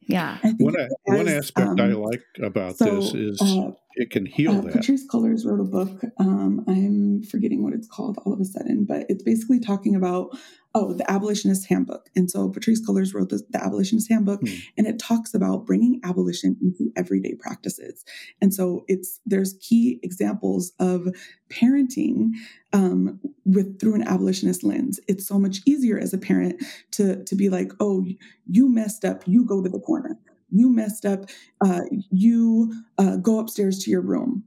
Yeah. 0.08 0.38
One, 0.58 0.74
one 1.04 1.28
aspect 1.28 1.68
um, 1.68 1.82
I 1.82 1.88
like 1.88 2.24
about 2.42 2.78
so, 2.78 3.02
this 3.02 3.14
is 3.14 3.42
uh, 3.42 3.72
it 3.96 4.10
can 4.10 4.26
heal 4.26 4.60
uh, 4.60 4.62
that. 4.62 4.74
Patrisse 4.76 5.06
Cullors 5.12 5.46
wrote 5.46 5.60
a 5.60 5.66
book. 5.66 6.02
Um, 6.18 6.64
I'm 6.68 7.24
forgetting 7.24 7.62
what 7.62 7.74
it's 7.74 7.88
called 7.88 8.18
all 8.26 8.32
of 8.32 8.40
a 8.40 8.46
sudden, 8.46 8.86
but 8.86 9.06
it's 9.10 9.24
basically 9.24 9.60
talking 9.60 9.96
about 9.96 10.30
oh 10.78 10.94
the 10.94 11.10
abolitionist 11.10 11.68
handbook. 11.68 12.10
And 12.16 12.30
so 12.30 12.50
Patrisse 12.50 12.86
Cullors 12.86 13.14
wrote 13.14 13.30
the, 13.30 13.42
the 13.50 13.64
abolitionist 13.64 14.10
handbook, 14.10 14.42
hmm. 14.42 14.54
and 14.78 14.88
it 14.88 15.00
talks 15.00 15.34
about 15.34 15.66
bringing 15.66 16.00
abolition 16.04 16.56
into 16.62 16.92
everyday 16.96 17.34
practices. 17.36 18.06
And 18.42 18.54
so 18.54 18.86
it's 18.88 19.20
there's 19.26 19.56
key 19.60 20.00
examples 20.04 20.74
of 20.80 21.08
parenting 21.50 22.32
um, 22.74 23.20
with 23.46 23.80
through 23.80 23.96
an 23.96 24.08
abolitionist 24.08 24.64
lens. 24.64 25.00
It's 25.08 25.28
so 25.28 25.40
much 25.40 25.60
easier 25.66 25.98
as 25.98 26.14
a 26.14 26.18
parent 26.18 26.64
to 26.92 27.24
to 27.24 27.36
be 27.36 27.50
like, 27.50 27.72
oh, 27.80 28.06
you 28.46 28.70
messed 28.70 29.04
up, 29.04 29.24
you 29.26 29.46
go 29.46 29.64
to 29.64 29.70
the 29.70 29.80
corner 29.80 30.18
you 30.50 30.70
messed 30.70 31.06
up 31.06 31.26
uh, 31.62 31.82
you 32.10 32.74
uh, 32.98 33.18
go 33.18 33.40
upstairs 33.40 33.80
to 33.80 33.92
your 33.92 34.02
room 34.02 34.44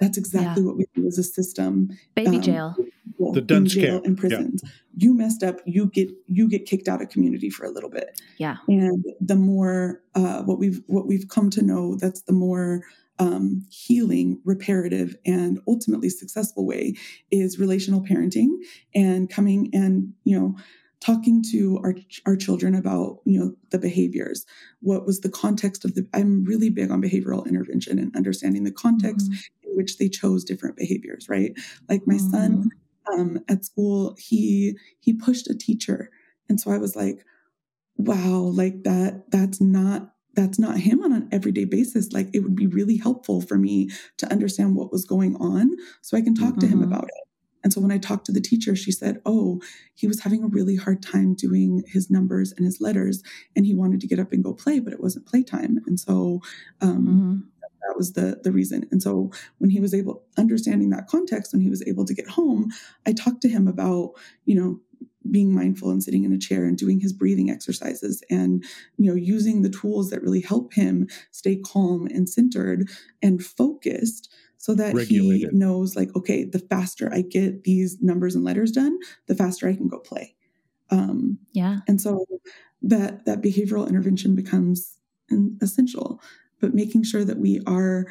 that's 0.00 0.18
exactly 0.18 0.62
yeah. 0.62 0.68
what 0.68 0.76
we 0.76 0.86
do 0.94 1.06
as 1.06 1.18
a 1.18 1.22
system 1.22 1.90
baby 2.14 2.36
um, 2.36 2.42
jail 2.42 2.76
the 3.18 3.40
dunce 3.40 3.74
jail 3.74 4.00
in 4.02 4.16
prisons. 4.16 4.62
Yeah. 4.64 4.70
you 4.96 5.14
messed 5.14 5.42
up. 5.42 5.56
You 5.66 5.86
get 5.86 6.10
you 6.26 6.48
get 6.48 6.66
kicked 6.66 6.88
out 6.88 7.02
of 7.02 7.08
community 7.08 7.50
for 7.50 7.64
a 7.64 7.70
little 7.70 7.90
bit. 7.90 8.20
Yeah. 8.38 8.56
And 8.68 9.04
the 9.20 9.36
more 9.36 10.02
uh, 10.14 10.42
what 10.42 10.58
we've 10.58 10.80
what 10.86 11.06
we've 11.06 11.28
come 11.28 11.50
to 11.50 11.62
know 11.62 11.96
that's 11.96 12.22
the 12.22 12.32
more 12.32 12.82
um, 13.18 13.64
healing, 13.70 14.40
reparative, 14.44 15.16
and 15.24 15.60
ultimately 15.68 16.08
successful 16.08 16.66
way 16.66 16.94
is 17.30 17.58
relational 17.58 18.02
parenting 18.02 18.48
and 18.94 19.30
coming 19.30 19.70
and, 19.72 20.12
you 20.24 20.38
know, 20.38 20.56
talking 21.00 21.42
to 21.50 21.80
our 21.82 21.94
our 22.26 22.36
children 22.36 22.74
about 22.74 23.18
you 23.24 23.38
know 23.38 23.54
the 23.70 23.78
behaviors. 23.78 24.46
What 24.80 25.04
was 25.04 25.20
the 25.20 25.28
context 25.28 25.84
of 25.84 25.94
the 25.94 26.06
i'm 26.14 26.44
really 26.44 26.70
big 26.70 26.90
on 26.90 27.02
behavioral 27.02 27.46
intervention 27.46 27.98
and 27.98 28.14
understanding 28.16 28.64
the 28.64 28.72
context 28.72 29.30
mm-hmm. 29.30 29.70
in 29.70 29.76
which 29.76 29.98
they 29.98 30.08
chose 30.08 30.44
different 30.44 30.76
behaviors 30.76 31.28
right? 31.28 31.52
Like 31.88 32.02
my 32.06 32.14
mm-hmm. 32.14 32.30
son 32.30 32.70
um, 33.12 33.38
at 33.48 33.64
school 33.64 34.16
he 34.18 34.76
he 35.00 35.12
pushed 35.12 35.48
a 35.48 35.56
teacher 35.56 36.10
and 36.48 36.60
so 36.60 36.70
i 36.70 36.78
was 36.78 36.94
like 36.96 37.24
wow 37.96 38.38
like 38.38 38.82
that 38.84 39.30
that's 39.30 39.60
not 39.60 40.14
that's 40.34 40.58
not 40.58 40.78
him 40.78 41.02
on 41.02 41.12
an 41.12 41.28
everyday 41.30 41.64
basis 41.64 42.12
like 42.12 42.28
it 42.32 42.40
would 42.40 42.56
be 42.56 42.66
really 42.66 42.96
helpful 42.96 43.40
for 43.40 43.58
me 43.58 43.90
to 44.16 44.30
understand 44.30 44.74
what 44.74 44.92
was 44.92 45.04
going 45.04 45.36
on 45.36 45.70
so 46.00 46.16
i 46.16 46.20
can 46.20 46.34
talk 46.34 46.50
mm-hmm. 46.50 46.60
to 46.60 46.66
him 46.66 46.80
mm-hmm. 46.80 46.92
about 46.92 47.04
it 47.04 47.28
And 47.62 47.72
so 47.72 47.80
when 47.80 47.92
I 47.92 47.98
talked 47.98 48.26
to 48.26 48.32
the 48.32 48.40
teacher, 48.40 48.74
she 48.74 48.92
said, 48.92 49.20
Oh, 49.24 49.60
he 49.94 50.06
was 50.06 50.20
having 50.20 50.42
a 50.42 50.48
really 50.48 50.76
hard 50.76 51.02
time 51.02 51.34
doing 51.34 51.84
his 51.86 52.10
numbers 52.10 52.52
and 52.52 52.64
his 52.64 52.80
letters, 52.80 53.22
and 53.54 53.64
he 53.64 53.74
wanted 53.74 54.00
to 54.00 54.06
get 54.06 54.18
up 54.18 54.32
and 54.32 54.42
go 54.42 54.52
play, 54.52 54.80
but 54.80 54.92
it 54.92 55.00
wasn't 55.00 55.26
playtime. 55.26 55.78
And 55.86 55.98
so 55.98 56.40
um, 56.80 57.06
mm-hmm. 57.06 57.36
That 57.86 57.96
was 57.96 58.12
the, 58.12 58.40
the 58.42 58.52
reason. 58.52 58.86
And 58.90 59.02
so 59.02 59.30
when 59.58 59.70
he 59.70 59.80
was 59.80 59.94
able, 59.94 60.22
understanding 60.38 60.90
that 60.90 61.08
context, 61.08 61.52
when 61.52 61.62
he 61.62 61.70
was 61.70 61.82
able 61.86 62.04
to 62.04 62.14
get 62.14 62.28
home, 62.28 62.70
I 63.06 63.12
talked 63.12 63.42
to 63.42 63.48
him 63.48 63.68
about, 63.68 64.12
you 64.44 64.54
know, 64.54 64.80
being 65.30 65.54
mindful 65.54 65.90
and 65.90 66.02
sitting 66.02 66.24
in 66.24 66.32
a 66.32 66.38
chair 66.38 66.64
and 66.64 66.76
doing 66.76 67.00
his 67.00 67.12
breathing 67.12 67.50
exercises 67.50 68.22
and 68.28 68.64
you 68.96 69.08
know 69.08 69.14
using 69.14 69.62
the 69.62 69.70
tools 69.70 70.10
that 70.10 70.22
really 70.22 70.40
help 70.40 70.74
him 70.74 71.06
stay 71.30 71.56
calm 71.56 72.06
and 72.06 72.28
centered 72.28 72.88
and 73.22 73.44
focused 73.44 74.32
so 74.58 74.74
that 74.74 74.94
Regulated. 74.94 75.50
he 75.52 75.56
knows 75.56 75.94
like 75.94 76.14
okay 76.16 76.44
the 76.44 76.58
faster 76.58 77.08
i 77.12 77.20
get 77.20 77.64
these 77.64 77.98
numbers 78.02 78.34
and 78.34 78.44
letters 78.44 78.72
done 78.72 78.98
the 79.26 79.34
faster 79.34 79.68
i 79.68 79.76
can 79.76 79.88
go 79.88 79.98
play 79.98 80.34
um, 80.90 81.38
yeah 81.52 81.78
and 81.86 82.00
so 82.00 82.26
that 82.82 83.24
that 83.24 83.42
behavioral 83.42 83.88
intervention 83.88 84.34
becomes 84.34 84.98
essential 85.62 86.20
but 86.62 86.72
making 86.74 87.02
sure 87.02 87.24
that 87.24 87.38
we 87.38 87.60
are 87.66 88.06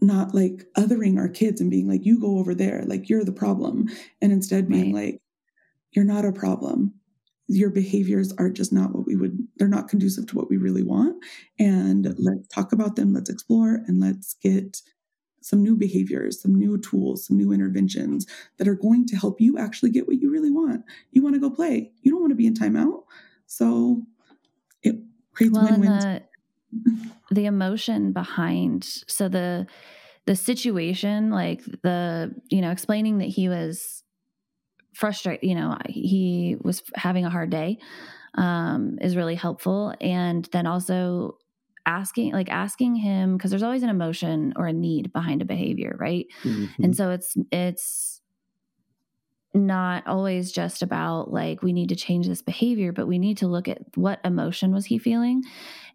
not 0.00 0.34
like 0.34 0.66
othering 0.76 1.18
our 1.18 1.28
kids 1.28 1.60
and 1.60 1.70
being 1.70 1.88
like 1.88 2.04
you 2.04 2.20
go 2.20 2.38
over 2.38 2.54
there 2.54 2.84
like 2.86 3.08
you're 3.08 3.24
the 3.24 3.32
problem 3.32 3.88
and 4.20 4.32
instead 4.32 4.68
being 4.68 4.94
right. 4.94 5.04
like 5.06 5.20
you're 5.92 6.04
not 6.04 6.24
a 6.24 6.32
problem. 6.32 6.94
Your 7.46 7.70
behaviors 7.70 8.32
are 8.38 8.50
just 8.50 8.72
not 8.72 8.94
what 8.94 9.06
we 9.06 9.16
would 9.16 9.38
they're 9.56 9.68
not 9.68 9.88
conducive 9.88 10.26
to 10.26 10.36
what 10.36 10.50
we 10.50 10.56
really 10.56 10.82
want 10.82 11.22
and 11.58 12.04
mm-hmm. 12.04 12.22
let's 12.22 12.48
talk 12.48 12.72
about 12.72 12.96
them 12.96 13.12
let's 13.12 13.30
explore 13.30 13.80
and 13.86 14.00
let's 14.00 14.34
get 14.42 14.80
some 15.42 15.62
new 15.62 15.76
behaviors 15.76 16.40
some 16.40 16.54
new 16.54 16.78
tools 16.78 17.26
some 17.26 17.36
new 17.36 17.52
interventions 17.52 18.26
that 18.56 18.66
are 18.66 18.74
going 18.74 19.06
to 19.06 19.16
help 19.16 19.40
you 19.40 19.58
actually 19.58 19.90
get 19.90 20.06
what 20.06 20.18
you 20.20 20.30
really 20.30 20.50
want. 20.50 20.84
You 21.12 21.22
want 21.22 21.34
to 21.34 21.40
go 21.40 21.50
play. 21.50 21.92
You 22.02 22.12
don't 22.12 22.20
want 22.20 22.30
to 22.30 22.36
be 22.36 22.46
in 22.46 22.54
timeout. 22.54 23.04
So 23.46 24.02
it 24.82 24.96
creates 25.34 25.54
well, 25.54 25.70
win-wins. 25.70 26.04
the, 26.04 26.22
the 27.30 27.46
emotion 27.46 28.12
behind 28.12 28.84
so 28.84 29.28
the 29.28 29.66
the 30.26 30.36
situation 30.36 31.30
like 31.30 31.62
the 31.82 32.34
you 32.50 32.60
know 32.60 32.70
explaining 32.70 33.18
that 33.18 33.28
he 33.28 33.48
was 33.48 34.04
frustrated, 34.94 35.48
you 35.48 35.54
know, 35.54 35.76
he 35.88 36.56
was 36.62 36.82
having 36.94 37.24
a 37.24 37.30
hard 37.30 37.50
day 37.50 37.78
um, 38.36 38.98
is 39.00 39.16
really 39.16 39.34
helpful. 39.34 39.94
And 40.00 40.48
then 40.52 40.66
also 40.66 41.38
asking, 41.84 42.32
like 42.32 42.48
asking 42.48 42.94
him, 42.96 43.36
because 43.36 43.50
there's 43.50 43.62
always 43.62 43.82
an 43.82 43.90
emotion 43.90 44.54
or 44.56 44.66
a 44.66 44.72
need 44.72 45.12
behind 45.12 45.42
a 45.42 45.44
behavior, 45.44 45.96
right? 45.98 46.26
Mm-hmm. 46.44 46.84
And 46.84 46.96
so 46.96 47.10
it's, 47.10 47.34
it's, 47.52 48.20
not 49.54 50.06
always 50.06 50.50
just 50.50 50.82
about 50.82 51.32
like 51.32 51.62
we 51.62 51.72
need 51.72 51.88
to 51.88 51.96
change 51.96 52.26
this 52.26 52.42
behavior 52.42 52.92
but 52.92 53.06
we 53.06 53.18
need 53.18 53.38
to 53.38 53.46
look 53.46 53.68
at 53.68 53.78
what 53.94 54.20
emotion 54.24 54.72
was 54.72 54.86
he 54.86 54.98
feeling 54.98 55.42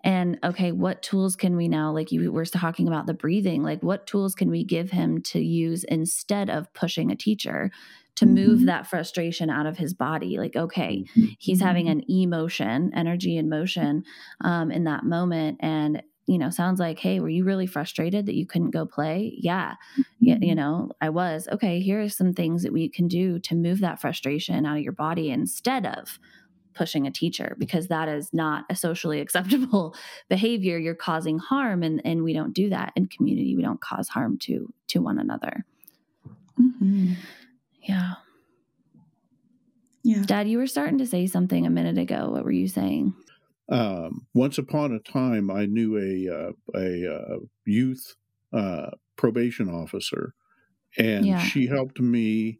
and 0.03 0.39
okay 0.43 0.72
what 0.72 1.01
tools 1.01 1.36
can 1.36 1.57
we 1.57 1.68
now 1.68 1.91
like 1.91 2.12
you 2.12 2.32
were 2.32 2.45
talking 2.45 2.88
about 2.88 3.05
the 3.05 3.14
breathing 3.14 3.62
like 3.62 3.84
what 3.84 4.07
tools 4.07 4.34
can 4.34 4.49
we 4.49 4.64
give 4.64 4.91
him 4.91 5.22
to 5.22 5.39
use 5.39 5.84
instead 5.84 6.49
of 6.49 6.74
pushing 6.74 7.12
a 7.12 7.16
teacher 7.16 7.70
to 8.16 8.26
mm-hmm. 8.26 8.36
move 8.36 8.66
that 8.66 8.86
frustration 8.86 9.49
out 9.49 9.66
of 9.66 9.78
his 9.78 9.93
body. 9.93 10.38
Like, 10.38 10.55
okay, 10.55 11.05
mm-hmm. 11.16 11.28
he's 11.38 11.62
having 11.62 11.86
mm-hmm. 11.86 11.99
an 11.99 12.12
emotion, 12.12 12.91
energy 12.93 13.38
and 13.38 13.49
motion 13.49 14.03
um, 14.41 14.72
in 14.72 14.84
that 14.84 15.05
moment. 15.05 15.60
And, 15.62 16.03
you 16.30 16.38
know, 16.38 16.49
sounds 16.49 16.80
like, 16.80 16.99
hey, 16.99 17.19
were 17.19 17.30
you 17.30 17.43
really 17.43 17.67
frustrated 17.67 18.25
that 18.25 18.36
you 18.36 18.45
couldn't 18.45 18.71
go 18.71 18.86
play? 18.86 19.34
Yeah. 19.38 19.75
yeah 20.19 20.38
you 20.39 20.49
mm-hmm. 20.49 20.55
know, 20.55 20.91
I 21.01 21.09
was. 21.09 21.47
Okay, 21.51 21.80
here 21.80 22.01
are 22.01 22.09
some 22.09 22.34
things 22.34 22.63
that 22.63 22.73
we 22.73 22.89
can 22.89 23.07
do 23.07 23.39
to 23.39 23.55
move 23.55 23.80
that 23.80 23.99
frustration 23.99 24.65
out 24.65 24.77
of 24.77 24.84
your 24.84 24.93
body 24.93 25.32
instead 25.32 25.86
of 25.86 26.19
pushing 26.75 27.07
a 27.07 27.11
teacher 27.11 27.55
because 27.57 27.88
that 27.88 28.07
is 28.07 28.30
not 28.32 28.63
a 28.69 28.75
socially 28.75 29.19
acceptable 29.25 29.95
behavior 30.30 30.77
you're 30.77 30.95
causing 30.95 31.39
harm 31.39 31.82
and 31.84 31.99
and 32.05 32.23
we 32.23 32.32
don't 32.32 32.53
do 32.53 32.69
that 32.69 32.93
in 32.95 33.07
community 33.07 33.55
we 33.55 33.63
don't 33.63 33.82
cause 33.82 34.07
harm 34.07 34.38
to 34.38 34.71
to 34.88 35.01
one 35.01 35.19
another 35.19 35.65
mm-hmm. 36.61 37.13
Yeah. 37.89 38.13
Yeah. 40.03 40.23
Dad, 40.25 40.47
you 40.47 40.57
were 40.57 40.67
starting 40.67 40.99
to 40.99 41.07
say 41.07 41.27
something 41.27 41.65
a 41.65 41.69
minute 41.69 41.97
ago. 41.97 42.30
What 42.30 42.43
were 42.43 42.51
you 42.51 42.67
saying? 42.67 43.13
Um, 43.72 44.26
once 44.34 44.57
upon 44.57 44.93
a 44.93 44.99
time, 44.99 45.51
I 45.51 45.65
knew 45.65 45.97
a 45.97 46.34
uh, 46.34 46.51
a 46.80 47.15
uh, 47.15 47.38
youth 47.65 48.15
uh, 48.51 48.91
probation 49.15 49.70
officer, 49.70 50.34
and 50.97 51.26
yeah. 51.26 51.39
she 51.39 51.67
helped 51.67 51.99
me 51.99 52.59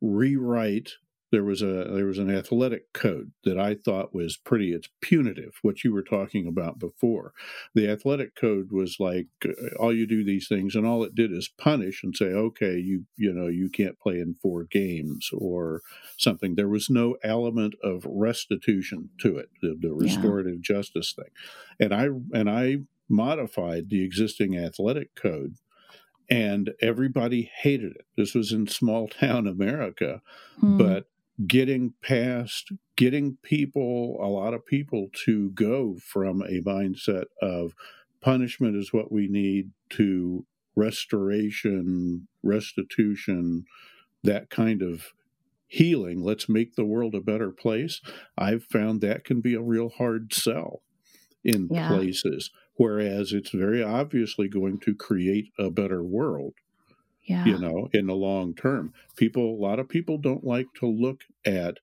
rewrite 0.00 0.92
there 1.30 1.44
was 1.44 1.62
a 1.62 1.86
there 1.92 2.06
was 2.06 2.18
an 2.18 2.34
athletic 2.34 2.92
code 2.92 3.32
that 3.44 3.58
I 3.58 3.74
thought 3.74 4.14
was 4.14 4.36
pretty 4.36 4.72
it's 4.72 4.88
punitive 5.00 5.58
what 5.62 5.84
you 5.84 5.92
were 5.92 6.02
talking 6.02 6.46
about 6.46 6.78
before 6.78 7.32
the 7.74 7.88
athletic 7.88 8.34
code 8.34 8.70
was 8.72 8.96
like 8.98 9.28
uh, 9.44 9.52
all 9.78 9.94
you 9.94 10.06
do 10.06 10.24
these 10.24 10.48
things 10.48 10.74
and 10.74 10.86
all 10.86 11.04
it 11.04 11.14
did 11.14 11.32
is 11.32 11.50
punish 11.58 12.02
and 12.02 12.16
say 12.16 12.26
okay 12.26 12.76
you 12.76 13.06
you 13.16 13.32
know 13.32 13.48
you 13.48 13.68
can't 13.68 13.98
play 13.98 14.18
in 14.18 14.36
four 14.42 14.64
games 14.64 15.30
or 15.32 15.82
something 16.16 16.54
there 16.54 16.68
was 16.68 16.90
no 16.90 17.16
element 17.22 17.74
of 17.82 18.04
restitution 18.06 19.10
to 19.20 19.36
it 19.36 19.50
the, 19.62 19.76
the 19.80 19.92
restorative 19.92 20.56
yeah. 20.56 20.74
justice 20.74 21.12
thing 21.12 21.30
and 21.78 21.94
I 21.94 22.08
and 22.32 22.50
I 22.50 22.78
modified 23.08 23.90
the 23.90 24.04
existing 24.04 24.56
athletic 24.56 25.14
code 25.14 25.56
and 26.30 26.70
everybody 26.80 27.50
hated 27.60 27.96
it. 27.96 28.06
This 28.16 28.34
was 28.34 28.52
in 28.52 28.68
small 28.68 29.08
town 29.20 29.46
America, 29.46 30.22
hmm. 30.60 30.78
but 30.78 31.06
getting 31.46 31.94
past 32.02 32.72
getting 32.96 33.36
people 33.42 34.18
a 34.20 34.26
lot 34.26 34.52
of 34.52 34.66
people 34.66 35.08
to 35.24 35.50
go 35.50 35.96
from 36.04 36.42
a 36.42 36.60
mindset 36.60 37.24
of 37.40 37.72
punishment 38.20 38.76
is 38.76 38.92
what 38.92 39.10
we 39.10 39.26
need 39.26 39.70
to 39.88 40.44
restoration 40.76 42.26
restitution 42.42 43.64
that 44.22 44.50
kind 44.50 44.82
of 44.82 45.12
healing. 45.66 46.22
Let's 46.22 46.48
make 46.48 46.74
the 46.74 46.84
world 46.84 47.14
a 47.14 47.20
better 47.20 47.50
place. 47.50 48.02
I've 48.36 48.64
found 48.64 49.00
that 49.00 49.24
can 49.24 49.40
be 49.40 49.54
a 49.54 49.62
real 49.62 49.88
hard 49.88 50.34
sell 50.34 50.82
in 51.42 51.68
yeah. 51.70 51.88
places 51.88 52.50
whereas 52.80 53.34
it's 53.34 53.50
very 53.50 53.82
obviously 53.82 54.48
going 54.48 54.80
to 54.80 54.94
create 54.94 55.52
a 55.58 55.70
better 55.70 56.02
world 56.02 56.54
yeah. 57.24 57.44
you 57.44 57.58
know, 57.58 57.88
in 57.92 58.06
the 58.06 58.14
long 58.14 58.54
term. 58.54 58.92
People, 59.16 59.54
a 59.54 59.62
lot 59.62 59.78
of 59.78 59.88
people 59.88 60.18
don't 60.18 60.44
like 60.44 60.66
to 60.80 60.86
look 60.86 61.22
at, 61.44 61.78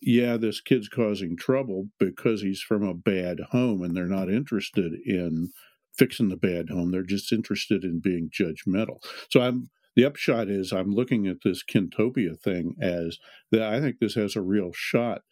yeah, 0.00 0.36
this 0.36 0.60
kid's 0.60 0.88
causing 0.88 1.36
trouble 1.36 1.88
because 1.98 2.42
he's 2.42 2.60
from 2.60 2.82
a 2.82 2.94
bad 2.94 3.38
home 3.50 3.82
and 3.82 3.96
they're 3.96 4.06
not 4.06 4.30
interested 4.30 4.92
in 5.06 5.50
fixing 5.92 6.28
the 6.28 6.36
bad 6.36 6.70
home. 6.70 6.90
They're 6.90 7.02
just 7.02 7.32
interested 7.32 7.84
in 7.84 8.00
being 8.00 8.30
judgmental. 8.30 9.02
So 9.30 9.40
I'm, 9.40 9.70
the 9.94 10.04
upshot 10.04 10.48
is 10.48 10.72
I'm 10.72 10.90
looking 10.90 11.26
at 11.26 11.38
this 11.44 11.62
Kintopia 11.62 12.38
thing 12.40 12.74
as 12.80 13.18
that 13.50 13.62
I 13.62 13.80
think 13.80 13.96
this 14.00 14.14
has 14.14 14.36
a 14.36 14.40
real 14.40 14.72
shot 14.72 15.22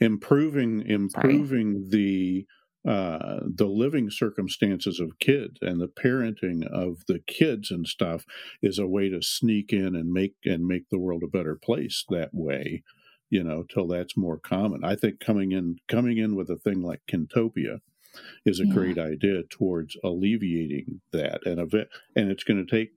improving 0.00 0.82
improving 0.86 1.74
Sorry. 1.74 1.88
the 1.88 2.46
uh, 2.86 3.40
the 3.44 3.66
living 3.66 4.10
circumstances 4.10 4.98
of 4.98 5.18
kids 5.20 5.58
and 5.60 5.80
the 5.80 5.86
parenting 5.86 6.66
of 6.66 7.04
the 7.06 7.20
kids 7.20 7.70
and 7.70 7.86
stuff 7.86 8.26
is 8.60 8.78
a 8.78 8.86
way 8.86 9.08
to 9.08 9.22
sneak 9.22 9.72
in 9.72 9.94
and 9.94 10.12
make 10.12 10.34
and 10.44 10.66
make 10.66 10.88
the 10.90 10.98
world 10.98 11.22
a 11.22 11.28
better 11.28 11.54
place 11.54 12.04
that 12.08 12.30
way 12.32 12.82
you 13.30 13.42
know 13.42 13.62
till 13.62 13.86
that's 13.86 14.16
more 14.16 14.36
common 14.36 14.84
i 14.84 14.94
think 14.94 15.20
coming 15.20 15.52
in 15.52 15.78
coming 15.88 16.18
in 16.18 16.36
with 16.36 16.50
a 16.50 16.56
thing 16.56 16.82
like 16.82 17.00
kintopia 17.10 17.78
is 18.44 18.60
a 18.60 18.66
yeah. 18.66 18.74
great 18.74 18.98
idea 18.98 19.42
towards 19.48 19.96
alleviating 20.04 21.00
that 21.12 21.40
and 21.46 21.58
event 21.58 21.88
and 22.14 22.30
it's 22.30 22.44
going 22.44 22.64
to 22.64 22.70
take 22.70 22.92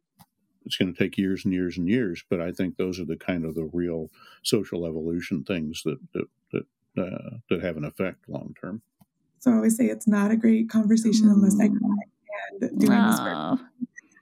it's 0.66 0.78
going 0.78 0.92
to 0.92 0.98
take 0.98 1.18
years 1.18 1.46
and 1.46 1.54
years 1.54 1.78
and 1.78 1.88
years 1.88 2.24
but 2.30 2.42
i 2.42 2.52
think 2.52 2.76
those 2.76 3.00
are 3.00 3.06
the 3.06 3.16
kind 3.16 3.46
of 3.46 3.56
the 3.56 3.70
real 3.72 4.10
social 4.44 4.86
evolution 4.86 5.44
things 5.44 5.82
that 5.86 6.00
that 6.14 6.26
that, 6.52 6.66
uh, 7.02 7.38
that 7.50 7.64
have 7.64 7.78
an 7.78 7.86
effect 7.86 8.28
long 8.28 8.54
term 8.60 8.82
so 9.46 9.52
I 9.52 9.56
always 9.58 9.78
say 9.78 9.86
it's 9.86 10.08
not 10.08 10.32
a 10.32 10.36
great 10.36 10.72
conversation 10.72 11.28
mm. 11.28 11.34
unless 11.34 11.60
I 11.60 11.68
mm. 11.68 11.78
cry. 11.78 12.62
And 12.62 12.80
doing 12.80 13.00
oh. 13.00 13.12
this 13.12 13.20
work, 13.20 13.60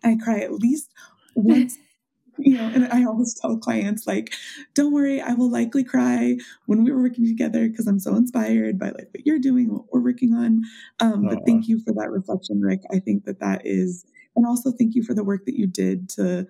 I 0.04 0.18
cry 0.22 0.40
at 0.40 0.52
least 0.52 0.92
once. 1.34 1.78
you 2.38 2.58
know, 2.58 2.66
and 2.66 2.92
I 2.92 3.06
always 3.06 3.34
tell 3.40 3.58
clients 3.58 4.06
like, 4.06 4.34
"Don't 4.74 4.92
worry, 4.92 5.22
I 5.22 5.34
will 5.34 5.50
likely 5.50 5.86
cry 5.86 6.36
when 6.66 6.84
we 6.84 6.92
were 6.92 7.02
working 7.02 7.26
together 7.26 7.70
because 7.70 7.88
I'm 7.88 8.00
so 8.00 8.16
inspired 8.16 8.78
by 8.78 8.88
like 8.88 9.08
what 9.12 9.26
you're 9.26 9.40
doing, 9.40 9.72
what 9.72 9.86
we're 9.94 10.04
working 10.04 10.34
on." 10.34 10.64
Um, 11.00 11.28
but 11.30 11.46
thank 11.46 11.70
you 11.70 11.80
for 11.80 11.94
that 11.94 12.10
reflection, 12.12 12.60
Rick. 12.60 12.82
I 12.92 13.00
think 13.00 13.24
that 13.24 13.40
that 13.40 13.62
is, 13.64 14.04
and 14.36 14.46
also 14.46 14.72
thank 14.72 14.94
you 14.94 15.04
for 15.04 15.14
the 15.14 15.24
work 15.24 15.46
that 15.46 15.58
you 15.58 15.68
did 15.68 16.10
to 16.10 16.48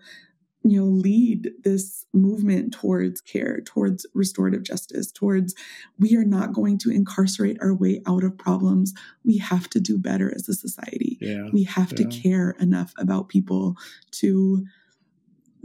you 0.66 0.80
know 0.80 0.86
lead 0.86 1.52
this 1.64 2.06
movement 2.14 2.74
towards 2.74 3.20
care 3.22 3.60
towards 3.66 4.06
restorative 4.14 4.64
justice 4.64 5.12
towards 5.12 5.54
we 6.00 6.16
are 6.16 6.24
not 6.24 6.54
going 6.54 6.78
to 6.78 6.90
incarcerate 6.90 7.58
our 7.62 7.74
way 7.74 8.02
out 8.08 8.24
of 8.24 8.38
problems 8.38 8.94
we 9.26 9.38
have 9.38 9.70
to 9.70 9.80
do 9.80 9.98
better 9.98 10.34
as 10.36 10.48
a 10.48 10.54
society 10.54 11.18
yeah, 11.20 11.50
we 11.52 11.64
have 11.64 11.92
yeah. 11.92 11.98
to 11.98 12.06
care 12.06 12.56
enough 12.60 12.94
about 12.98 13.28
people 13.28 13.76
to 14.12 14.64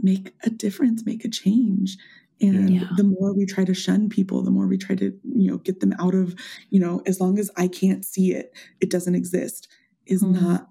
make 0.01 0.33
a 0.43 0.49
difference, 0.49 1.05
make 1.05 1.25
a 1.25 1.29
change. 1.29 1.97
And 2.41 2.69
yeah. 2.69 2.87
the 2.95 3.03
more 3.03 3.33
we 3.35 3.45
try 3.45 3.65
to 3.65 3.73
shun 3.73 4.07
people, 4.07 4.43
the 4.43 4.51
more 4.51 4.67
we 4.67 4.77
try 4.77 4.95
to, 4.95 5.13
you 5.23 5.51
know, 5.51 5.57
get 5.57 5.81
them 5.81 5.93
out 5.99 6.15
of, 6.15 6.35
you 6.69 6.79
know, 6.79 7.01
as 7.05 7.19
long 7.19 7.37
as 7.37 7.51
I 7.57 7.67
can't 7.67 8.05
see 8.05 8.33
it, 8.33 8.53
it 8.79 8.89
doesn't 8.89 9.15
exist, 9.15 9.67
is 10.05 10.23
mm. 10.23 10.41
not 10.41 10.69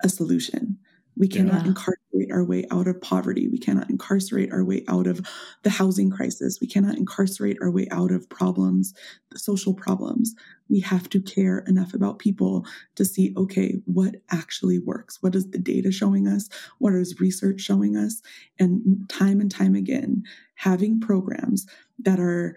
a 0.00 0.08
solution. 0.08 0.78
We 1.16 1.28
cannot 1.28 1.62
yeah. 1.62 1.68
incarcerate 1.68 2.32
our 2.32 2.44
way 2.44 2.64
out 2.70 2.88
of 2.88 3.00
poverty. 3.00 3.48
We 3.48 3.58
cannot 3.58 3.90
incarcerate 3.90 4.52
our 4.52 4.64
way 4.64 4.84
out 4.88 5.06
of 5.06 5.20
the 5.62 5.70
housing 5.70 6.10
crisis. 6.10 6.58
We 6.60 6.66
cannot 6.66 6.96
incarcerate 6.96 7.58
our 7.60 7.70
way 7.70 7.86
out 7.90 8.10
of 8.10 8.28
problems, 8.28 8.94
the 9.30 9.38
social 9.38 9.74
problems. 9.74 10.34
We 10.68 10.80
have 10.80 11.08
to 11.10 11.20
care 11.20 11.58
enough 11.66 11.94
about 11.94 12.18
people 12.18 12.64
to 12.94 13.04
see, 13.04 13.34
okay, 13.36 13.80
what 13.84 14.16
actually 14.30 14.78
works? 14.78 15.22
What 15.22 15.34
is 15.34 15.50
the 15.50 15.58
data 15.58 15.92
showing 15.92 16.26
us? 16.26 16.48
What 16.78 16.94
is 16.94 17.20
research 17.20 17.60
showing 17.60 17.96
us? 17.96 18.22
And 18.58 19.08
time 19.08 19.40
and 19.40 19.50
time 19.50 19.74
again, 19.74 20.22
having 20.54 21.00
programs 21.00 21.66
that 21.98 22.18
are 22.20 22.56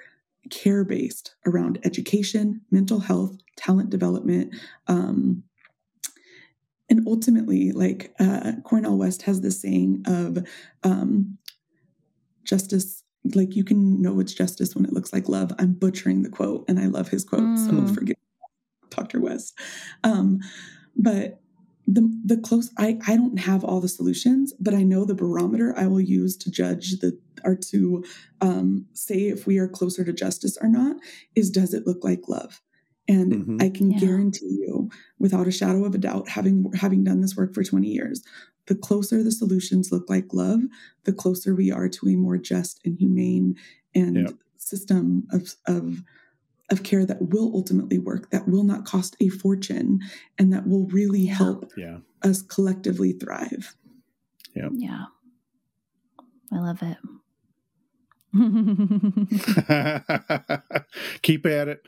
care 0.49 0.83
based 0.83 1.35
around 1.45 1.79
education, 1.83 2.61
mental 2.71 2.99
health, 2.99 3.35
talent 3.57 3.89
development, 3.89 4.53
um, 4.87 5.43
and 6.89 7.07
ultimately, 7.07 7.71
like 7.71 8.13
uh, 8.19 8.53
Cornel 8.63 8.97
West 8.97 9.23
has 9.23 9.41
this 9.41 9.61
saying 9.61 10.03
of 10.05 10.45
um, 10.83 11.37
justice, 12.43 13.03
like 13.33 13.55
you 13.55 13.63
can 13.63 14.01
know 14.01 14.19
it's 14.19 14.33
justice 14.33 14.75
when 14.75 14.85
it 14.85 14.93
looks 14.93 15.11
like 15.11 15.27
love. 15.27 15.51
I'm 15.57 15.73
butchering 15.73 16.23
the 16.23 16.29
quote, 16.29 16.65
and 16.67 16.79
I 16.79 16.85
love 16.85 17.09
his 17.09 17.23
quote, 17.23 17.41
mm. 17.41 17.87
so 17.87 17.93
forgive 17.93 18.17
Dr. 18.89 19.19
West. 19.19 19.57
Um, 20.03 20.39
but 20.95 21.41
the 21.87 22.09
the 22.23 22.37
close, 22.37 22.71
I 22.77 22.99
I 23.07 23.15
don't 23.15 23.39
have 23.39 23.63
all 23.63 23.81
the 23.81 23.87
solutions, 23.87 24.53
but 24.59 24.73
I 24.73 24.83
know 24.83 25.05
the 25.05 25.15
barometer 25.15 25.73
I 25.77 25.87
will 25.87 26.01
use 26.01 26.37
to 26.37 26.51
judge 26.51 26.99
the 26.99 27.17
or 27.43 27.55
to 27.55 28.03
um, 28.41 28.85
say 28.93 29.27
if 29.27 29.45
we 29.45 29.57
are 29.57 29.67
closer 29.67 30.03
to 30.03 30.13
justice 30.13 30.57
or 30.61 30.67
not 30.67 30.97
is 31.35 31.49
does 31.49 31.73
it 31.73 31.85
look 31.85 32.03
like 32.03 32.27
love? 32.27 32.61
And 33.07 33.31
mm-hmm. 33.33 33.57
I 33.61 33.69
can 33.69 33.91
yeah. 33.91 33.99
guarantee 33.99 34.49
you, 34.49 34.89
without 35.19 35.47
a 35.47 35.51
shadow 35.51 35.85
of 35.85 35.93
a 35.93 35.99
doubt, 35.99 36.29
having 36.29 36.71
having 36.73 37.03
done 37.03 37.21
this 37.21 37.35
work 37.35 37.53
for 37.53 37.63
20 37.63 37.87
years, 37.87 38.23
the 38.67 38.75
closer 38.75 39.23
the 39.23 39.31
solutions 39.31 39.91
look 39.91 40.09
like 40.09 40.33
love, 40.33 40.61
the 41.03 41.13
closer 41.13 41.53
we 41.53 41.71
are 41.71 41.87
to 41.87 42.09
a 42.09 42.15
more 42.15 42.37
just 42.37 42.81
and 42.83 42.97
humane 42.97 43.55
and 43.93 44.15
yep. 44.15 44.33
system 44.57 45.27
of, 45.31 45.53
of 45.67 46.03
of 46.71 46.83
care 46.83 47.05
that 47.05 47.21
will 47.21 47.51
ultimately 47.53 47.99
work, 47.99 48.31
that 48.31 48.47
will 48.47 48.63
not 48.63 48.85
cost 48.85 49.15
a 49.19 49.29
fortune, 49.29 49.99
and 50.39 50.51
that 50.51 50.67
will 50.67 50.87
really 50.87 51.25
help 51.25 51.71
yeah. 51.77 51.97
us 52.23 52.41
collectively 52.41 53.13
thrive. 53.13 53.75
Yeah. 54.55 54.69
Yeah. 54.71 55.05
I 56.51 56.59
love 56.59 56.81
it. 56.81 56.97
Keep 61.21 61.45
at 61.45 61.69
it. 61.69 61.81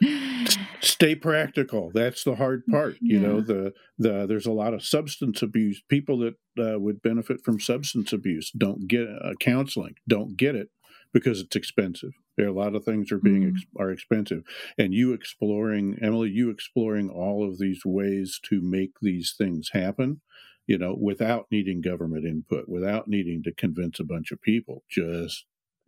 Stay 0.80 1.16
practical. 1.16 1.92
That's 1.94 2.24
the 2.24 2.36
hard 2.36 2.66
part. 2.68 2.96
You 3.02 3.20
yeah. 3.20 3.28
know, 3.28 3.42
the 3.42 3.74
the 3.98 4.26
there's 4.26 4.46
a 4.46 4.52
lot 4.52 4.74
of 4.74 4.86
substance 4.86 5.42
abuse. 5.42 5.82
People 5.90 6.20
that 6.20 6.36
uh, 6.58 6.80
would 6.80 7.02
benefit 7.02 7.44
from 7.44 7.60
substance 7.60 8.14
abuse 8.14 8.52
don't 8.52 8.88
get 8.88 9.08
uh, 9.08 9.34
counseling. 9.40 9.96
Don't 10.08 10.38
get 10.38 10.56
it 10.56 10.70
because 11.14 11.42
it's 11.42 11.56
expensive. 11.56 12.14
There 12.38 12.46
are 12.46 12.50
a 12.50 12.54
lot 12.54 12.76
of 12.76 12.86
things 12.86 13.12
are 13.12 13.20
being 13.20 13.44
mm. 13.44 13.52
ex- 13.52 13.66
are 13.78 13.92
expensive, 13.92 14.44
and 14.78 14.94
you 14.94 15.12
exploring 15.14 15.98
Emily, 16.02 16.30
you 16.30 16.50
exploring 16.50 17.10
all 17.10 17.46
of 17.48 17.60
these 17.60 17.82
ways 17.86 18.40
to 18.50 18.62
make 18.62 18.92
these 19.02 19.36
things 19.38 19.72
happen 19.74 20.22
you 20.68 20.78
know, 20.78 20.96
without 21.00 21.48
needing 21.50 21.82
government 21.82 22.26
input, 22.26 22.68
without 22.68 23.08
needing 23.08 23.42
to 23.44 23.54
convince 23.54 24.00
a 24.00 24.04
bunch 24.04 24.32
of 24.32 24.42
people, 24.42 24.84
just 24.90 25.46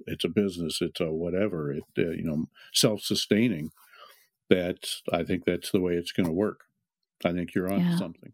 it's 0.07 0.25
a 0.25 0.29
business, 0.29 0.79
it's 0.81 0.99
a 0.99 1.11
whatever, 1.11 1.71
it 1.71 1.83
uh, 1.97 2.11
you 2.11 2.23
know, 2.23 2.45
self-sustaining. 2.73 3.71
That's 4.49 5.01
I 5.11 5.23
think 5.23 5.45
that's 5.45 5.71
the 5.71 5.81
way 5.81 5.93
it's 5.93 6.11
going 6.11 6.27
to 6.27 6.33
work. 6.33 6.61
I 7.23 7.33
think 7.33 7.53
you're 7.53 7.71
on 7.71 7.81
yeah. 7.81 7.97
something. 7.97 8.33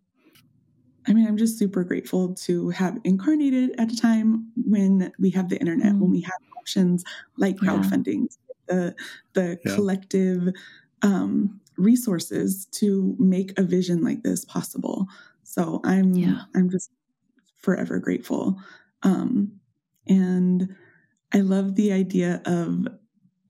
I 1.07 1.13
mean, 1.13 1.27
I'm 1.27 1.37
just 1.37 1.59
super 1.59 1.83
grateful 1.83 2.33
to 2.33 2.69
have 2.69 2.97
incarnated 3.03 3.75
at 3.77 3.91
a 3.91 3.95
time 3.95 4.51
when 4.55 5.11
we 5.19 5.29
have 5.31 5.49
the 5.49 5.59
internet, 5.59 5.93
mm. 5.93 5.99
when 5.99 6.11
we 6.11 6.21
have 6.21 6.33
options 6.57 7.03
like 7.37 7.57
crowdfunding, 7.57 8.27
yeah. 8.69 8.75
the 8.75 8.95
the 9.33 9.59
yeah. 9.65 9.75
collective 9.75 10.49
um, 11.01 11.59
resources 11.77 12.65
to 12.71 13.15
make 13.19 13.57
a 13.59 13.63
vision 13.63 14.01
like 14.01 14.23
this 14.23 14.45
possible. 14.45 15.07
So 15.43 15.81
I'm 15.83 16.13
yeah. 16.13 16.41
I'm 16.55 16.69
just 16.69 16.89
forever 17.61 17.99
grateful. 17.99 18.57
Um, 19.03 19.59
and 20.07 20.75
I 21.35 21.41
love 21.41 21.75
the 21.75 21.91
idea 21.91 22.41
of, 22.45 22.87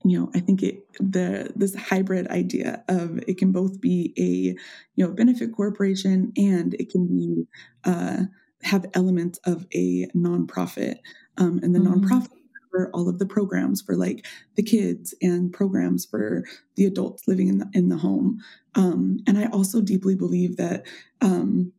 you 0.04 0.18
know, 0.18 0.30
I 0.34 0.40
think 0.40 0.64
it 0.64 0.84
the 0.98 1.52
this 1.54 1.76
hybrid 1.76 2.26
idea 2.26 2.82
of 2.88 3.18
it 3.28 3.38
can 3.38 3.52
both 3.52 3.80
be 3.80 4.12
a 4.18 4.60
you 4.96 5.06
know 5.06 5.12
benefit 5.12 5.54
corporation 5.54 6.32
and 6.36 6.74
it 6.74 6.90
can 6.90 7.06
be 7.06 7.46
uh, 7.84 8.24
have 8.62 8.86
elements 8.94 9.38
of 9.44 9.66
a 9.72 10.06
nonprofit, 10.16 10.96
um, 11.38 11.60
and 11.62 11.74
the 11.74 11.78
mm-hmm. 11.78 12.04
nonprofit 12.04 12.30
for 12.72 12.90
all 12.92 13.08
of 13.08 13.20
the 13.20 13.26
programs 13.26 13.80
for 13.80 13.94
like 13.94 14.26
the 14.56 14.64
kids 14.64 15.14
and 15.22 15.52
programs 15.52 16.04
for 16.04 16.44
the 16.74 16.86
adults 16.86 17.28
living 17.28 17.48
in 17.48 17.58
the 17.58 17.70
in 17.72 17.88
the 17.88 17.98
home. 17.98 18.40
Um, 18.74 19.20
and 19.28 19.38
I 19.38 19.46
also 19.46 19.80
deeply 19.80 20.16
believe 20.16 20.56
that 20.56 20.86
um, 21.20 21.72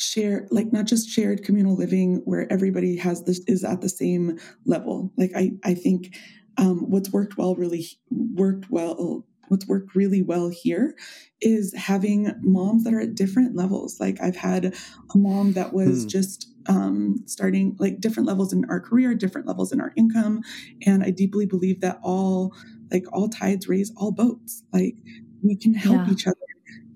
share 0.00 0.46
like 0.50 0.72
not 0.72 0.86
just 0.86 1.08
shared 1.08 1.44
communal 1.44 1.76
living 1.76 2.22
where 2.24 2.50
everybody 2.52 2.96
has 2.96 3.24
this 3.24 3.40
is 3.46 3.64
at 3.64 3.80
the 3.80 3.88
same 3.88 4.38
level 4.64 5.12
like 5.16 5.30
i 5.36 5.50
i 5.64 5.74
think 5.74 6.16
um, 6.56 6.90
what's 6.90 7.10
worked 7.10 7.38
well 7.38 7.54
really 7.54 7.86
worked 8.10 8.70
well 8.70 9.24
what's 9.48 9.66
worked 9.66 9.94
really 9.94 10.22
well 10.22 10.48
here 10.48 10.94
is 11.40 11.74
having 11.74 12.32
moms 12.42 12.84
that 12.84 12.94
are 12.94 13.00
at 13.00 13.14
different 13.14 13.56
levels 13.56 14.00
like 14.00 14.20
i've 14.22 14.36
had 14.36 14.66
a 15.14 15.18
mom 15.18 15.52
that 15.52 15.72
was 15.72 16.02
hmm. 16.02 16.08
just 16.08 16.46
um, 16.66 17.16
starting 17.26 17.74
like 17.78 18.00
different 18.00 18.28
levels 18.28 18.52
in 18.52 18.64
our 18.68 18.80
career 18.80 19.14
different 19.14 19.46
levels 19.46 19.72
in 19.72 19.80
our 19.80 19.92
income 19.96 20.40
and 20.86 21.02
i 21.02 21.10
deeply 21.10 21.46
believe 21.46 21.80
that 21.80 21.98
all 22.02 22.54
like 22.90 23.04
all 23.12 23.28
tides 23.28 23.68
raise 23.68 23.92
all 23.96 24.12
boats 24.12 24.62
like 24.72 24.94
we 25.42 25.56
can 25.56 25.74
help 25.74 26.06
yeah. 26.06 26.12
each 26.12 26.26
other 26.26 26.36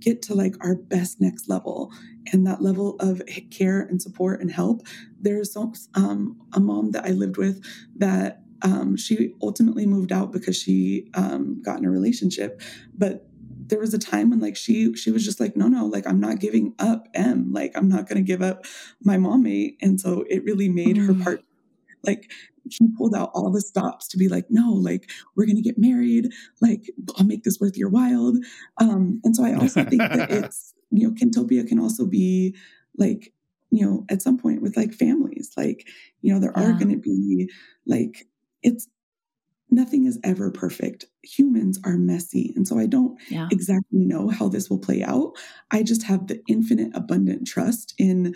get 0.05 0.21
to 0.23 0.35
like 0.35 0.55
our 0.61 0.75
best 0.75 1.21
next 1.21 1.49
level 1.49 1.91
and 2.33 2.47
that 2.47 2.61
level 2.61 2.97
of 3.01 3.23
care 3.51 3.81
and 3.81 4.01
support 4.01 4.41
and 4.41 4.51
help. 4.51 4.83
There's 5.21 5.57
um, 5.57 6.41
a 6.53 6.61
mom 6.61 6.91
that 6.93 7.07
I 7.07 7.11
lived 7.11 7.39
with 7.39 7.65
that 7.97 8.43
um, 8.63 8.97
she 8.97 9.35
ultimately 9.43 9.87
moved 9.87 10.13
out 10.13 10.33
because 10.33 10.57
she 10.57 11.11
um, 11.15 11.63
got 11.63 11.79
in 11.79 11.85
a 11.85 11.91
relationship, 11.91 12.61
but 12.97 13.27
there 13.67 13.79
was 13.79 13.95
a 13.95 13.99
time 13.99 14.31
when 14.31 14.41
like 14.41 14.57
she 14.57 14.95
she 14.95 15.11
was 15.11 15.25
just 15.25 15.41
like 15.41 15.57
no 15.57 15.69
no 15.69 15.87
like 15.87 16.07
i'm 16.07 16.21
not 16.21 16.39
giving 16.39 16.75
up 16.79 17.09
m 17.15 17.51
like 17.51 17.73
i'm 17.75 17.89
not 17.89 18.07
going 18.07 18.17
to 18.17 18.23
give 18.23 18.43
up 18.43 18.67
my 19.03 19.17
mommate 19.17 19.77
and 19.81 19.99
so 19.99 20.23
it 20.29 20.45
really 20.45 20.69
made 20.69 20.97
mm. 20.97 21.07
her 21.07 21.25
part 21.25 21.43
like 22.03 22.31
he 22.69 22.89
pulled 22.97 23.15
out 23.15 23.31
all 23.35 23.51
the 23.51 23.61
stops 23.61 24.09
to 24.09 24.17
be 24.17 24.29
like, 24.29 24.47
no, 24.51 24.73
like 24.73 25.11
we're 25.37 25.47
gonna 25.47 25.63
get 25.63 25.79
married, 25.79 26.31
like 26.61 26.91
I'll 27.17 27.27
make 27.27 27.45
this 27.45 27.61
worth 27.61 27.77
your 27.77 27.91
while. 27.91 28.35
Um, 28.81 29.21
and 29.25 29.35
so 29.35 29.45
I 29.45 29.55
also 29.55 29.85
think 29.85 30.01
that 30.01 30.31
it's 30.31 30.75
you 30.91 31.09
know, 31.09 31.15
Kintopia 31.15 31.67
can 31.67 31.81
also 31.81 32.07
be 32.07 32.55
like, 32.97 33.33
you 33.71 33.85
know, 33.85 34.05
at 34.09 34.23
some 34.23 34.39
point 34.39 34.63
with 34.63 34.77
like 34.77 34.95
families, 34.95 35.51
like, 35.57 35.89
you 36.23 36.33
know, 36.33 36.39
there 36.39 36.53
yeah. 36.57 36.71
are 36.71 36.73
gonna 36.73 36.97
be 36.97 37.51
like 37.87 38.29
it's 38.63 38.89
nothing 39.71 40.07
is 40.07 40.19
ever 40.23 40.51
perfect. 40.51 41.07
Humans 41.23 41.81
are 41.85 41.97
messy. 41.97 42.53
And 42.57 42.67
so 42.67 42.79
I 42.79 42.87
don't 42.87 43.19
yeah. 43.29 43.49
exactly 43.51 43.99
know 43.99 44.29
how 44.29 44.49
this 44.49 44.71
will 44.71 44.79
play 44.79 45.03
out. 45.03 45.33
I 45.71 45.83
just 45.83 46.05
have 46.05 46.29
the 46.29 46.41
infinite 46.49 46.93
abundant 46.95 47.47
trust 47.47 47.95
in 47.99 48.35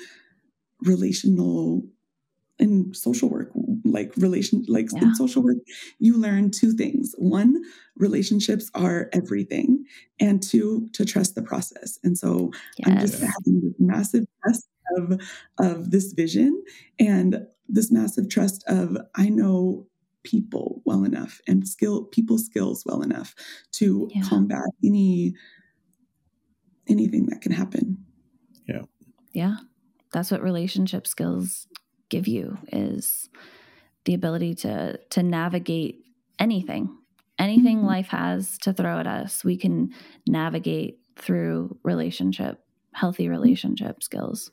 relational 0.83 1.83
in 2.59 2.93
social 2.93 3.29
work 3.29 3.51
like 3.85 4.13
relation 4.17 4.65
like 4.69 4.89
yeah. 4.93 5.03
in 5.03 5.15
social 5.15 5.43
work 5.43 5.57
you 5.99 6.19
learn 6.19 6.51
two 6.51 6.73
things 6.73 7.15
one 7.19 7.63
relationships 7.97 8.71
are 8.75 9.09
everything 9.13 9.85
and 10.21 10.43
two 10.43 10.89
to 10.93 11.05
trust 11.05 11.35
the 11.35 11.43
process 11.43 11.99
and 12.03 12.19
so 12.19 12.51
yes. 12.79 12.89
i'm 12.89 12.99
just 12.99 13.21
having 13.21 13.61
this 13.63 13.75
massive 13.79 14.25
trust 14.43 14.69
of 14.97 15.21
of 15.59 15.91
this 15.91 16.13
vision 16.13 16.63
and 16.99 17.47
this 17.69 17.93
massive 17.93 18.29
trust 18.29 18.65
of 18.67 18.97
i 19.15 19.29
know 19.29 19.87
people 20.25 20.83
well 20.85 21.05
enough 21.05 21.41
and 21.47 21.67
skill 21.67 22.05
people 22.05 22.39
skills 22.39 22.83
well 22.85 23.03
enough 23.03 23.35
to 23.73 24.09
yeah. 24.15 24.23
combat 24.23 24.65
any 24.85 25.35
anything 26.89 27.27
that 27.27 27.41
can 27.41 27.53
happen 27.53 27.97
yeah 28.67 28.83
yeah 29.33 29.57
that's 30.13 30.31
what 30.31 30.43
relationship 30.43 31.07
skills 31.07 31.67
give 32.09 32.29
you 32.29 32.59
is 32.73 33.29
the 34.05 34.15
ability 34.15 34.55
to 34.55 34.99
to 35.11 35.23
navigate 35.23 36.05
anything 36.39 36.97
anything 37.39 37.79
mm-hmm. 37.79 37.87
life 37.87 38.09
has 38.09 38.59
to 38.59 38.73
throw 38.73 38.99
at 38.99 39.07
us 39.07 39.45
we 39.45 39.57
can 39.57 39.93
navigate 40.27 40.99
through 41.17 41.77
relationship 41.83 42.61
healthy 42.93 43.29
relationship 43.29 44.03
skills 44.03 44.51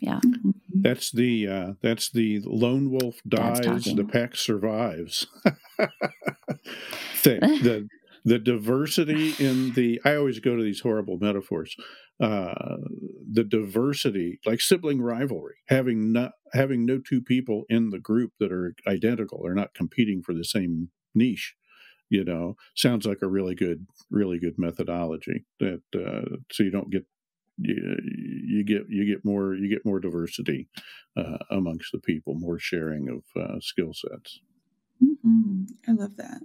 yeah 0.00 0.20
mm-hmm. 0.24 0.50
That's 0.82 1.12
the 1.12 1.46
uh, 1.46 1.72
that's 1.80 2.10
the 2.10 2.40
lone 2.44 2.90
wolf 2.90 3.20
dies, 3.28 3.84
the 3.84 4.04
pack 4.04 4.34
survives. 4.34 5.26
thing. 7.14 7.40
the 7.40 7.88
the 8.24 8.38
diversity 8.38 9.34
in 9.38 9.72
the 9.72 10.00
I 10.04 10.14
always 10.14 10.40
go 10.40 10.56
to 10.56 10.62
these 10.62 10.80
horrible 10.80 11.18
metaphors. 11.20 11.74
Uh, 12.20 12.76
the 13.28 13.42
diversity, 13.42 14.38
like 14.46 14.60
sibling 14.60 15.02
rivalry, 15.02 15.56
having 15.68 16.12
not 16.12 16.32
having 16.52 16.86
no 16.86 16.98
two 16.98 17.20
people 17.20 17.64
in 17.68 17.90
the 17.90 17.98
group 17.98 18.32
that 18.38 18.52
are 18.52 18.74
identical 18.86 19.42
they're 19.42 19.54
not 19.54 19.74
competing 19.74 20.22
for 20.22 20.34
the 20.34 20.44
same 20.44 20.90
niche 21.14 21.54
you 22.10 22.24
know 22.24 22.54
sounds 22.76 23.06
like 23.06 23.22
a 23.22 23.28
really 23.28 23.54
good 23.54 23.86
really 24.10 24.38
good 24.38 24.54
methodology 24.58 25.44
that 25.58 25.82
uh, 25.96 26.36
so 26.50 26.62
you 26.62 26.70
don't 26.70 26.90
get 26.90 27.04
you, 27.58 27.96
you 28.46 28.64
get 28.64 28.82
you 28.88 29.06
get 29.06 29.24
more 29.24 29.54
you 29.54 29.68
get 29.68 29.84
more 29.84 29.98
diversity 29.98 30.68
uh, 31.16 31.38
amongst 31.50 31.90
the 31.92 31.98
people 31.98 32.34
more 32.34 32.58
sharing 32.58 33.08
of 33.08 33.42
uh, 33.42 33.58
skill 33.60 33.92
sets 33.94 34.40
mm-hmm. 35.02 35.64
i 35.88 35.92
love 35.92 36.16
that 36.16 36.42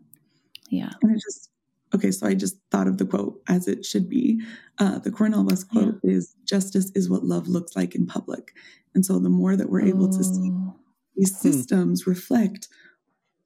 yeah 0.70 0.92
and 1.02 1.12
it 1.12 1.22
just 1.22 1.50
okay 1.94 2.12
so 2.12 2.28
i 2.28 2.34
just 2.34 2.58
thought 2.72 2.88
of 2.88 2.98
the 2.98 3.06
quote 3.06 3.42
as 3.48 3.68
it 3.68 3.86
should 3.86 4.10
be 4.10 4.42
uh, 4.80 5.00
the 5.00 5.12
Cornel 5.12 5.44
West 5.44 5.70
quote 5.70 5.96
yeah. 6.04 6.12
is 6.12 6.36
justice 6.46 6.92
is 6.94 7.10
what 7.10 7.24
love 7.24 7.48
looks 7.48 7.76
like 7.76 7.96
in 7.96 8.06
public 8.06 8.54
and 8.94 9.06
so 9.06 9.20
the 9.20 9.30
more 9.30 9.56
that 9.56 9.70
we're 9.70 9.86
able 9.86 10.10
to 10.10 10.24
see 10.24 10.52
oh. 10.52 10.76
these 11.16 11.32
hmm. 11.42 11.50
systems 11.50 12.04
hmm. 12.04 12.10
reflect 12.10 12.68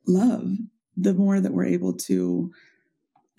love 0.08 0.58
the 0.98 1.14
more 1.14 1.40
that 1.40 1.54
we're 1.54 1.66
able 1.66 1.94
to 1.94 2.52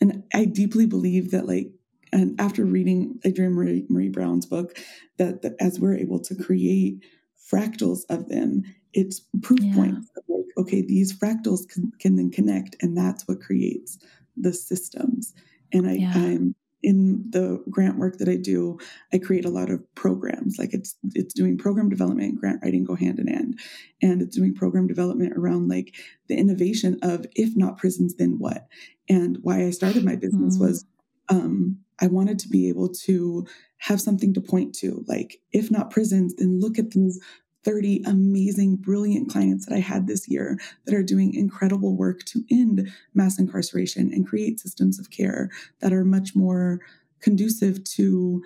and 0.00 0.22
i 0.34 0.44
deeply 0.44 0.86
believe 0.86 1.30
that 1.30 1.46
like 1.46 1.70
and 2.14 2.38
after 2.38 2.64
reading 2.64 3.18
adrienne 3.24 3.52
Marie, 3.52 3.86
maree 3.90 4.12
brown's 4.12 4.46
book 4.46 4.76
that, 5.16 5.42
that, 5.42 5.54
as 5.60 5.80
we're 5.80 5.96
able 5.96 6.20
to 6.20 6.34
create 6.34 7.04
fractals 7.52 8.00
of 8.08 8.28
them 8.28 8.62
it's 8.92 9.20
proof 9.42 9.60
yeah. 9.60 9.74
points 9.74 10.10
of 10.16 10.22
like 10.28 10.46
okay 10.56 10.82
these 10.82 11.16
fractals 11.18 11.68
can, 11.68 11.90
can 11.98 12.16
then 12.16 12.30
connect 12.30 12.76
and 12.80 12.96
that's 12.96 13.26
what 13.26 13.40
creates 13.40 13.98
the 14.36 14.52
systems 14.52 15.34
and 15.72 15.88
I, 15.88 15.92
yeah. 15.94 16.12
i'm 16.14 16.54
in 16.82 17.24
the 17.30 17.62
grant 17.70 17.96
work 17.96 18.18
that 18.18 18.28
I 18.28 18.36
do, 18.36 18.78
I 19.12 19.18
create 19.18 19.44
a 19.44 19.50
lot 19.50 19.70
of 19.70 19.82
programs. 19.94 20.58
Like 20.58 20.74
it's 20.74 20.96
it's 21.14 21.34
doing 21.34 21.56
program 21.56 21.88
development 21.88 22.30
and 22.30 22.40
grant 22.40 22.60
writing 22.62 22.84
go 22.84 22.94
hand 22.94 23.18
in 23.18 23.28
hand. 23.28 23.60
And 24.02 24.20
it's 24.20 24.36
doing 24.36 24.54
program 24.54 24.86
development 24.86 25.34
around 25.36 25.68
like 25.68 25.94
the 26.28 26.36
innovation 26.36 26.98
of 27.02 27.26
if 27.34 27.56
not 27.56 27.78
prisons, 27.78 28.16
then 28.16 28.36
what? 28.38 28.66
And 29.08 29.38
why 29.42 29.64
I 29.64 29.70
started 29.70 30.04
my 30.04 30.16
business 30.16 30.54
mm-hmm. 30.54 30.64
was 30.64 30.84
um, 31.28 31.78
I 32.00 32.08
wanted 32.08 32.38
to 32.40 32.48
be 32.48 32.68
able 32.68 32.88
to 33.04 33.46
have 33.78 34.00
something 34.00 34.34
to 34.34 34.40
point 34.40 34.74
to. 34.76 35.04
Like, 35.06 35.40
if 35.52 35.70
not 35.70 35.90
prisons, 35.90 36.34
then 36.34 36.60
look 36.60 36.78
at 36.78 36.90
these 36.90 37.20
30 37.64 38.02
amazing, 38.06 38.76
brilliant 38.76 39.30
clients 39.30 39.66
that 39.66 39.74
I 39.74 39.80
had 39.80 40.06
this 40.06 40.28
year 40.28 40.58
that 40.84 40.94
are 40.94 41.02
doing 41.02 41.34
incredible 41.34 41.96
work 41.96 42.24
to 42.24 42.44
end 42.50 42.92
mass 43.14 43.38
incarceration 43.38 44.12
and 44.12 44.26
create 44.26 44.60
systems 44.60 44.98
of 44.98 45.10
care 45.10 45.50
that 45.80 45.92
are 45.92 46.04
much 46.04 46.34
more 46.34 46.80
conducive 47.20 47.84
to 47.84 48.42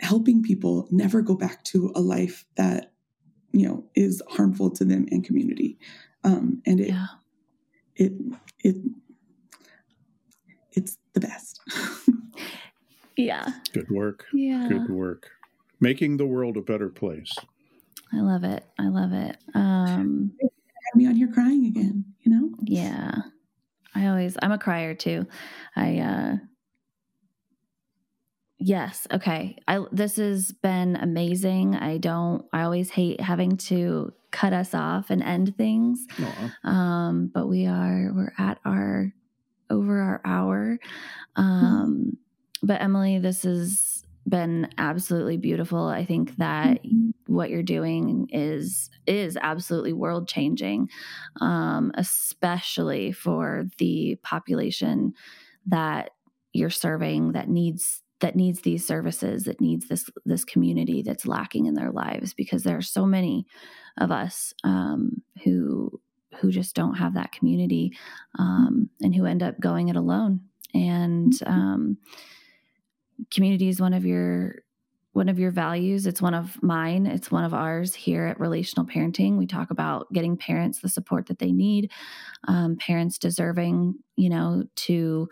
helping 0.00 0.42
people 0.42 0.88
never 0.90 1.20
go 1.20 1.34
back 1.34 1.62
to 1.64 1.92
a 1.94 2.00
life 2.00 2.46
that 2.56 2.92
you 3.52 3.68
know 3.68 3.84
is 3.94 4.22
harmful 4.28 4.70
to 4.70 4.84
them 4.84 5.06
and 5.10 5.24
community. 5.24 5.78
Um, 6.24 6.62
and 6.66 6.80
it 6.80 6.88
yeah. 6.88 7.06
it 7.96 8.12
it 8.60 8.76
it's 10.72 10.96
the 11.12 11.20
best. 11.20 11.60
Yeah. 13.20 13.48
Good 13.72 13.90
work. 13.90 14.26
Yeah. 14.32 14.66
Good 14.68 14.90
work. 14.90 15.30
Making 15.78 16.16
the 16.16 16.26
world 16.26 16.56
a 16.56 16.62
better 16.62 16.88
place 16.88 17.32
I 18.12 18.20
love 18.20 18.44
it. 18.44 18.64
I 18.78 18.88
love 18.88 19.12
it. 19.12 19.36
Um, 19.54 20.32
Have 20.40 20.96
me 20.96 21.06
on 21.06 21.14
here 21.14 21.30
crying 21.32 21.66
again, 21.66 22.04
you 22.20 22.32
know? 22.32 22.50
Yeah. 22.62 23.12
I 23.94 24.08
always, 24.08 24.36
I'm 24.42 24.52
a 24.52 24.58
crier 24.58 24.94
too. 24.94 25.26
I, 25.76 25.98
uh, 25.98 26.36
yes. 28.58 29.06
Okay. 29.12 29.56
I, 29.68 29.84
this 29.92 30.16
has 30.16 30.52
been 30.52 30.96
amazing. 30.96 31.76
I 31.76 31.98
don't, 31.98 32.44
I 32.52 32.62
always 32.62 32.90
hate 32.90 33.20
having 33.20 33.56
to 33.58 34.12
cut 34.32 34.52
us 34.52 34.74
off 34.74 35.10
and 35.10 35.22
end 35.22 35.56
things. 35.56 36.06
Um, 36.64 37.30
but 37.32 37.46
we 37.46 37.66
are, 37.66 38.10
we're 38.12 38.32
at 38.38 38.58
our, 38.64 39.12
over 39.70 40.00
our 40.00 40.20
hour. 40.24 40.78
Um, 41.36 42.16
mm-hmm. 42.16 42.66
but 42.66 42.82
Emily, 42.82 43.18
this 43.18 43.44
has 43.44 44.04
been 44.28 44.68
absolutely 44.78 45.36
beautiful. 45.36 45.86
I 45.86 46.04
think 46.04 46.36
that 46.38 46.82
mm-hmm 46.82 47.09
what 47.30 47.50
you're 47.50 47.62
doing 47.62 48.28
is 48.30 48.90
is 49.06 49.38
absolutely 49.40 49.92
world 49.92 50.28
changing, 50.28 50.88
um, 51.40 51.92
especially 51.94 53.12
for 53.12 53.64
the 53.78 54.18
population 54.22 55.12
that 55.66 56.10
you're 56.52 56.70
serving 56.70 57.32
that 57.32 57.48
needs 57.48 58.02
that 58.20 58.36
needs 58.36 58.60
these 58.60 58.86
services 58.86 59.44
that 59.44 59.60
needs 59.60 59.88
this 59.88 60.10
this 60.24 60.44
community 60.44 61.02
that's 61.02 61.26
lacking 61.26 61.66
in 61.66 61.74
their 61.74 61.92
lives 61.92 62.34
because 62.34 62.64
there 62.64 62.76
are 62.76 62.82
so 62.82 63.06
many 63.06 63.46
of 63.98 64.10
us 64.10 64.52
um, 64.64 65.22
who 65.44 66.00
who 66.40 66.50
just 66.50 66.74
don't 66.74 66.94
have 66.94 67.14
that 67.14 67.32
community 67.32 67.92
um, 68.38 68.90
and 69.00 69.14
who 69.14 69.24
end 69.24 69.42
up 69.42 69.58
going 69.60 69.88
it 69.88 69.96
alone 69.96 70.40
and 70.74 71.32
mm-hmm. 71.34 71.52
um, 71.52 71.98
community 73.30 73.68
is 73.68 73.80
one 73.80 73.94
of 73.94 74.04
your 74.04 74.62
one 75.12 75.28
of 75.28 75.38
your 75.38 75.50
values. 75.50 76.06
It's 76.06 76.22
one 76.22 76.34
of 76.34 76.62
mine. 76.62 77.06
It's 77.06 77.30
one 77.30 77.44
of 77.44 77.52
ours 77.52 77.94
here 77.94 78.26
at 78.26 78.38
Relational 78.38 78.86
Parenting. 78.86 79.36
We 79.36 79.46
talk 79.46 79.70
about 79.70 80.12
getting 80.12 80.36
parents 80.36 80.80
the 80.80 80.88
support 80.88 81.26
that 81.26 81.38
they 81.38 81.52
need, 81.52 81.90
um, 82.46 82.76
parents 82.76 83.18
deserving, 83.18 83.96
you 84.16 84.28
know, 84.28 84.64
to 84.76 85.28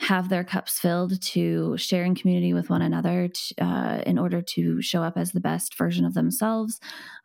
have 0.00 0.28
their 0.28 0.42
cups 0.42 0.78
filled, 0.78 1.20
to 1.22 1.76
share 1.76 2.04
in 2.04 2.14
community 2.14 2.52
with 2.52 2.68
one 2.68 2.82
another 2.82 3.28
to, 3.28 3.64
uh, 3.64 4.02
in 4.04 4.18
order 4.18 4.42
to 4.42 4.82
show 4.82 5.02
up 5.02 5.16
as 5.16 5.32
the 5.32 5.40
best 5.40 5.78
version 5.78 6.04
of 6.04 6.14
themselves, 6.14 6.80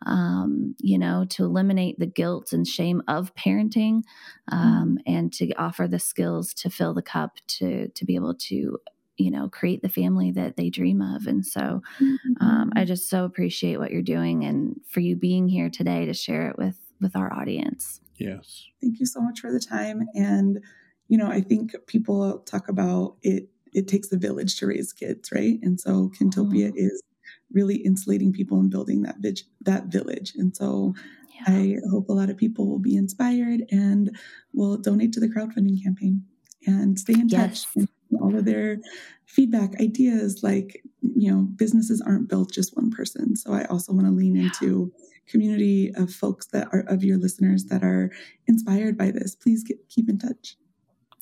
um, 0.06 0.76
you 0.80 0.98
know, 0.98 1.26
to 1.30 1.44
eliminate 1.44 1.98
the 1.98 2.06
guilt 2.06 2.54
and 2.54 2.68
shame 2.68 3.02
of 3.08 3.34
parenting 3.36 4.04
um, 4.52 4.98
mm-hmm. 5.00 5.14
and 5.14 5.34
to 5.34 5.52
offer 5.54 5.88
the 5.88 6.00
skills 6.00 6.54
to 6.54 6.70
fill 6.70 6.94
the 6.94 7.02
cup 7.02 7.38
to, 7.48 7.88
to 7.90 8.06
be 8.06 8.16
able 8.16 8.36
to 8.36 8.78
you 9.20 9.30
know 9.30 9.50
create 9.50 9.82
the 9.82 9.90
family 9.90 10.32
that 10.32 10.56
they 10.56 10.70
dream 10.70 11.02
of 11.02 11.28
and 11.28 11.46
so 11.46 11.82
mm-hmm. 12.02 12.16
um, 12.42 12.72
i 12.76 12.86
just 12.86 13.10
so 13.10 13.26
appreciate 13.26 13.78
what 13.78 13.92
you're 13.92 14.02
doing 14.02 14.46
and 14.46 14.80
for 14.88 15.02
you 15.02 15.16
being 15.16 15.48
here 15.48 15.70
today 15.70 16.06
to 16.06 16.14
share 16.14 16.50
it 16.50 16.58
with 16.58 16.78
with 17.02 17.16
our 17.16 17.32
audience 17.34 18.00
yes 18.18 18.66
thank 18.82 19.00
you 19.00 19.06
so 19.06 19.22
much 19.22 19.40
for 19.42 19.52
the 19.52 19.60
time 19.60 20.08
and 20.16 20.60
you 21.08 21.18
know 21.18 21.28
i 21.28 21.42
think 21.42 21.76
people 21.88 22.40
talk 22.40 22.70
about 22.70 23.18
it 23.22 23.50
it 23.74 23.88
takes 23.88 24.12
a 24.12 24.18
village 24.18 24.58
to 24.58 24.66
raise 24.66 24.94
kids 24.94 25.32
right 25.32 25.60
and 25.62 25.80
so 25.80 26.10
kintopia 26.20 26.70
mm-hmm. 26.70 26.78
is 26.78 27.04
really 27.52 27.76
insulating 27.76 28.32
people 28.32 28.60
and 28.60 28.70
building 28.70 29.02
that 29.02 29.18
vid- 29.20 29.44
that 29.62 29.86
village 29.86 30.34
and 30.36 30.56
so 30.56 30.94
yeah. 31.36 31.54
i 31.56 31.76
hope 31.90 32.08
a 32.10 32.14
lot 32.14 32.30
of 32.30 32.38
people 32.38 32.68
will 32.68 32.80
be 32.80 32.96
inspired 32.96 33.64
and 33.70 34.18
will 34.54 34.78
donate 34.78 35.12
to 35.12 35.20
the 35.20 35.28
crowdfunding 35.28 35.82
campaign 35.84 36.24
and 36.66 37.00
stay 37.00 37.14
in 37.14 37.30
yes. 37.30 37.66
touch 37.66 37.88
all 38.20 38.36
of 38.36 38.46
their 38.46 38.78
feedback, 39.26 39.80
ideas. 39.80 40.42
Like, 40.44 40.82
you 41.02 41.32
know, 41.32 41.48
businesses 41.56 42.02
aren't 42.02 42.30
built 42.30 42.52
just 42.52 42.76
one 42.76 42.92
person. 42.92 43.36
So 43.36 43.54
I 43.54 43.66
also 43.66 43.94
want 43.94 44.08
to 44.08 44.14
lean 44.14 44.36
yeah. 44.36 44.44
into 44.44 44.92
community 45.28 45.92
of 45.96 46.12
folks 46.12 46.48
that 46.48 46.68
are 46.74 46.84
of 46.88 47.04
your 47.04 47.18
listeners 47.18 47.66
that 47.66 47.84
are 47.84 48.12
inspired 48.48 48.98
by 48.98 49.12
this. 49.12 49.36
Please 49.36 49.64
get, 49.64 49.78
keep 49.90 50.10
in 50.10 50.18
touch. 50.18 50.56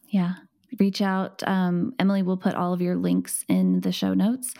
Yeah. 0.08 0.36
Reach 0.80 1.02
out. 1.02 1.44
Um, 1.48 1.94
Emily 2.00 2.24
will 2.24 2.38
put 2.38 2.56
all 2.56 2.74
of 2.74 2.82
your 2.82 2.96
links 2.96 3.44
in 3.48 3.82
the 3.82 3.92
show 3.92 4.14
notes. 4.14 4.54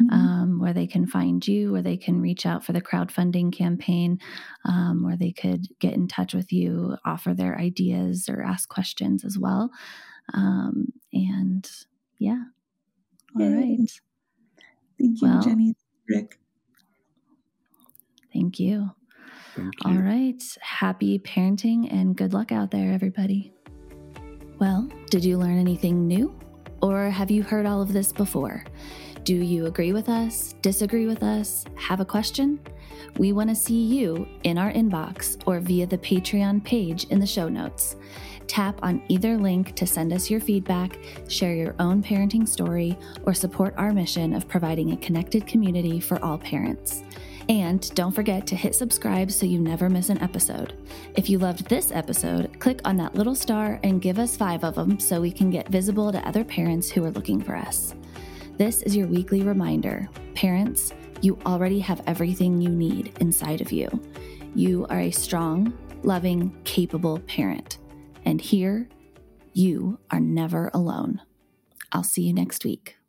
Mm-hmm. 0.00 0.14
Um, 0.14 0.60
where 0.60 0.72
they 0.72 0.86
can 0.86 1.06
find 1.06 1.46
you, 1.46 1.72
where 1.72 1.82
they 1.82 1.98
can 1.98 2.22
reach 2.22 2.46
out 2.46 2.64
for 2.64 2.72
the 2.72 2.80
crowdfunding 2.80 3.52
campaign, 3.52 4.18
um, 4.64 5.02
where 5.04 5.18
they 5.18 5.30
could 5.30 5.66
get 5.78 5.92
in 5.92 6.08
touch 6.08 6.32
with 6.32 6.50
you, 6.54 6.96
offer 7.04 7.34
their 7.34 7.58
ideas, 7.58 8.26
or 8.26 8.42
ask 8.42 8.66
questions 8.70 9.26
as 9.26 9.36
well. 9.38 9.70
Um, 10.34 10.92
and 11.12 11.68
yeah. 12.18 12.44
All 13.38 13.42
Yay. 13.42 13.56
right. 13.56 13.90
Thank 14.98 15.22
you, 15.22 15.28
well, 15.28 15.42
Jenny. 15.42 15.74
Rick. 16.08 16.38
Thank 18.32 18.60
you. 18.60 18.90
Thank 19.56 19.74
you. 19.84 19.90
All 19.90 19.96
right. 19.98 20.42
Happy 20.60 21.18
parenting 21.18 21.92
and 21.92 22.16
good 22.16 22.32
luck 22.32 22.52
out 22.52 22.70
there, 22.70 22.92
everybody. 22.92 23.52
Well, 24.58 24.88
did 25.10 25.24
you 25.24 25.38
learn 25.38 25.58
anything 25.58 26.06
new? 26.06 26.38
Or 26.82 27.10
have 27.10 27.30
you 27.30 27.42
heard 27.42 27.66
all 27.66 27.82
of 27.82 27.92
this 27.92 28.12
before? 28.12 28.64
Do 29.24 29.34
you 29.34 29.66
agree 29.66 29.92
with 29.92 30.08
us, 30.08 30.54
disagree 30.62 31.06
with 31.06 31.22
us, 31.22 31.64
have 31.76 32.00
a 32.00 32.04
question? 32.04 32.58
We 33.18 33.32
want 33.32 33.50
to 33.50 33.54
see 33.54 33.82
you 33.84 34.26
in 34.44 34.56
our 34.56 34.72
inbox 34.72 35.42
or 35.46 35.60
via 35.60 35.86
the 35.86 35.98
Patreon 35.98 36.64
page 36.64 37.04
in 37.04 37.20
the 37.20 37.26
show 37.26 37.48
notes. 37.48 37.96
Tap 38.50 38.80
on 38.82 39.00
either 39.06 39.36
link 39.36 39.76
to 39.76 39.86
send 39.86 40.12
us 40.12 40.28
your 40.28 40.40
feedback, 40.40 40.98
share 41.28 41.54
your 41.54 41.76
own 41.78 42.02
parenting 42.02 42.48
story, 42.48 42.98
or 43.22 43.32
support 43.32 43.72
our 43.76 43.92
mission 43.92 44.34
of 44.34 44.48
providing 44.48 44.90
a 44.90 44.96
connected 44.96 45.46
community 45.46 46.00
for 46.00 46.20
all 46.24 46.36
parents. 46.36 47.04
And 47.48 47.88
don't 47.94 48.10
forget 48.10 48.48
to 48.48 48.56
hit 48.56 48.74
subscribe 48.74 49.30
so 49.30 49.46
you 49.46 49.60
never 49.60 49.88
miss 49.88 50.08
an 50.08 50.20
episode. 50.20 50.74
If 51.14 51.30
you 51.30 51.38
loved 51.38 51.68
this 51.68 51.92
episode, 51.92 52.58
click 52.58 52.80
on 52.84 52.96
that 52.96 53.14
little 53.14 53.36
star 53.36 53.78
and 53.84 54.02
give 54.02 54.18
us 54.18 54.36
five 54.36 54.64
of 54.64 54.74
them 54.74 54.98
so 54.98 55.20
we 55.20 55.30
can 55.30 55.50
get 55.50 55.68
visible 55.68 56.10
to 56.10 56.26
other 56.26 56.42
parents 56.42 56.90
who 56.90 57.04
are 57.04 57.12
looking 57.12 57.40
for 57.40 57.54
us. 57.54 57.94
This 58.56 58.82
is 58.82 58.96
your 58.96 59.06
weekly 59.06 59.42
reminder. 59.42 60.08
Parents, 60.34 60.92
you 61.22 61.38
already 61.46 61.78
have 61.78 62.02
everything 62.08 62.60
you 62.60 62.70
need 62.70 63.16
inside 63.20 63.60
of 63.60 63.70
you. 63.70 63.88
You 64.56 64.86
are 64.90 65.02
a 65.02 65.12
strong, 65.12 65.72
loving, 66.02 66.52
capable 66.64 67.20
parent. 67.20 67.78
And 68.24 68.40
here, 68.40 68.88
you 69.52 69.98
are 70.10 70.20
never 70.20 70.70
alone. 70.72 71.20
I'll 71.92 72.04
see 72.04 72.22
you 72.22 72.32
next 72.32 72.64
week. 72.64 72.99